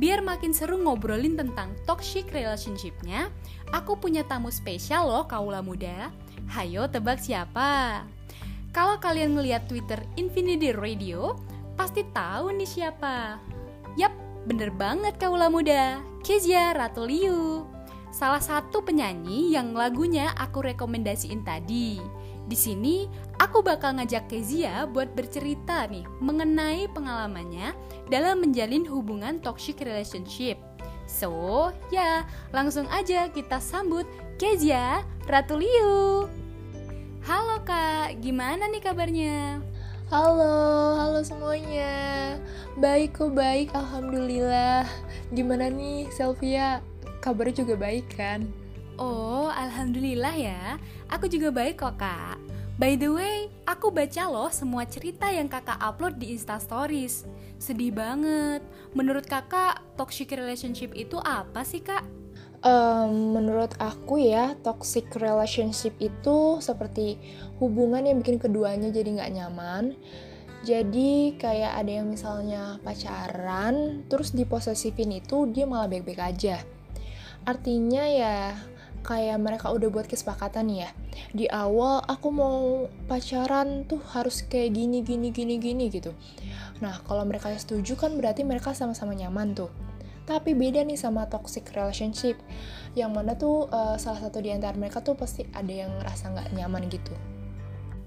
Biar 0.00 0.24
makin 0.24 0.56
seru 0.56 0.80
ngobrolin 0.80 1.36
tentang 1.36 1.76
toxic 1.84 2.32
relationship-nya, 2.32 3.28
aku 3.76 4.00
punya 4.00 4.24
tamu 4.24 4.48
spesial 4.48 5.04
loh 5.04 5.28
kaula 5.28 5.60
muda. 5.60 6.08
Hayo 6.48 6.88
tebak 6.88 7.20
siapa? 7.20 8.08
Kalau 8.72 8.96
kalian 8.96 9.36
ngeliat 9.36 9.68
Twitter 9.68 10.00
Infinity 10.16 10.72
Radio, 10.72 11.36
pasti 11.76 12.00
tahu 12.16 12.56
nih 12.56 12.70
siapa. 12.70 13.36
Yap, 14.00 14.16
bener 14.48 14.72
banget 14.72 15.20
kaula 15.20 15.52
muda. 15.52 16.00
Kezia 16.24 16.72
Ratuliu. 16.72 17.68
salah 18.10 18.42
satu 18.42 18.82
penyanyi 18.82 19.54
yang 19.54 19.70
lagunya 19.70 20.34
aku 20.34 20.66
rekomendasiin 20.66 21.46
tadi. 21.46 22.02
Di 22.50 22.58
sini 22.58 23.06
aku 23.38 23.62
bakal 23.62 23.94
ngajak 24.02 24.26
Kezia 24.26 24.82
buat 24.82 25.14
bercerita 25.14 25.86
nih 25.86 26.02
mengenai 26.18 26.90
pengalamannya 26.90 27.70
dalam 28.10 28.42
menjalin 28.42 28.82
hubungan 28.90 29.38
toxic 29.38 29.78
relationship. 29.78 30.58
So, 31.06 31.70
ya, 31.94 32.26
langsung 32.50 32.90
aja 32.90 33.30
kita 33.30 33.62
sambut 33.62 34.02
Kezia 34.34 35.06
Ratuliu. 35.30 36.26
Halo 37.22 37.62
Kak, 37.62 38.18
gimana 38.18 38.66
nih 38.66 38.82
kabarnya? 38.82 39.62
Halo, 40.10 40.98
halo 40.98 41.22
semuanya. 41.22 42.34
Baik 42.82 43.14
kok 43.14 43.30
baik, 43.30 43.70
alhamdulillah. 43.78 44.90
Gimana 45.30 45.70
nih 45.70 46.10
Selvia? 46.10 46.82
Kabarnya 47.22 47.62
juga 47.62 47.78
baik 47.78 48.10
kan? 48.18 48.50
Oh, 49.00 49.48
alhamdulillah 49.48 50.36
ya. 50.36 50.76
Aku 51.10 51.26
juga 51.26 51.50
baik 51.50 51.82
kok, 51.82 51.98
Kak. 51.98 52.38
By 52.80 52.96
the 52.96 53.10
way, 53.12 53.50
aku 53.68 53.92
baca 53.92 54.30
loh 54.30 54.48
semua 54.48 54.88
cerita 54.88 55.28
yang 55.28 55.50
kakak 55.50 55.76
upload 55.82 56.16
di 56.16 56.32
Insta 56.32 56.56
Stories. 56.56 57.28
Sedih 57.60 57.92
banget. 57.92 58.64
Menurut 58.96 59.28
kakak, 59.28 59.84
toxic 59.98 60.32
relationship 60.32 60.94
itu 60.96 61.20
apa 61.20 61.60
sih, 61.66 61.84
Kak? 61.84 62.06
Um, 62.64 63.36
menurut 63.36 63.74
aku 63.76 64.22
ya, 64.22 64.56
toxic 64.64 65.12
relationship 65.18 65.92
itu 65.98 66.62
seperti 66.62 67.20
hubungan 67.60 68.06
yang 68.06 68.22
bikin 68.22 68.40
keduanya 68.40 68.88
jadi 68.88 69.18
nggak 69.18 69.32
nyaman. 69.34 69.98
Jadi 70.60 71.40
kayak 71.40 71.84
ada 71.84 71.90
yang 72.00 72.08
misalnya 72.08 72.78
pacaran, 72.84 74.04
terus 74.06 74.30
diposesifin 74.30 75.20
itu 75.20 75.48
dia 75.48 75.64
malah 75.64 75.88
baik-baik 75.88 76.20
aja. 76.20 76.64
Artinya 77.48 78.04
ya 78.04 78.56
kayak 79.00 79.40
mereka 79.40 79.72
udah 79.72 79.88
buat 79.88 80.06
kesepakatan 80.06 80.68
ya 80.70 80.90
di 81.32 81.48
awal 81.48 82.04
aku 82.04 82.28
mau 82.28 82.86
pacaran 83.08 83.84
tuh 83.88 84.00
harus 84.12 84.44
kayak 84.46 84.76
gini 84.76 85.00
gini 85.04 85.32
gini 85.32 85.56
gini 85.56 85.88
gitu 85.88 86.12
nah 86.80 87.00
kalau 87.04 87.24
mereka 87.24 87.52
setuju 87.56 87.96
kan 87.96 88.16
berarti 88.16 88.44
mereka 88.44 88.72
sama-sama 88.72 89.12
nyaman 89.16 89.52
tuh 89.56 89.70
tapi 90.28 90.54
beda 90.54 90.86
nih 90.86 91.00
sama 91.00 91.26
toxic 91.26 91.66
relationship 91.74 92.38
yang 92.94 93.10
mana 93.10 93.34
tuh 93.34 93.66
uh, 93.72 93.98
salah 93.98 94.22
satu 94.22 94.38
di 94.38 94.54
antara 94.54 94.78
mereka 94.78 95.02
tuh 95.02 95.18
pasti 95.18 95.42
ada 95.50 95.72
yang 95.72 95.90
ngerasa 95.98 96.30
nggak 96.30 96.48
nyaman 96.54 96.86
gitu 96.86 97.16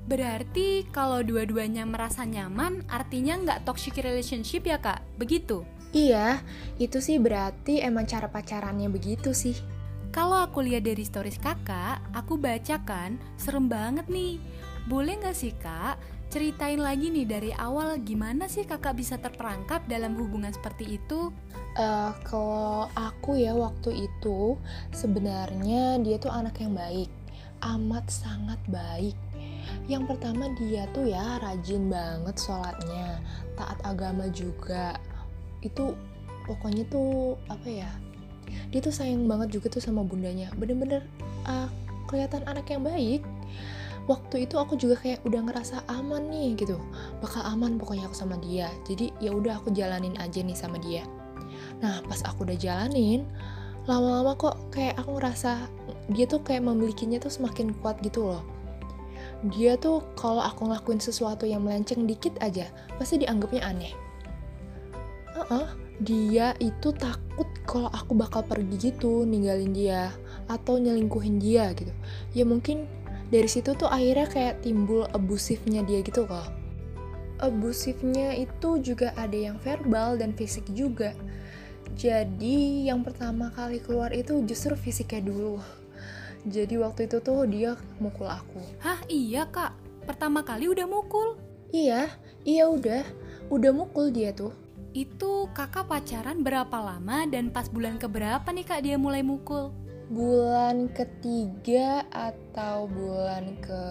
Berarti 0.04 0.84
kalau 0.92 1.24
dua-duanya 1.24 1.88
merasa 1.88 2.28
nyaman, 2.28 2.84
artinya 2.92 3.40
nggak 3.40 3.64
toxic 3.64 3.96
relationship 4.04 4.68
ya 4.68 4.76
kak? 4.76 5.00
Begitu? 5.16 5.64
Iya, 5.96 6.44
itu 6.76 7.00
sih 7.00 7.22
berarti 7.24 7.80
emang 7.80 8.04
cara 8.04 8.28
pacarannya 8.28 8.92
begitu 8.92 9.32
sih. 9.32 9.56
Kalau 10.14 10.46
aku 10.46 10.62
lihat 10.62 10.86
dari 10.86 11.02
stories 11.02 11.42
kakak, 11.42 11.98
aku 12.14 12.38
baca 12.38 12.78
kan, 12.86 13.18
serem 13.34 13.66
banget 13.66 14.06
nih. 14.06 14.38
Boleh 14.86 15.18
nggak 15.18 15.34
sih 15.34 15.58
kak, 15.58 15.98
ceritain 16.30 16.78
lagi 16.78 17.10
nih 17.10 17.26
dari 17.26 17.50
awal 17.58 17.98
gimana 17.98 18.46
sih 18.46 18.62
kakak 18.62 18.94
bisa 19.02 19.18
terperangkap 19.18 19.82
dalam 19.90 20.14
hubungan 20.14 20.54
seperti 20.54 21.02
itu? 21.02 21.34
Uh, 21.74 22.14
kalau 22.30 22.86
aku 22.94 23.42
ya 23.42 23.58
waktu 23.58 24.06
itu 24.06 24.54
sebenarnya 24.94 25.98
dia 26.06 26.22
tuh 26.22 26.30
anak 26.30 26.62
yang 26.62 26.78
baik, 26.78 27.10
amat 27.66 28.06
sangat 28.06 28.62
baik. 28.70 29.18
Yang 29.90 30.14
pertama 30.14 30.54
dia 30.62 30.86
tuh 30.94 31.10
ya 31.10 31.42
rajin 31.42 31.90
banget 31.90 32.38
sholatnya, 32.38 33.18
taat 33.58 33.82
agama 33.82 34.30
juga. 34.30 34.94
Itu 35.66 35.98
pokoknya 36.46 36.86
tuh 36.86 37.34
apa 37.50 37.66
ya 37.66 37.90
dia 38.70 38.80
tuh 38.82 38.94
sayang 38.94 39.26
banget 39.30 39.60
juga 39.60 39.70
tuh 39.70 39.84
sama 39.84 40.02
bundanya. 40.02 40.50
Bener-bener 40.58 41.06
uh, 41.46 41.70
kelihatan 42.10 42.44
anak 42.46 42.70
yang 42.70 42.84
baik. 42.84 43.22
Waktu 44.04 44.44
itu 44.44 44.60
aku 44.60 44.76
juga 44.76 45.00
kayak 45.00 45.24
udah 45.24 45.48
ngerasa 45.48 45.88
aman 45.88 46.28
nih 46.28 46.60
gitu. 46.60 46.76
Bakal 47.24 47.40
aman 47.56 47.80
pokoknya 47.80 48.12
aku 48.12 48.18
sama 48.18 48.36
dia. 48.44 48.68
Jadi 48.84 49.16
ya 49.24 49.32
udah 49.32 49.64
aku 49.64 49.72
jalanin 49.72 50.20
aja 50.20 50.44
nih 50.44 50.58
sama 50.58 50.76
dia. 50.78 51.08
Nah 51.80 52.04
pas 52.04 52.20
aku 52.28 52.44
udah 52.44 52.58
jalanin 52.60 53.24
lama-lama 53.84 54.36
kok 54.40 54.56
kayak 54.72 54.96
aku 54.96 55.20
ngerasa 55.20 55.68
dia 56.12 56.24
tuh 56.24 56.40
kayak 56.40 56.64
memilikinya 56.64 57.20
tuh 57.20 57.32
semakin 57.32 57.76
kuat 57.80 58.00
gitu 58.04 58.28
loh. 58.28 58.44
Dia 59.56 59.76
tuh 59.76 60.04
kalau 60.16 60.40
aku 60.40 60.72
ngelakuin 60.72 61.04
sesuatu 61.04 61.44
yang 61.44 61.68
melenceng 61.68 62.08
dikit 62.08 62.36
aja 62.40 62.68
pasti 62.96 63.20
dianggapnya 63.24 63.64
aneh. 63.64 63.92
Uh 65.36 65.44
-uh, 65.48 65.68
dia 66.02 66.58
itu 66.58 66.90
takut 66.98 67.46
kalau 67.70 67.90
aku 67.94 68.18
bakal 68.18 68.42
pergi 68.42 68.92
gitu 68.92 69.30
ninggalin 69.30 69.74
dia 69.76 70.10
atau 70.50 70.82
nyelingkuhin 70.82 71.38
dia 71.38 71.70
gitu. 71.78 71.94
Ya 72.34 72.44
mungkin 72.48 72.90
dari 73.30 73.46
situ 73.46 73.78
tuh 73.78 73.90
akhirnya 73.90 74.26
kayak 74.30 74.66
timbul 74.66 75.06
abusifnya 75.14 75.86
dia 75.86 76.02
gitu 76.02 76.26
kok. 76.26 76.50
Abusifnya 77.38 78.34
itu 78.40 78.80
juga 78.82 79.14
ada 79.20 79.36
yang 79.36 79.58
verbal 79.62 80.18
dan 80.18 80.34
fisik 80.34 80.66
juga. 80.74 81.14
Jadi 81.94 82.90
yang 82.90 83.06
pertama 83.06 83.54
kali 83.54 83.78
keluar 83.78 84.10
itu 84.16 84.42
justru 84.50 84.74
fisiknya 84.74 85.30
dulu. 85.30 85.62
Jadi 86.44 86.76
waktu 86.82 87.06
itu 87.06 87.22
tuh 87.22 87.46
dia 87.46 87.78
mukul 88.02 88.28
aku. 88.28 88.60
Hah 88.82 89.00
iya 89.08 89.46
kak? 89.46 89.78
Pertama 90.04 90.42
kali 90.44 90.68
udah 90.68 90.90
mukul? 90.90 91.38
Iya 91.70 92.10
iya 92.44 92.66
udah. 92.66 93.06
Udah 93.54 93.72
mukul 93.72 94.10
dia 94.10 94.34
tuh 94.34 94.63
itu 94.94 95.50
kakak 95.58 95.90
pacaran 95.90 96.46
berapa 96.46 96.78
lama 96.78 97.26
dan 97.26 97.50
pas 97.50 97.66
bulan 97.66 97.98
keberapa 97.98 98.46
nih 98.54 98.62
kak 98.62 98.86
dia 98.86 98.96
mulai 99.02 99.26
mukul? 99.26 99.74
Bulan 100.14 100.94
ketiga 100.94 102.06
atau 102.14 102.86
bulan 102.86 103.58
ke 103.58 103.84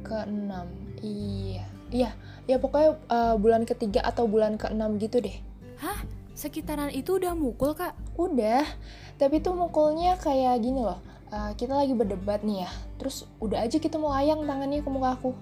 ke 0.00 0.18
enam? 0.24 0.72
Iya, 1.04 1.68
iya, 1.92 2.10
ya 2.48 2.56
pokoknya 2.56 2.96
uh, 3.12 3.36
bulan 3.36 3.68
ketiga 3.68 4.00
atau 4.08 4.24
bulan 4.24 4.56
ke 4.56 4.72
enam 4.72 4.96
gitu 4.96 5.20
deh. 5.20 5.36
Hah? 5.76 6.00
Sekitaran 6.32 6.88
itu 6.88 7.20
udah 7.20 7.36
mukul 7.36 7.76
kak? 7.76 7.92
Udah, 8.16 8.64
tapi 9.20 9.44
tuh 9.44 9.52
mukulnya 9.52 10.16
kayak 10.16 10.64
gini 10.64 10.80
loh. 10.80 10.98
Uh, 11.28 11.52
kita 11.60 11.76
lagi 11.76 11.92
berdebat 11.92 12.40
nih 12.40 12.64
ya, 12.64 12.70
terus 12.96 13.28
udah 13.36 13.60
aja 13.60 13.76
kita 13.76 14.00
mau 14.00 14.16
layang 14.16 14.48
tangannya 14.48 14.80
ke 14.80 14.88
muka 14.88 15.20
aku. 15.20 15.36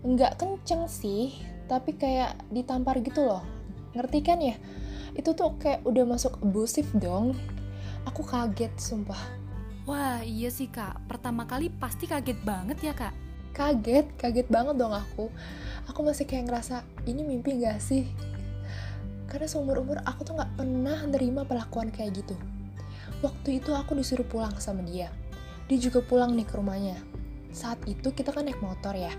Nggak 0.00 0.40
kenceng 0.40 0.88
sih, 0.88 1.36
tapi 1.68 1.92
kayak 1.92 2.40
ditampar 2.48 3.04
gitu 3.04 3.20
loh 3.20 3.55
ngerti 3.96 4.20
kan 4.20 4.38
ya? 4.38 4.56
Itu 5.16 5.32
tuh 5.32 5.56
kayak 5.56 5.82
udah 5.88 6.04
masuk 6.04 6.38
abusif 6.44 6.92
dong. 6.92 7.32
Aku 8.04 8.22
kaget 8.22 8.70
sumpah. 8.76 9.18
Wah 9.88 10.20
iya 10.22 10.52
sih 10.52 10.68
kak. 10.68 11.08
Pertama 11.08 11.48
kali 11.48 11.72
pasti 11.72 12.04
kaget 12.04 12.38
banget 12.44 12.78
ya 12.84 12.92
kak. 12.92 13.16
Kaget 13.56 14.06
kaget 14.20 14.46
banget 14.52 14.76
dong 14.76 14.92
aku. 14.92 15.32
Aku 15.88 16.04
masih 16.04 16.28
kayak 16.28 16.50
ngerasa 16.50 16.84
ini 17.08 17.24
mimpi 17.24 17.56
gak 17.62 17.80
sih? 17.80 18.04
Karena 19.26 19.46
seumur 19.48 19.80
umur 19.82 19.98
aku 20.06 20.22
tuh 20.22 20.34
nggak 20.38 20.58
pernah 20.58 20.98
nerima 21.08 21.42
perlakuan 21.48 21.90
kayak 21.90 22.22
gitu. 22.22 22.36
Waktu 23.24 23.64
itu 23.64 23.72
aku 23.72 23.96
disuruh 23.96 24.26
pulang 24.26 24.54
sama 24.60 24.84
dia. 24.84 25.08
Dia 25.66 25.78
juga 25.80 26.04
pulang 26.04 26.36
nih 26.36 26.46
ke 26.46 26.54
rumahnya. 26.54 26.98
Saat 27.50 27.82
itu 27.88 28.12
kita 28.12 28.30
kan 28.34 28.44
naik 28.44 28.60
motor 28.60 28.92
ya 28.92 29.14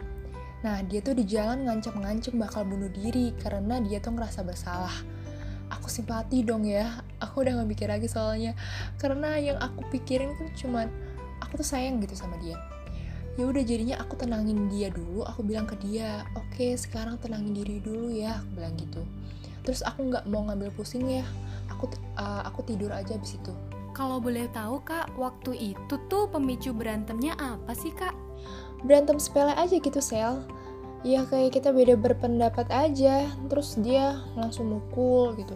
Nah, 0.65 0.81
dia 0.85 1.05
tuh 1.05 1.13
di 1.13 1.25
jalan 1.27 1.69
ngancem-ngancem 1.69 2.33
bakal 2.37 2.65
bunuh 2.65 2.89
diri 2.89 3.33
karena 3.37 3.77
dia 3.81 4.01
tuh 4.01 4.17
ngerasa 4.17 4.41
bersalah. 4.41 4.93
Aku 5.67 5.91
simpati 5.91 6.41
dong 6.41 6.63
ya, 6.63 7.03
aku 7.19 7.43
udah 7.43 7.61
gak 7.61 7.69
mikir 7.69 7.87
lagi 7.91 8.07
soalnya. 8.09 8.57
Karena 8.97 9.37
yang 9.37 9.59
aku 9.61 9.85
pikirin 9.93 10.33
kan 10.33 10.49
cuman, 10.57 10.87
aku 11.43 11.61
tuh 11.61 11.67
sayang 11.67 12.01
gitu 12.01 12.17
sama 12.17 12.39
dia. 12.41 12.57
Ya 13.37 13.45
udah 13.45 13.61
jadinya 13.61 14.01
aku 14.01 14.17
tenangin 14.17 14.65
dia 14.65 14.89
dulu, 14.89 15.21
aku 15.21 15.45
bilang 15.45 15.69
ke 15.69 15.77
dia, 15.77 16.25
oke 16.33 16.57
okay, 16.57 16.73
sekarang 16.73 17.21
tenangin 17.21 17.53
diri 17.53 17.77
dulu 17.77 18.09
ya, 18.09 18.41
aku 18.41 18.49
bilang 18.57 18.73
gitu. 18.81 19.01
Terus 19.61 19.85
aku 19.85 20.09
nggak 20.09 20.25
mau 20.25 20.41
ngambil 20.49 20.73
pusing 20.73 21.05
ya, 21.05 21.25
aku 21.69 21.85
uh, 22.17 22.41
aku 22.49 22.65
tidur 22.65 22.89
aja 22.89 23.13
abis 23.13 23.37
itu. 23.37 23.53
Kalau 23.93 24.17
boleh 24.17 24.49
tahu 24.49 24.81
kak, 24.81 25.13
waktu 25.21 25.73
itu 25.77 25.95
tuh 26.09 26.25
pemicu 26.33 26.73
berantemnya 26.73 27.37
apa 27.37 27.77
sih 27.77 27.93
kak? 27.93 28.26
Berantem 28.85 29.17
sepele 29.17 29.53
aja 29.57 29.77
gitu 29.77 30.01
sel. 30.01 30.45
Ya 31.05 31.23
kayak 31.29 31.55
kita 31.55 31.69
beda 31.71 31.93
berpendapat 31.95 32.67
aja 32.73 33.29
terus 33.47 33.77
dia 33.79 34.21
langsung 34.33 34.73
mukul 34.73 35.37
gitu. 35.37 35.55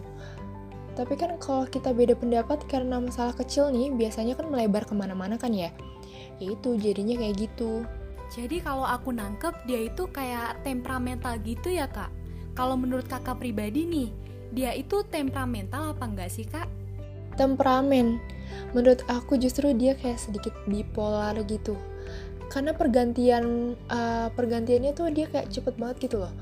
Tapi 0.92 1.16
kan 1.16 1.34
kalau 1.40 1.64
kita 1.66 1.90
beda 1.92 2.14
pendapat 2.14 2.62
karena 2.68 3.00
masalah 3.00 3.32
kecil 3.34 3.72
nih 3.72 3.90
biasanya 3.92 4.36
kan 4.38 4.48
melebar 4.48 4.86
ke 4.86 4.94
mana-mana 4.94 5.36
kan 5.36 5.50
ya? 5.50 5.72
Ya 6.38 6.46
itu 6.52 6.78
jadinya 6.78 7.18
kayak 7.18 7.36
gitu. 7.48 7.84
Jadi 8.32 8.64
kalau 8.64 8.88
aku 8.88 9.12
nangkep 9.12 9.52
dia 9.68 9.92
itu 9.92 10.08
kayak 10.08 10.64
temperamental 10.64 11.36
gitu 11.44 11.68
ya 11.68 11.88
kak? 11.88 12.08
Kalau 12.56 12.76
menurut 12.76 13.08
kakak 13.08 13.40
pribadi 13.40 13.84
nih 13.88 14.08
dia 14.52 14.70
itu 14.76 15.00
temperamental 15.08 15.96
apa 15.96 16.04
enggak 16.04 16.30
sih 16.32 16.44
kak? 16.44 16.68
Temperamen. 17.40 18.20
Menurut 18.76 19.00
aku 19.08 19.40
justru 19.40 19.72
dia 19.72 19.96
kayak 19.96 20.20
sedikit 20.20 20.52
bipolar 20.68 21.36
gitu 21.48 21.76
karena 22.52 22.76
pergantian 22.76 23.72
uh, 23.88 24.28
pergantiannya 24.36 24.92
tuh 24.92 25.08
dia 25.08 25.24
kayak 25.32 25.48
cepet 25.48 25.72
banget 25.80 26.04
gitu 26.04 26.20
loh. 26.20 26.32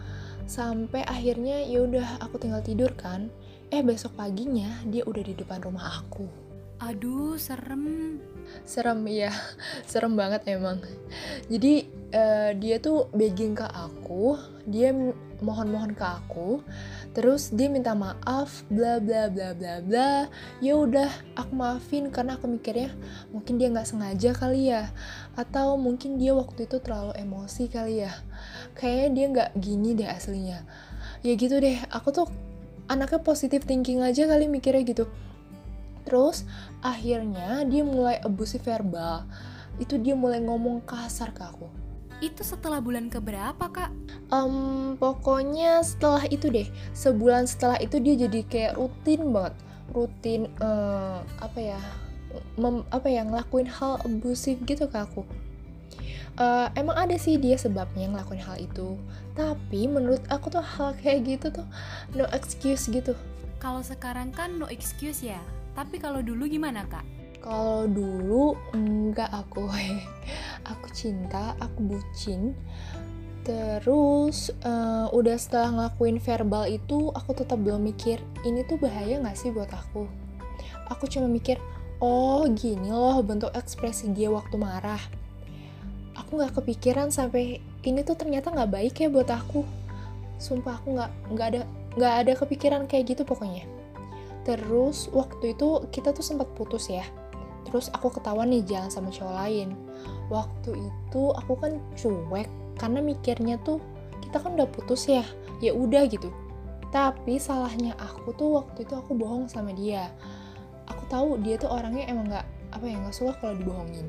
Sampai 0.51 1.07
akhirnya 1.07 1.63
ya 1.63 1.87
udah 1.87 2.19
aku 2.19 2.43
tinggal 2.43 2.59
tidur 2.67 2.91
kan. 2.99 3.31
Eh 3.71 3.87
besok 3.87 4.19
paginya 4.19 4.83
dia 4.91 5.07
udah 5.07 5.23
di 5.23 5.39
depan 5.39 5.63
rumah 5.63 6.03
aku. 6.03 6.27
Aduh, 6.83 7.39
serem. 7.39 8.19
serem 8.67 9.07
ya 9.07 9.31
serem 9.91 10.19
banget 10.19 10.43
emang. 10.51 10.83
Jadi 11.47 11.87
eh, 12.11 12.51
dia 12.59 12.83
tuh 12.83 13.07
begging 13.15 13.55
ke 13.55 13.63
aku 13.71 14.35
dia 14.67 14.91
mohon-mohon 15.41 15.97
ke 15.97 16.05
aku 16.05 16.61
terus 17.11 17.51
dia 17.51 17.67
minta 17.67 17.97
maaf 17.97 18.63
bla 18.73 18.99
bla 18.99 19.31
bla 19.31 19.55
bla 19.55 19.85
bla. 19.85 20.27
Ya 20.59 20.75
udah 20.75 21.13
aku 21.39 21.53
maafin 21.55 22.11
karena 22.11 22.35
aku 22.41 22.51
mikirnya 22.51 22.91
mungkin 23.31 23.61
dia 23.61 23.71
nggak 23.71 23.87
sengaja 23.87 24.35
kali 24.35 24.73
ya 24.73 24.91
atau 25.41 25.81
mungkin 25.81 26.21
dia 26.21 26.37
waktu 26.37 26.69
itu 26.69 26.77
terlalu 26.85 27.17
emosi 27.17 27.73
kali 27.73 28.05
ya 28.05 28.13
kayaknya 28.77 29.09
dia 29.17 29.27
nggak 29.33 29.51
gini 29.57 29.97
deh 29.97 30.09
aslinya 30.09 30.69
ya 31.25 31.33
gitu 31.33 31.57
deh 31.57 31.81
aku 31.89 32.13
tuh 32.13 32.29
anaknya 32.93 33.25
positive 33.25 33.65
thinking 33.65 34.05
aja 34.05 34.29
kali 34.29 34.45
mikirnya 34.51 34.85
gitu 34.85 35.09
Terus 36.11 36.43
akhirnya 36.83 37.63
dia 37.69 37.87
mulai 37.87 38.19
abusive 38.25 38.65
verbal. 38.65 39.23
Itu 39.79 39.95
dia 39.95 40.19
mulai 40.19 40.43
ngomong 40.43 40.83
kasar 40.83 41.31
ke 41.31 41.47
aku. 41.47 41.71
Itu 42.19 42.45
setelah 42.45 42.83
bulan 42.83 43.09
keberapa, 43.09 43.65
Kak? 43.71 43.95
Em, 44.29 44.99
pokoknya 44.99 45.81
setelah 45.87 46.27
itu 46.29 46.53
deh, 46.53 46.69
sebulan 46.93 47.47
setelah 47.47 47.79
itu 47.81 47.97
dia 47.97 48.29
jadi 48.29 48.41
kayak 48.45 48.73
rutin 48.77 49.33
banget, 49.33 49.55
rutin 49.97 50.53
eh, 50.61 51.19
apa 51.23 51.59
ya, 51.63 51.81
mem- 52.61 52.87
apa 52.93 53.09
ya 53.09 53.25
ngelakuin 53.25 53.67
hal 53.67 53.97
abusive 54.05 54.61
gitu 54.69 54.85
ke 54.87 55.01
aku. 55.01 55.25
Eh, 56.41 56.69
emang 56.79 56.97
ada 56.97 57.17
sih 57.21 57.37
dia 57.37 57.59
sebabnya 57.61 58.09
ngelakuin 58.09 58.41
hal 58.41 58.57
itu, 58.61 58.97
tapi 59.37 59.85
menurut 59.91 60.23
aku 60.33 60.49
tuh 60.49 60.63
hal 60.65 60.97
kayak 60.97 61.27
gitu 61.27 61.53
tuh 61.53 61.67
no 62.15 62.25
excuse 62.33 62.87
gitu. 62.89 63.13
Kalau 63.61 63.85
sekarang 63.85 64.33
kan 64.33 64.57
no 64.57 64.71
excuse 64.73 65.21
ya. 65.21 65.41
Tapi 65.77 66.01
kalau 66.01 66.25
dulu 66.25 66.49
gimana, 66.49 66.89
Kak? 66.89 67.05
Kalau 67.41 67.89
dulu 67.89 68.57
enggak 68.77 69.29
aku, 69.33 69.69
aku 70.73 70.87
cinta, 70.93 71.57
aku 71.61 71.93
bucin. 71.93 72.57
Terus 73.45 74.53
eh, 74.65 75.07
udah 75.13 75.37
setelah 75.37 75.69
ngelakuin 75.73 76.21
verbal 76.21 76.65
itu, 76.69 77.13
aku 77.13 77.37
tetap 77.37 77.61
belum 77.61 77.85
mikir 77.85 78.21
ini 78.49 78.65
tuh 78.65 78.81
bahaya 78.81 79.21
nggak 79.21 79.37
sih 79.37 79.53
buat 79.53 79.69
aku. 79.73 80.09
Aku 80.89 81.05
cuma 81.09 81.29
mikir, 81.29 81.61
oh 82.01 82.49
gini 82.49 82.89
loh 82.89 83.21
bentuk 83.21 83.53
ekspresi 83.53 84.09
dia 84.17 84.33
waktu 84.33 84.57
marah. 84.57 85.01
Aku 86.17 86.41
nggak 86.41 86.57
kepikiran 86.57 87.13
sampai 87.13 87.61
ini 87.85 88.01
tuh 88.01 88.17
ternyata 88.17 88.49
nggak 88.49 88.73
baik 88.73 88.95
ya 89.05 89.13
buat 89.13 89.29
aku. 89.29 89.63
Sumpah 90.41 90.81
aku 90.81 90.97
nggak 90.97 91.11
nggak 91.37 91.47
ada 91.53 91.61
nggak 92.01 92.15
ada 92.25 92.33
kepikiran 92.41 92.89
kayak 92.89 93.13
gitu 93.13 93.23
pokoknya. 93.29 93.69
Terus 94.49 95.13
waktu 95.13 95.53
itu 95.53 95.85
kita 95.93 96.17
tuh 96.17 96.25
sempat 96.25 96.49
putus 96.57 96.89
ya. 96.89 97.05
Terus 97.69 97.93
aku 97.93 98.09
ketahuan 98.09 98.49
nih 98.49 98.65
jalan 98.65 98.89
sama 98.89 99.13
cowok 99.13 99.37
lain. 99.37 99.77
Waktu 100.33 100.81
itu 100.81 101.23
aku 101.37 101.53
kan 101.61 101.77
cuek 102.01 102.49
karena 102.81 103.05
mikirnya 103.05 103.61
tuh 103.61 103.77
kita 104.25 104.41
kan 104.41 104.57
udah 104.57 104.69
putus 104.73 105.05
ya. 105.05 105.23
Ya 105.61 105.77
udah 105.77 106.09
gitu. 106.09 106.33
Tapi 106.89 107.37
salahnya 107.37 107.93
aku 108.01 108.33
tuh 108.33 108.65
waktu 108.65 108.89
itu 108.89 108.97
aku 108.97 109.13
bohong 109.13 109.53
sama 109.53 109.77
dia. 109.77 110.09
Aku 110.91 111.07
tahu 111.07 111.39
dia 111.41 111.57
tuh 111.57 111.71
orangnya 111.71 112.11
emang 112.11 112.27
nggak 112.29 112.47
apa 112.75 112.85
ya 112.87 112.97
nggak 112.99 113.17
suka 113.17 113.33
kalau 113.39 113.55
dibohongin. 113.55 114.07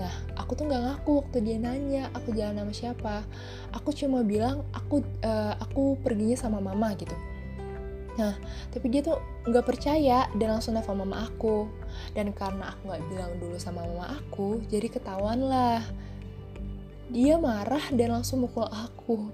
Nah, 0.00 0.12
aku 0.40 0.56
tuh 0.56 0.64
nggak 0.70 0.82
ngaku 0.82 1.10
waktu 1.20 1.38
dia 1.44 1.56
nanya 1.60 2.08
aku 2.16 2.32
jalan 2.32 2.64
sama 2.64 2.72
siapa. 2.72 3.14
Aku 3.76 3.92
cuma 3.92 4.24
bilang 4.24 4.64
aku 4.72 5.04
eh, 5.20 5.54
aku 5.60 6.00
perginya 6.00 6.38
sama 6.38 6.62
mama 6.62 6.94
gitu. 6.96 7.12
Nah, 8.16 8.36
tapi 8.68 8.92
dia 8.92 9.00
tuh 9.00 9.16
nggak 9.48 9.64
percaya 9.64 10.28
dan 10.36 10.48
langsung 10.58 10.76
nelfon 10.76 11.00
mama 11.00 11.28
aku. 11.28 11.68
Dan 12.12 12.32
karena 12.36 12.72
aku 12.76 12.92
nggak 12.92 13.04
bilang 13.08 13.32
dulu 13.40 13.56
sama 13.56 13.84
mama 13.84 14.16
aku, 14.16 14.60
jadi 14.68 14.88
ketahuan 14.88 15.44
lah. 15.44 15.80
Dia 17.12 17.36
marah 17.36 17.92
dan 17.92 18.16
langsung 18.20 18.44
mukul 18.44 18.64
aku. 18.68 19.28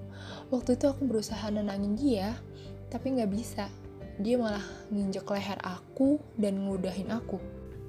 Waktu 0.51 0.75
itu 0.75 0.91
aku 0.91 1.07
berusaha 1.07 1.47
nenangin 1.51 1.95
dia, 1.95 2.35
tapi 2.91 3.15
nggak 3.15 3.31
bisa. 3.31 3.71
Dia 4.19 4.35
malah 4.39 4.67
nginjek 4.91 5.27
leher 5.31 5.59
aku 5.63 6.19
dan 6.35 6.59
ngeludahin 6.63 7.11
aku. 7.15 7.39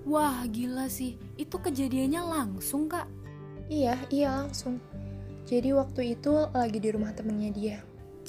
Wah, 0.06 0.46
gila 0.46 0.86
sih. 0.88 1.18
Itu 1.36 1.58
kejadiannya 1.58 2.22
langsung, 2.22 2.86
Kak. 2.86 3.10
Iya, 3.70 3.98
iya 4.14 4.46
langsung. 4.46 4.82
Jadi 5.50 5.74
waktu 5.74 6.14
itu 6.18 6.34
lagi 6.54 6.78
di 6.78 6.90
rumah 6.94 7.14
temennya 7.14 7.50
dia. 7.54 7.78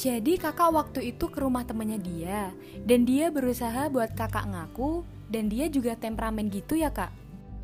Jadi 0.00 0.40
kakak 0.40 0.72
waktu 0.72 1.12
itu 1.12 1.28
ke 1.28 1.44
rumah 1.44 1.66
temennya 1.66 2.00
dia 2.00 2.40
Dan 2.88 3.04
dia 3.04 3.28
berusaha 3.28 3.90
buat 3.90 4.14
kakak 4.16 4.48
ngaku 4.48 5.04
Dan 5.28 5.50
dia 5.52 5.68
juga 5.68 5.98
temperamen 5.98 6.48
gitu 6.48 6.78
ya 6.78 6.88
kak? 6.88 7.12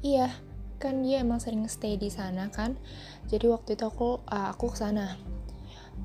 Iya, 0.04 0.28
kan 0.76 1.00
dia 1.00 1.24
emang 1.24 1.40
sering 1.40 1.64
stay 1.66 1.96
di 1.96 2.12
sana 2.12 2.52
kan. 2.52 2.76
Jadi 3.26 3.48
waktu 3.48 3.74
itu 3.74 3.88
aku 3.88 4.20
uh, 4.28 4.52
aku 4.52 4.70
ke 4.70 4.78
sana. 4.84 5.16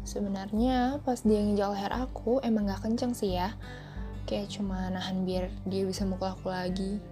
Sebenarnya 0.07 1.03
pas 1.03 1.19
dia 1.21 1.43
nginjak 1.43 1.69
leher 1.75 1.93
aku 1.93 2.39
emang 2.41 2.71
gak 2.71 2.87
kenceng 2.87 3.11
sih 3.13 3.35
ya. 3.35 3.53
Kayak 4.31 4.55
cuma 4.55 4.87
nahan 4.87 5.27
biar 5.27 5.51
dia 5.67 5.83
bisa 5.83 6.07
mukul 6.07 6.31
aku 6.31 6.47
lagi. 6.47 7.03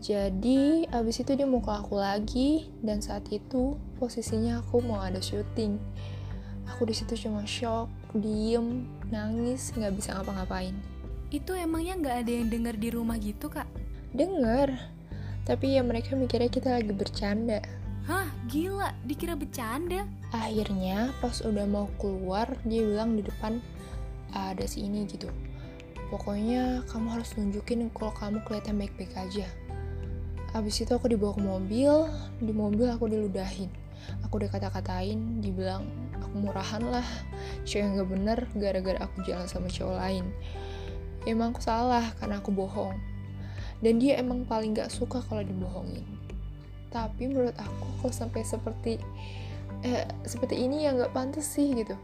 Jadi 0.00 0.88
abis 0.88 1.20
itu 1.20 1.36
dia 1.36 1.44
mukul 1.44 1.76
aku 1.76 2.00
lagi 2.00 2.72
dan 2.80 3.04
saat 3.04 3.28
itu 3.28 3.76
posisinya 4.00 4.64
aku 4.64 4.80
mau 4.80 5.04
ada 5.04 5.20
syuting. 5.20 5.76
Aku 6.72 6.88
di 6.88 6.96
situ 6.96 7.28
cuma 7.28 7.44
shock, 7.44 7.92
diem, 8.16 8.88
nangis, 9.12 9.76
nggak 9.76 9.92
bisa 9.92 10.16
ngapa-ngapain. 10.16 10.72
Itu 11.28 11.52
emangnya 11.52 12.00
nggak 12.00 12.16
ada 12.24 12.32
yang 12.32 12.48
denger 12.48 12.74
di 12.80 12.88
rumah 12.96 13.20
gitu 13.20 13.52
kak? 13.52 13.68
Denger, 14.16 14.72
tapi 15.44 15.76
ya 15.76 15.84
mereka 15.84 16.16
mikirnya 16.16 16.48
kita 16.48 16.80
lagi 16.80 16.92
bercanda. 16.96 17.60
Hah 18.08 18.28
gila 18.48 18.96
dikira 19.04 19.36
bercanda? 19.36 20.08
Akhirnya 20.32 21.12
pas 21.20 21.44
udah 21.44 21.68
mau 21.68 21.92
keluar 22.00 22.56
dia 22.64 22.80
bilang 22.84 23.16
di 23.16 23.24
depan 23.24 23.60
ada 24.32 24.64
si 24.64 24.84
ini 24.84 25.04
gitu. 25.04 25.28
Pokoknya 26.08 26.88
kamu 26.88 27.06
harus 27.20 27.36
nunjukin 27.36 27.92
kalau 27.92 28.12
kamu 28.16 28.40
kelihatan 28.48 28.80
baik-baik 28.80 29.12
aja. 29.12 29.44
Abis 30.56 30.80
itu 30.80 30.92
aku 30.96 31.12
dibawa 31.12 31.36
ke 31.36 31.42
mobil, 31.44 31.92
di 32.40 32.52
mobil 32.56 32.88
aku 32.88 33.12
diludahin. 33.12 33.68
Aku 34.24 34.40
udah 34.40 34.48
kata-katain, 34.48 35.44
dibilang 35.44 35.84
aku 36.16 36.48
murahan 36.48 36.80
lah, 36.80 37.04
cewek 37.68 37.84
yang 37.84 38.00
gak 38.00 38.08
bener 38.08 38.38
gara-gara 38.56 38.98
aku 39.04 39.20
jalan 39.28 39.44
sama 39.44 39.68
cowok 39.68 40.00
lain. 40.00 40.24
Emang 41.28 41.52
aku 41.52 41.60
salah 41.60 42.08
karena 42.16 42.40
aku 42.40 42.48
bohong. 42.56 42.96
Dan 43.84 44.00
dia 44.00 44.16
emang 44.16 44.48
paling 44.48 44.72
gak 44.72 44.88
suka 44.88 45.20
kalau 45.20 45.44
dibohongin. 45.44 46.08
Tapi 46.88 47.28
menurut 47.28 47.52
aku 47.60 47.86
kalau 48.00 48.14
sampai 48.16 48.40
seperti 48.48 48.96
eh, 49.84 50.08
seperti 50.24 50.56
ini 50.56 50.88
ya 50.88 50.96
nggak 50.96 51.12
pantas 51.12 51.44
sih 51.44 51.68
gitu. 51.76 51.94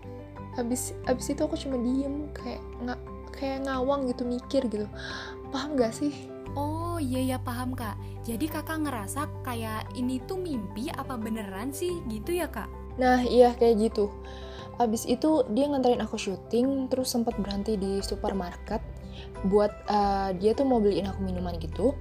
Habis 0.54 0.94
habis 1.08 1.26
itu 1.32 1.40
aku 1.40 1.56
cuma 1.58 1.80
diem 1.80 2.28
kayak 2.36 2.62
nggak 2.84 3.00
kayak 3.34 3.66
ngawang 3.66 4.06
gitu 4.08 4.22
mikir 4.22 4.62
gitu. 4.70 4.86
Paham 5.50 5.74
gak 5.74 5.94
sih? 5.94 6.14
Oh 6.54 7.02
iya 7.02 7.34
ya 7.34 7.38
paham 7.42 7.74
kak 7.74 7.98
Jadi 8.22 8.46
kakak 8.46 8.86
ngerasa 8.86 9.26
kayak 9.42 9.90
ini 9.98 10.22
tuh 10.22 10.38
mimpi 10.38 10.88
apa 10.94 11.18
beneran 11.18 11.74
sih 11.74 12.00
gitu 12.08 12.32
ya 12.32 12.48
kak? 12.48 12.70
Nah 12.96 13.20
iya 13.20 13.52
kayak 13.58 13.90
gitu. 13.90 14.08
Abis 14.80 15.04
itu 15.06 15.44
dia 15.52 15.70
nganterin 15.70 16.02
aku 16.02 16.18
syuting, 16.18 16.88
terus 16.90 17.12
sempat 17.12 17.36
berhenti 17.38 17.78
di 17.78 18.00
supermarket 18.00 18.80
buat 19.46 19.70
eh, 19.86 20.30
dia 20.40 20.56
tuh 20.56 20.66
mau 20.66 20.80
beliin 20.80 21.10
aku 21.10 21.20
minuman 21.22 21.58
gitu. 21.60 21.92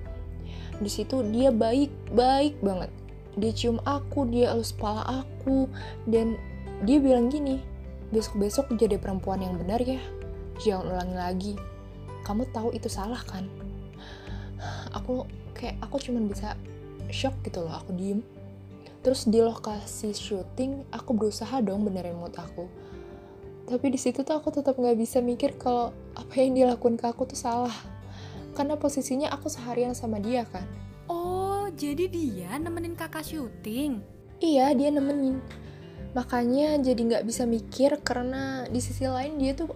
Di 0.79 0.89
situ 0.89 1.21
dia 1.29 1.51
baik 1.51 1.91
baik 2.15 2.57
banget. 2.63 2.89
Dia 3.35 3.51
cium 3.51 3.81
aku, 3.83 4.29
dia 4.29 4.53
elus 4.53 4.73
kepala 4.73 5.25
aku, 5.25 5.65
dan 6.05 6.37
dia 6.85 7.01
bilang 7.01 7.33
gini, 7.33 7.65
besok-besok 8.13 8.77
jadi 8.77 9.01
perempuan 9.01 9.41
yang 9.41 9.57
benar 9.57 9.81
ya, 9.81 9.97
jangan 10.61 10.93
ulangi 10.93 11.15
lagi. 11.17 11.53
Kamu 12.23 12.49
tahu 12.53 12.75
itu 12.75 12.87
salah 12.91 13.19
kan? 13.25 13.49
Aku 14.95 15.25
kayak 15.57 15.79
aku 15.81 15.99
cuman 15.99 16.29
bisa 16.29 16.55
shock 17.09 17.35
gitu 17.45 17.65
loh, 17.65 17.73
aku 17.73 17.93
diem. 17.95 18.21
Terus 19.03 19.27
di 19.27 19.43
lokasi 19.43 20.15
syuting, 20.15 20.87
aku 20.93 21.11
berusaha 21.11 21.59
dong 21.59 21.83
benerin 21.83 22.15
mood 22.15 22.31
aku. 22.39 22.71
Tapi 23.67 23.91
di 23.91 23.99
situ 23.99 24.23
tuh 24.23 24.35
aku 24.39 24.51
tetap 24.51 24.75
nggak 24.75 24.95
bisa 24.95 25.19
mikir 25.19 25.55
kalau 25.59 25.91
apa 26.15 26.33
yang 26.39 26.55
dilakukan 26.55 26.95
ke 26.99 27.05
aku 27.11 27.27
tuh 27.27 27.39
salah. 27.39 27.75
Karena 28.55 28.79
posisinya 28.79 29.31
aku 29.31 29.51
seharian 29.51 29.91
sama 29.91 30.23
dia 30.23 30.47
kan. 30.47 30.63
Oh 31.11 31.67
jadi 31.75 32.07
dia 32.07 32.55
nemenin 32.55 32.95
kakak 32.95 33.27
syuting? 33.27 33.99
Iya, 34.39 34.71
dia 34.75 34.91
nemenin. 34.91 35.39
Makanya 36.13 36.77
jadi 36.79 37.01
nggak 37.01 37.25
bisa 37.25 37.43
mikir 37.47 37.97
karena 38.03 38.67
di 38.69 38.79
sisi 38.83 39.07
lain 39.07 39.39
dia 39.39 39.57
tuh 39.57 39.73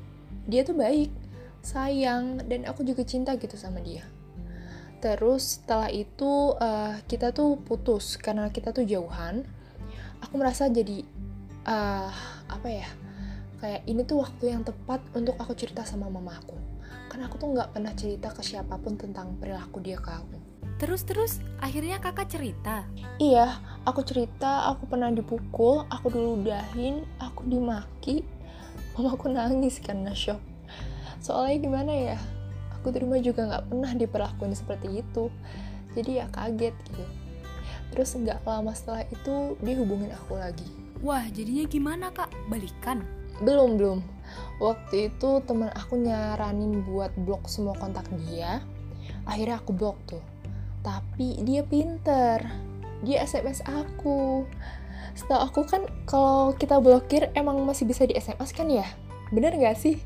dia 0.48 0.64
tuh 0.64 0.80
baik, 0.80 1.12
sayang, 1.60 2.42
dan 2.48 2.64
aku 2.64 2.88
juga 2.88 3.04
cinta 3.04 3.36
gitu 3.36 3.60
sama 3.60 3.84
dia. 3.84 4.08
Terus 4.98 5.62
setelah 5.62 5.92
itu 5.94 6.58
eh, 6.58 7.04
kita 7.06 7.36
tuh 7.36 7.60
putus 7.62 8.18
karena 8.18 8.50
kita 8.50 8.74
tuh 8.74 8.88
jauhan. 8.88 9.46
Aku 10.26 10.40
merasa 10.42 10.66
jadi 10.72 11.06
eh, 11.68 12.12
apa 12.48 12.68
ya? 12.72 12.90
Kayak 13.58 13.82
ini 13.90 14.02
tuh 14.06 14.22
waktu 14.22 14.54
yang 14.54 14.64
tepat 14.66 15.02
untuk 15.14 15.38
aku 15.38 15.54
cerita 15.54 15.86
sama 15.86 16.10
mama 16.10 16.38
aku. 16.40 16.58
Karena 17.12 17.30
aku 17.30 17.38
tuh 17.42 17.50
nggak 17.54 17.74
pernah 17.74 17.94
cerita 17.94 18.30
ke 18.34 18.42
siapa 18.42 18.78
pun 18.82 18.98
tentang 18.98 19.38
perilaku 19.38 19.82
dia 19.82 19.98
ke 19.98 20.10
aku. 20.14 20.38
Terus-terus 20.78 21.42
akhirnya 21.58 21.98
kakak 21.98 22.30
cerita. 22.30 22.86
Iya, 23.18 23.58
aku 23.82 24.06
cerita 24.06 24.70
aku 24.70 24.86
pernah 24.86 25.10
dipukul, 25.10 25.90
aku 25.90 26.14
diludahin, 26.14 27.02
aku 27.18 27.50
dimaki. 27.50 28.22
Mamaku 28.98 29.30
nangis 29.30 29.78
karena 29.78 30.10
shock. 30.18 30.42
Soalnya 31.22 31.58
gimana 31.62 31.94
ya, 31.94 32.18
aku 32.74 32.90
di 32.90 33.06
rumah 33.06 33.22
juga 33.22 33.46
nggak 33.46 33.70
pernah 33.70 33.92
diperlakukan 33.94 34.58
seperti 34.58 35.06
itu. 35.06 35.30
Jadi 35.94 36.18
ya 36.18 36.26
kaget 36.34 36.74
gitu. 36.74 37.06
Terus 37.94 38.10
nggak 38.18 38.42
lama 38.42 38.74
setelah 38.74 39.06
itu 39.06 39.54
dia 39.62 39.76
hubungin 39.78 40.10
aku 40.18 40.42
lagi. 40.42 40.66
Wah, 41.06 41.22
jadinya 41.30 41.70
gimana 41.70 42.10
kak? 42.10 42.34
Balikan? 42.50 43.06
Belum, 43.46 43.78
belum. 43.78 44.00
Waktu 44.58 45.14
itu 45.14 45.46
teman 45.46 45.70
aku 45.78 46.02
nyaranin 46.02 46.82
buat 46.82 47.14
blok 47.22 47.46
semua 47.46 47.78
kontak 47.78 48.10
dia. 48.26 48.66
Akhirnya 49.30 49.62
aku 49.62 49.78
blok 49.78 49.98
tuh. 50.10 50.26
Tapi 50.82 51.46
dia 51.46 51.62
pinter. 51.62 52.42
Dia 53.06 53.22
SMS 53.22 53.62
aku. 53.62 54.50
Setahu 55.18 55.42
aku 55.42 55.62
kan 55.66 55.82
kalau 56.06 56.54
kita 56.54 56.78
blokir 56.78 57.34
emang 57.34 57.58
masih 57.66 57.90
bisa 57.90 58.06
di 58.06 58.14
SMS 58.14 58.54
kan 58.54 58.70
ya? 58.70 58.86
Bener 59.34 59.58
gak 59.58 59.82
sih? 59.82 59.98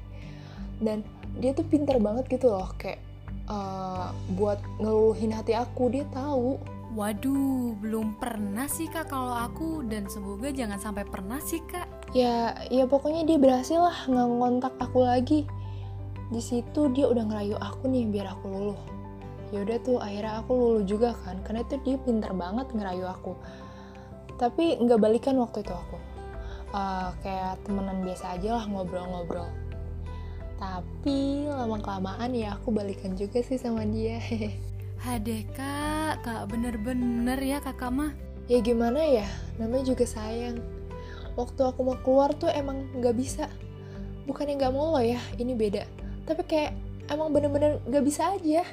Dan 0.80 1.04
dia 1.38 1.52
tuh 1.52 1.68
pinter 1.68 2.00
banget 2.00 2.32
gitu 2.32 2.48
loh. 2.48 2.72
Kayak 2.80 3.04
uh, 3.52 4.16
buat 4.40 4.64
ngeluhin 4.80 5.36
hati 5.36 5.52
aku. 5.54 5.92
Dia 5.92 6.08
tahu 6.10 6.58
Waduh, 6.92 7.80
belum 7.80 8.20
pernah 8.20 8.68
sih 8.68 8.92
kak 8.92 9.16
kalau 9.16 9.32
aku 9.32 9.80
dan 9.88 10.12
semoga 10.12 10.52
jangan 10.52 10.76
sampai 10.76 11.08
pernah 11.08 11.40
sih 11.40 11.64
kak. 11.64 11.88
ya 12.12 12.52
ya 12.68 12.84
pokoknya 12.84 13.24
dia 13.24 13.40
berhasil 13.40 13.80
lah 13.80 13.96
nggak 14.12 14.28
ngontak 14.28 14.76
aku 14.76 15.08
lagi 15.08 15.48
di 16.32 16.40
situ 16.44 16.92
dia 16.92 17.08
udah 17.08 17.28
ngerayu 17.28 17.56
aku 17.60 17.88
nih 17.88 18.08
biar 18.08 18.36
aku 18.36 18.52
luluh 18.52 18.82
ya 19.52 19.64
udah 19.68 19.78
tuh 19.84 20.00
akhirnya 20.00 20.44
aku 20.44 20.52
luluh 20.52 20.84
juga 20.88 21.16
kan 21.24 21.40
karena 21.44 21.64
itu 21.64 21.76
dia 21.88 21.96
pinter 22.00 22.32
banget 22.36 22.68
ngerayu 22.72 23.08
aku 23.08 23.36
tapi 24.42 24.82
nggak 24.82 24.98
balikan 24.98 25.38
waktu 25.38 25.62
itu 25.62 25.70
aku. 25.70 25.98
Uh, 26.74 27.14
kayak 27.22 27.62
temenan 27.62 28.02
biasa 28.02 28.34
aja 28.34 28.58
lah 28.58 28.66
ngobrol-ngobrol. 28.66 29.46
Tapi 30.58 31.46
lama 31.46 31.78
kelamaan 31.78 32.34
ya 32.34 32.58
aku 32.58 32.74
balikan 32.74 33.14
juga 33.14 33.46
sih 33.46 33.62
sama 33.62 33.86
dia. 33.86 34.18
Hadeh 35.06 35.46
kak, 35.54 36.26
kak 36.26 36.50
bener-bener 36.50 37.38
ya 37.38 37.62
kakak 37.62 37.94
mah. 37.94 38.12
ya 38.50 38.58
gimana 38.60 38.98
ya? 39.06 39.30
Namanya 39.62 39.94
juga 39.94 40.10
sayang. 40.10 40.58
Waktu 41.38 41.62
aku 41.62 41.80
mau 41.86 41.98
keluar 42.02 42.34
tuh 42.34 42.50
emang 42.50 42.90
nggak 42.98 43.16
bisa. 43.16 43.46
Bukannya 44.26 44.58
nggak 44.58 44.74
mau 44.74 44.98
loh 44.98 45.06
ya 45.06 45.22
ini 45.38 45.54
beda. 45.54 45.86
Tapi 46.26 46.42
kayak 46.50 46.74
emang 47.14 47.30
bener-bener 47.30 47.78
nggak 47.86 48.04
bisa 48.06 48.34
aja 48.34 48.66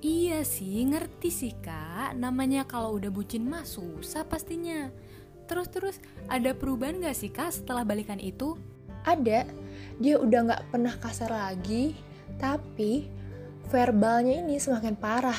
Iya 0.00 0.48
sih, 0.48 0.80
ngerti 0.88 1.28
sih 1.28 1.54
kak. 1.60 2.16
Namanya 2.16 2.64
kalau 2.64 2.96
udah 2.96 3.12
bucin 3.12 3.44
mah 3.44 3.68
susah 3.68 4.24
pastinya. 4.24 4.88
Terus-terus 5.44 6.00
ada 6.30 6.56
perubahan 6.56 7.04
gak 7.04 7.16
sih 7.16 7.28
kak 7.28 7.52
setelah 7.52 7.84
balikan 7.84 8.16
itu? 8.16 8.56
ada 9.04 9.48
dia 10.00 10.14
udah 10.20 10.40
nggak 10.48 10.62
pernah 10.72 10.94
kasar 11.00 11.32
lagi 11.32 11.96
tapi 12.36 13.08
verbalnya 13.68 14.44
ini 14.44 14.60
semakin 14.60 14.96
parah 14.96 15.38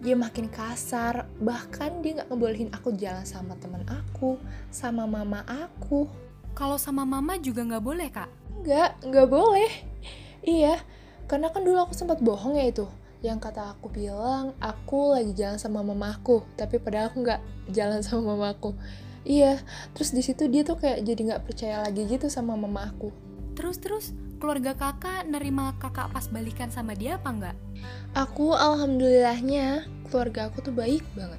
dia 0.00 0.16
makin 0.16 0.48
kasar 0.48 1.28
bahkan 1.40 2.00
dia 2.00 2.20
nggak 2.20 2.28
ngebolehin 2.32 2.70
aku 2.72 2.96
jalan 2.96 3.24
sama 3.24 3.56
teman 3.60 3.84
aku 3.88 4.40
sama 4.72 5.04
mama 5.04 5.44
aku 5.46 6.08
Kalau 6.50 6.76
sama 6.76 7.06
mama 7.06 7.38
juga 7.38 7.62
nggak 7.62 7.84
boleh 7.84 8.08
kak? 8.10 8.28
nggak 8.60 9.06
nggak 9.06 9.28
boleh 9.30 9.70
iya 10.44 10.76
karena 11.24 11.48
kan 11.48 11.64
dulu 11.64 11.88
aku 11.88 11.94
sempat 11.96 12.20
bohong 12.20 12.58
ya 12.58 12.68
itu 12.68 12.84
yang 13.20 13.36
kata 13.36 13.76
aku 13.76 13.92
bilang 13.92 14.56
aku 14.60 15.16
lagi 15.16 15.36
jalan 15.36 15.60
sama 15.60 15.84
mamaku 15.84 16.44
tapi 16.56 16.80
padahal 16.80 17.12
aku 17.12 17.24
nggak 17.24 17.40
jalan 17.72 18.00
sama 18.06 18.36
mamaku 18.36 18.72
iya 19.24 19.60
terus 19.92 20.16
di 20.16 20.24
situ 20.24 20.48
dia 20.48 20.64
tuh 20.64 20.80
kayak 20.80 21.04
jadi 21.04 21.20
nggak 21.34 21.44
percaya 21.44 21.84
lagi 21.84 22.08
gitu 22.08 22.32
sama 22.32 22.56
mama 22.56 22.88
aku 22.88 23.12
Terus-terus 23.60 24.16
keluarga 24.40 24.72
kakak 24.72 25.28
nerima 25.28 25.76
kakak 25.76 26.08
pas 26.16 26.24
balikan 26.32 26.72
sama 26.72 26.96
dia 26.96 27.20
apa 27.20 27.28
nggak? 27.28 27.56
Aku 28.16 28.56
alhamdulillahnya 28.56 29.84
keluarga 30.08 30.48
aku 30.48 30.64
tuh 30.64 30.72
baik 30.72 31.04
banget. 31.12 31.36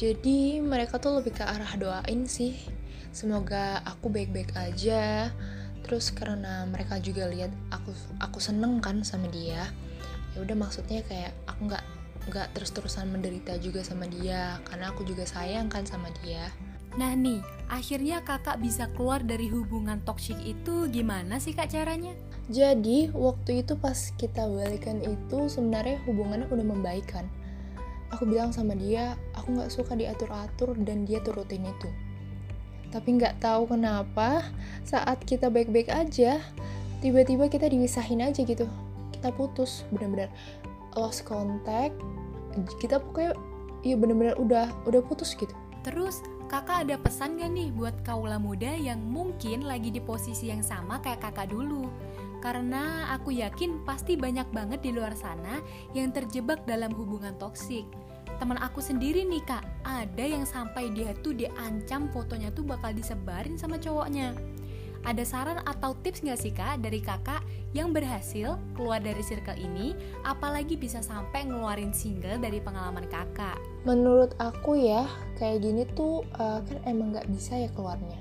Jadi 0.00 0.64
mereka 0.64 0.96
tuh 0.96 1.20
lebih 1.20 1.36
ke 1.36 1.44
arah 1.44 1.72
doain 1.76 2.24
sih. 2.24 2.56
Semoga 3.12 3.84
aku 3.84 4.08
baik-baik 4.08 4.56
aja. 4.56 5.28
Terus 5.84 6.08
karena 6.08 6.64
mereka 6.64 6.96
juga 7.04 7.28
lihat 7.28 7.52
aku 7.68 7.92
aku 8.16 8.40
seneng 8.40 8.80
kan 8.80 9.04
sama 9.04 9.28
dia. 9.28 9.68
Ya 10.36 10.44
udah 10.44 10.56
maksudnya 10.56 11.00
kayak 11.08 11.32
aku 11.48 11.72
nggak 11.72 11.84
nggak 12.26 12.52
terus-terusan 12.52 13.08
menderita 13.08 13.56
juga 13.56 13.80
sama 13.80 14.04
dia 14.04 14.60
karena 14.68 14.92
aku 14.92 15.06
juga 15.08 15.24
sayang 15.24 15.72
kan 15.72 15.88
sama 15.88 16.12
dia. 16.20 16.52
Nah 16.96 17.12
nih, 17.12 17.40
akhirnya 17.68 18.24
kakak 18.24 18.60
bisa 18.60 18.88
keluar 18.92 19.20
dari 19.24 19.48
hubungan 19.48 20.00
toksik 20.04 20.36
itu 20.44 20.88
gimana 20.92 21.36
sih 21.40 21.56
kak 21.56 21.72
caranya? 21.72 22.12
Jadi 22.52 23.10
waktu 23.12 23.64
itu 23.64 23.74
pas 23.80 23.96
kita 24.16 24.48
balikan 24.48 25.02
itu 25.04 25.38
sebenarnya 25.48 26.00
hubungannya 26.04 26.48
udah 26.48 26.66
membaik 26.66 27.08
kan. 27.10 27.28
Aku 28.14 28.24
bilang 28.24 28.54
sama 28.54 28.78
dia, 28.78 29.18
aku 29.34 29.56
nggak 29.56 29.72
suka 29.72 29.98
diatur-atur 29.98 30.78
dan 30.84 31.04
dia 31.04 31.18
turutin 31.20 31.66
itu. 31.66 31.90
Tapi 32.94 33.18
nggak 33.18 33.42
tahu 33.42 33.76
kenapa 33.76 34.46
saat 34.86 35.20
kita 35.26 35.50
baik-baik 35.50 35.90
aja, 35.90 36.38
tiba-tiba 37.02 37.50
kita 37.50 37.66
dipisahin 37.66 38.22
aja 38.24 38.40
gitu. 38.40 38.64
Kita 39.18 39.32
putus, 39.32 39.82
bener-bener 39.88 40.28
lost 40.96 41.24
contact. 41.24 41.96
Kita 42.80 43.00
pokoknya 43.00 43.32
ya 43.84 43.96
bener-bener 43.96 44.36
udah 44.36 44.72
udah 44.88 45.00
putus 45.04 45.32
gitu. 45.36 45.52
Terus 45.84 46.24
kakak 46.50 46.86
ada 46.86 46.96
pesan 46.98 47.38
gak 47.38 47.50
nih 47.52 47.70
buat 47.74 47.94
kaula 48.02 48.38
muda 48.38 48.74
yang 48.74 48.98
mungkin 49.02 49.66
lagi 49.66 49.90
di 49.90 50.02
posisi 50.02 50.50
yang 50.50 50.62
sama 50.62 50.98
kayak 51.02 51.22
kakak 51.22 51.50
dulu? 51.50 51.86
Karena 52.42 53.10
aku 53.10 53.34
yakin 53.34 53.82
pasti 53.82 54.14
banyak 54.14 54.46
banget 54.54 54.84
di 54.84 54.94
luar 54.94 55.16
sana 55.18 55.58
yang 55.96 56.14
terjebak 56.14 56.62
dalam 56.68 56.94
hubungan 56.94 57.34
toksik. 57.40 57.88
Teman 58.36 58.60
aku 58.60 58.84
sendiri 58.84 59.24
nih 59.24 59.40
kak, 59.48 59.64
ada 59.82 60.24
yang 60.24 60.44
sampai 60.44 60.92
dia 60.92 61.16
tuh 61.24 61.32
diancam 61.32 62.12
fotonya 62.12 62.52
tuh 62.52 62.68
bakal 62.68 62.92
disebarin 62.92 63.56
sama 63.56 63.80
cowoknya. 63.80 64.36
Ada 65.06 65.22
saran 65.22 65.62
atau 65.62 65.94
tips 66.02 66.26
gak 66.26 66.42
sih 66.42 66.50
kak 66.50 66.82
dari 66.82 66.98
kakak 66.98 67.38
yang 67.70 67.94
berhasil 67.94 68.58
keluar 68.74 68.98
dari 68.98 69.22
circle 69.22 69.54
ini, 69.54 69.94
apalagi 70.26 70.74
bisa 70.74 70.98
sampai 70.98 71.46
ngeluarin 71.46 71.94
single 71.94 72.42
dari 72.42 72.58
pengalaman 72.58 73.06
kakak? 73.06 73.54
Menurut 73.86 74.34
aku 74.42 74.74
ya, 74.74 75.06
kayak 75.38 75.62
gini 75.62 75.86
tuh 75.94 76.26
uh, 76.42 76.58
kan 76.58 76.82
emang 76.90 77.14
nggak 77.14 77.30
bisa 77.30 77.54
ya 77.54 77.70
keluarnya. 77.70 78.18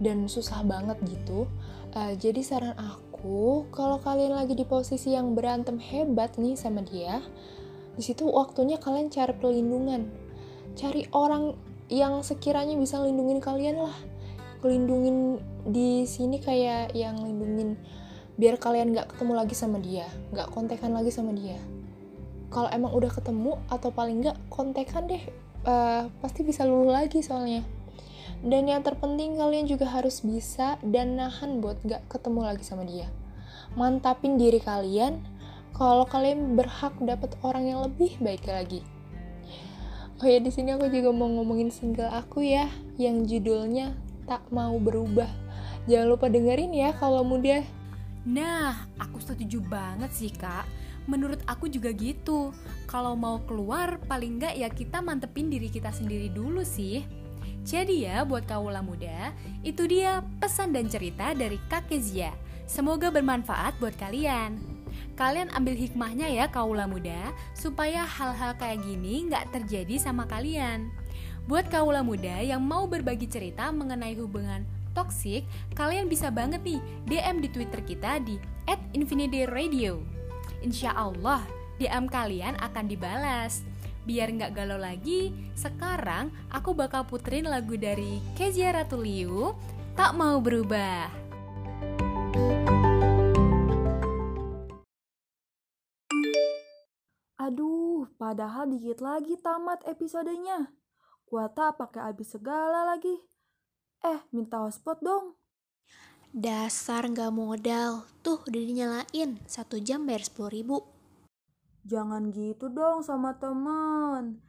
Dan 0.00 0.24
susah 0.24 0.64
banget 0.64 0.96
gitu. 1.04 1.44
Uh, 1.92 2.16
jadi 2.16 2.40
saran 2.40 2.72
aku, 2.80 3.68
kalau 3.68 4.00
kalian 4.00 4.32
lagi 4.32 4.56
di 4.56 4.64
posisi 4.64 5.12
yang 5.12 5.36
berantem 5.36 5.76
hebat 5.76 6.40
nih 6.40 6.56
sama 6.56 6.80
dia, 6.88 7.20
di 7.94 8.02
situ 8.02 8.24
waktunya 8.24 8.80
kalian 8.80 9.12
cari 9.12 9.36
perlindungan. 9.36 10.08
Cari 10.72 11.04
orang 11.12 11.52
yang 11.92 12.24
sekiranya 12.24 12.80
bisa 12.80 12.96
lindungin 12.96 13.44
kalian 13.44 13.76
lah. 13.76 13.96
Lindungin 14.64 15.44
di 15.68 16.08
sini 16.08 16.40
kayak 16.40 16.96
yang 16.96 17.20
lindungin 17.20 17.76
biar 18.40 18.56
kalian 18.56 18.96
nggak 18.96 19.12
ketemu 19.14 19.32
lagi 19.36 19.52
sama 19.52 19.76
dia, 19.76 20.08
nggak 20.32 20.48
kontekan 20.50 20.96
lagi 20.96 21.12
sama 21.12 21.36
dia. 21.36 21.60
Kalau 22.48 22.72
emang 22.72 22.96
udah 22.96 23.12
ketemu 23.12 23.60
atau 23.68 23.92
paling 23.92 24.24
nggak 24.24 24.38
kontekan 24.48 25.04
deh 25.04 25.20
uh, 25.68 26.08
pasti 26.24 26.40
bisa 26.42 26.64
luluh 26.64 26.96
lagi 26.96 27.20
soalnya. 27.20 27.60
Dan 28.40 28.68
yang 28.68 28.80
terpenting 28.80 29.36
kalian 29.36 29.68
juga 29.68 29.84
harus 29.88 30.24
bisa 30.24 30.80
dan 30.80 31.20
nahan 31.20 31.60
buat 31.60 31.84
nggak 31.84 32.08
ketemu 32.08 32.40
lagi 32.40 32.64
sama 32.64 32.88
dia. 32.88 33.12
Mantapin 33.76 34.40
diri 34.40 34.64
kalian 34.64 35.20
kalau 35.76 36.08
kalian 36.08 36.56
berhak 36.56 36.94
dapat 37.02 37.36
orang 37.44 37.68
yang 37.68 37.80
lebih 37.84 38.16
baik 38.22 38.48
lagi. 38.48 38.80
Oh 40.22 40.26
ya 40.30 40.38
di 40.38 40.48
sini 40.48 40.72
aku 40.72 40.86
juga 40.88 41.10
mau 41.10 41.26
ngomongin 41.26 41.74
single 41.74 42.06
aku 42.08 42.46
ya 42.46 42.70
yang 42.96 43.26
judulnya 43.26 43.98
tak 44.24 44.44
mau 44.52 44.76
berubah 44.80 45.28
jangan 45.88 46.08
lupa 46.12 46.26
dengerin 46.28 46.72
ya 46.72 46.90
kalau 46.96 47.24
muda 47.24 47.64
Nah, 48.24 48.88
aku 48.96 49.20
setuju 49.20 49.60
banget 49.60 50.08
sih 50.16 50.32
kak. 50.32 50.64
Menurut 51.04 51.44
aku 51.44 51.68
juga 51.68 51.92
gitu. 51.92 52.56
Kalau 52.88 53.12
mau 53.12 53.44
keluar, 53.44 54.00
paling 54.08 54.40
nggak 54.40 54.54
ya 54.56 54.68
kita 54.72 55.04
mantepin 55.04 55.52
diri 55.52 55.68
kita 55.68 55.92
sendiri 55.92 56.32
dulu 56.32 56.64
sih. 56.64 57.04
Jadi 57.64 58.08
ya, 58.08 58.24
buat 58.24 58.48
kaula 58.48 58.80
muda, 58.80 59.32
itu 59.60 59.84
dia 59.84 60.24
pesan 60.40 60.72
dan 60.72 60.88
cerita 60.88 61.36
dari 61.36 61.60
Kak 61.68 61.92
Kezia. 61.92 62.32
Semoga 62.64 63.12
bermanfaat 63.12 63.76
buat 63.76 63.92
kalian. 64.00 64.56
Kalian 65.20 65.52
ambil 65.52 65.76
hikmahnya 65.76 66.32
ya 66.32 66.48
kaula 66.48 66.88
muda, 66.88 67.32
supaya 67.52 68.08
hal-hal 68.08 68.56
kayak 68.56 68.80
gini 68.80 69.28
nggak 69.28 69.52
terjadi 69.52 70.00
sama 70.00 70.24
kalian. 70.24 70.88
Buat 71.44 71.68
kaula 71.68 72.00
muda 72.00 72.40
yang 72.40 72.64
mau 72.64 72.88
berbagi 72.88 73.28
cerita 73.28 73.68
mengenai 73.68 74.16
hubungan 74.16 74.64
toxic, 74.96 75.44
kalian 75.76 76.08
bisa 76.08 76.32
banget 76.32 76.64
nih 76.64 76.80
DM 77.04 77.44
di 77.44 77.52
Twitter 77.52 77.84
kita 77.84 78.16
di 78.24 78.40
@infinityradio. 78.96 80.00
Insya 80.64 80.96
Allah, 80.96 81.44
DM 81.76 82.08
kalian 82.08 82.56
akan 82.64 82.88
dibalas. 82.88 83.60
Biar 84.08 84.32
nggak 84.32 84.56
galau 84.56 84.80
lagi, 84.80 85.36
sekarang 85.52 86.32
aku 86.48 86.72
bakal 86.72 87.04
puterin 87.04 87.44
lagu 87.44 87.76
dari 87.76 88.24
Kezia 88.32 88.72
Ratuliu, 88.72 89.52
Tak 89.92 90.16
Mau 90.16 90.40
Berubah. 90.40 91.12
Aduh, 97.36 98.08
padahal 98.16 98.72
dikit 98.72 99.04
lagi 99.04 99.36
tamat 99.44 99.84
episodenya. 99.84 100.83
Kuota 101.24 101.72
pakai 101.72 102.12
habis 102.12 102.36
segala 102.36 102.84
lagi. 102.84 103.16
Eh, 104.04 104.20
minta 104.36 104.60
hotspot 104.60 105.00
dong. 105.00 105.40
Dasar 106.34 107.08
nggak 107.08 107.32
modal, 107.32 108.04
tuh 108.20 108.44
udah 108.44 108.62
dinyalain, 108.68 109.40
satu 109.48 109.80
jam 109.80 110.04
bayar 110.04 110.26
10 110.26 110.50
ribu. 110.52 110.84
Jangan 111.88 112.28
gitu 112.32 112.68
dong 112.68 113.00
sama 113.00 113.36
temen. 113.40 114.40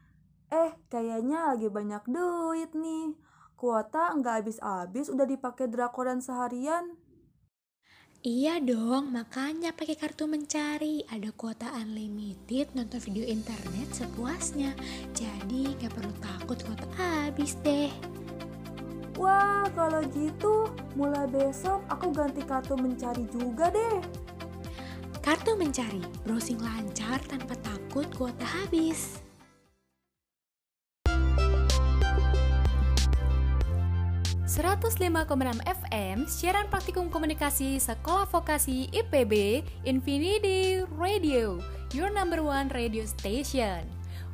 Eh, 0.51 0.75
kayaknya 0.91 1.55
lagi 1.55 1.67
banyak 1.71 2.03
duit 2.09 2.71
nih. 2.75 3.15
Kuota 3.55 4.11
nggak 4.19 4.43
habis-habis 4.43 5.07
udah 5.07 5.23
dipakai 5.23 5.71
drakoran 5.71 6.19
seharian. 6.19 6.99
Iya 8.25 8.57
dong, 8.57 9.13
makanya 9.13 9.69
pakai 9.69 9.93
kartu 10.01 10.25
mencari. 10.25 11.05
Ada 11.13 11.29
kuota 11.29 11.69
unlimited 11.77 12.73
nonton 12.73 12.97
video 12.97 13.21
internet 13.21 13.93
sepuasnya. 13.93 14.73
Jadi 15.13 15.77
nggak 15.77 15.93
perlu 15.93 16.09
takut 16.17 16.57
kuota 16.65 16.89
habis 16.97 17.53
deh. 17.61 17.93
Wah, 19.21 19.69
kalau 19.77 20.01
gitu 20.09 20.73
mulai 20.97 21.29
besok 21.29 21.85
aku 21.85 22.09
ganti 22.17 22.41
kartu 22.41 22.73
mencari 22.73 23.29
juga 23.29 23.69
deh. 23.69 24.01
Kartu 25.21 25.53
mencari, 25.53 26.01
browsing 26.25 26.57
lancar 26.65 27.21
tanpa 27.29 27.53
takut 27.61 28.09
kuota 28.17 28.41
habis. 28.41 29.21
Enam 34.55 35.59
FM, 35.67 36.31
siaran 36.31 36.71
praktikum 36.71 37.11
komunikasi 37.11 37.75
Sekolah 37.75 38.23
Vokasi 38.23 38.87
IPB, 38.87 39.67
Infinity 39.83 40.79
Radio, 40.95 41.59
your 41.91 42.07
number 42.07 42.39
one 42.39 42.71
radio 42.71 43.03
station. 43.03 43.83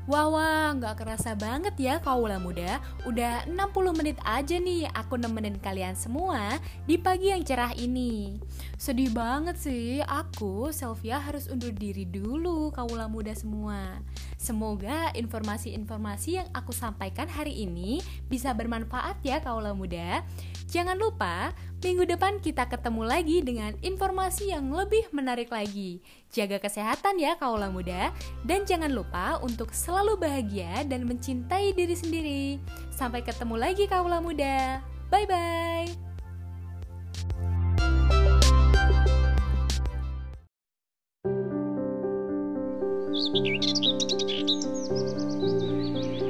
Wah 0.09 0.25
wah, 0.33 0.73
nggak 0.73 1.05
kerasa 1.05 1.37
banget 1.37 1.77
ya 1.77 2.01
kaula 2.01 2.41
muda. 2.41 2.81
Udah 3.05 3.45
60 3.45 3.93
menit 3.93 4.17
aja 4.25 4.57
nih 4.57 4.89
aku 4.97 5.13
nemenin 5.13 5.61
kalian 5.61 5.93
semua 5.93 6.57
di 6.89 6.97
pagi 6.97 7.29
yang 7.29 7.45
cerah 7.45 7.69
ini. 7.77 8.41
Sedih 8.81 9.13
banget 9.13 9.61
sih, 9.61 10.01
aku, 10.01 10.73
Sylvia 10.73 11.21
harus 11.21 11.45
undur 11.53 11.69
diri 11.69 12.09
dulu 12.09 12.73
kaula 12.73 13.05
muda 13.05 13.37
semua. 13.37 14.01
Semoga 14.41 15.13
informasi-informasi 15.13 16.41
yang 16.41 16.49
aku 16.49 16.73
sampaikan 16.73 17.29
hari 17.29 17.61
ini 17.61 18.01
bisa 18.25 18.57
bermanfaat 18.57 19.21
ya 19.21 19.37
kaula 19.37 19.77
muda 19.77 20.25
Jangan 20.71 20.95
lupa, 20.95 21.51
minggu 21.83 22.07
depan 22.07 22.39
kita 22.39 22.63
ketemu 22.71 23.03
lagi 23.03 23.43
dengan 23.43 23.75
informasi 23.83 24.55
yang 24.55 24.71
lebih 24.71 25.03
menarik 25.11 25.51
lagi. 25.51 25.99
Jaga 26.31 26.63
kesehatan 26.63 27.19
ya 27.19 27.35
kaula 27.35 27.67
muda, 27.67 28.15
dan 28.47 28.63
jangan 28.63 28.87
lupa 28.87 29.35
untuk 29.43 29.75
selalu 29.75 30.15
bahagia 30.15 30.87
dan 30.87 31.03
mencintai 31.03 31.75
diri 31.75 31.91
sendiri. 31.91 32.45
Sampai 32.87 33.19
ketemu 33.19 33.59
lagi 33.59 33.83
kaula 33.83 34.23
muda. 34.23 34.79
Bye-bye. 35.11 35.91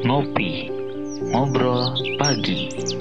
Ngopi, 0.01 0.73
ngobrol 1.29 1.93
pagi. 2.17 3.00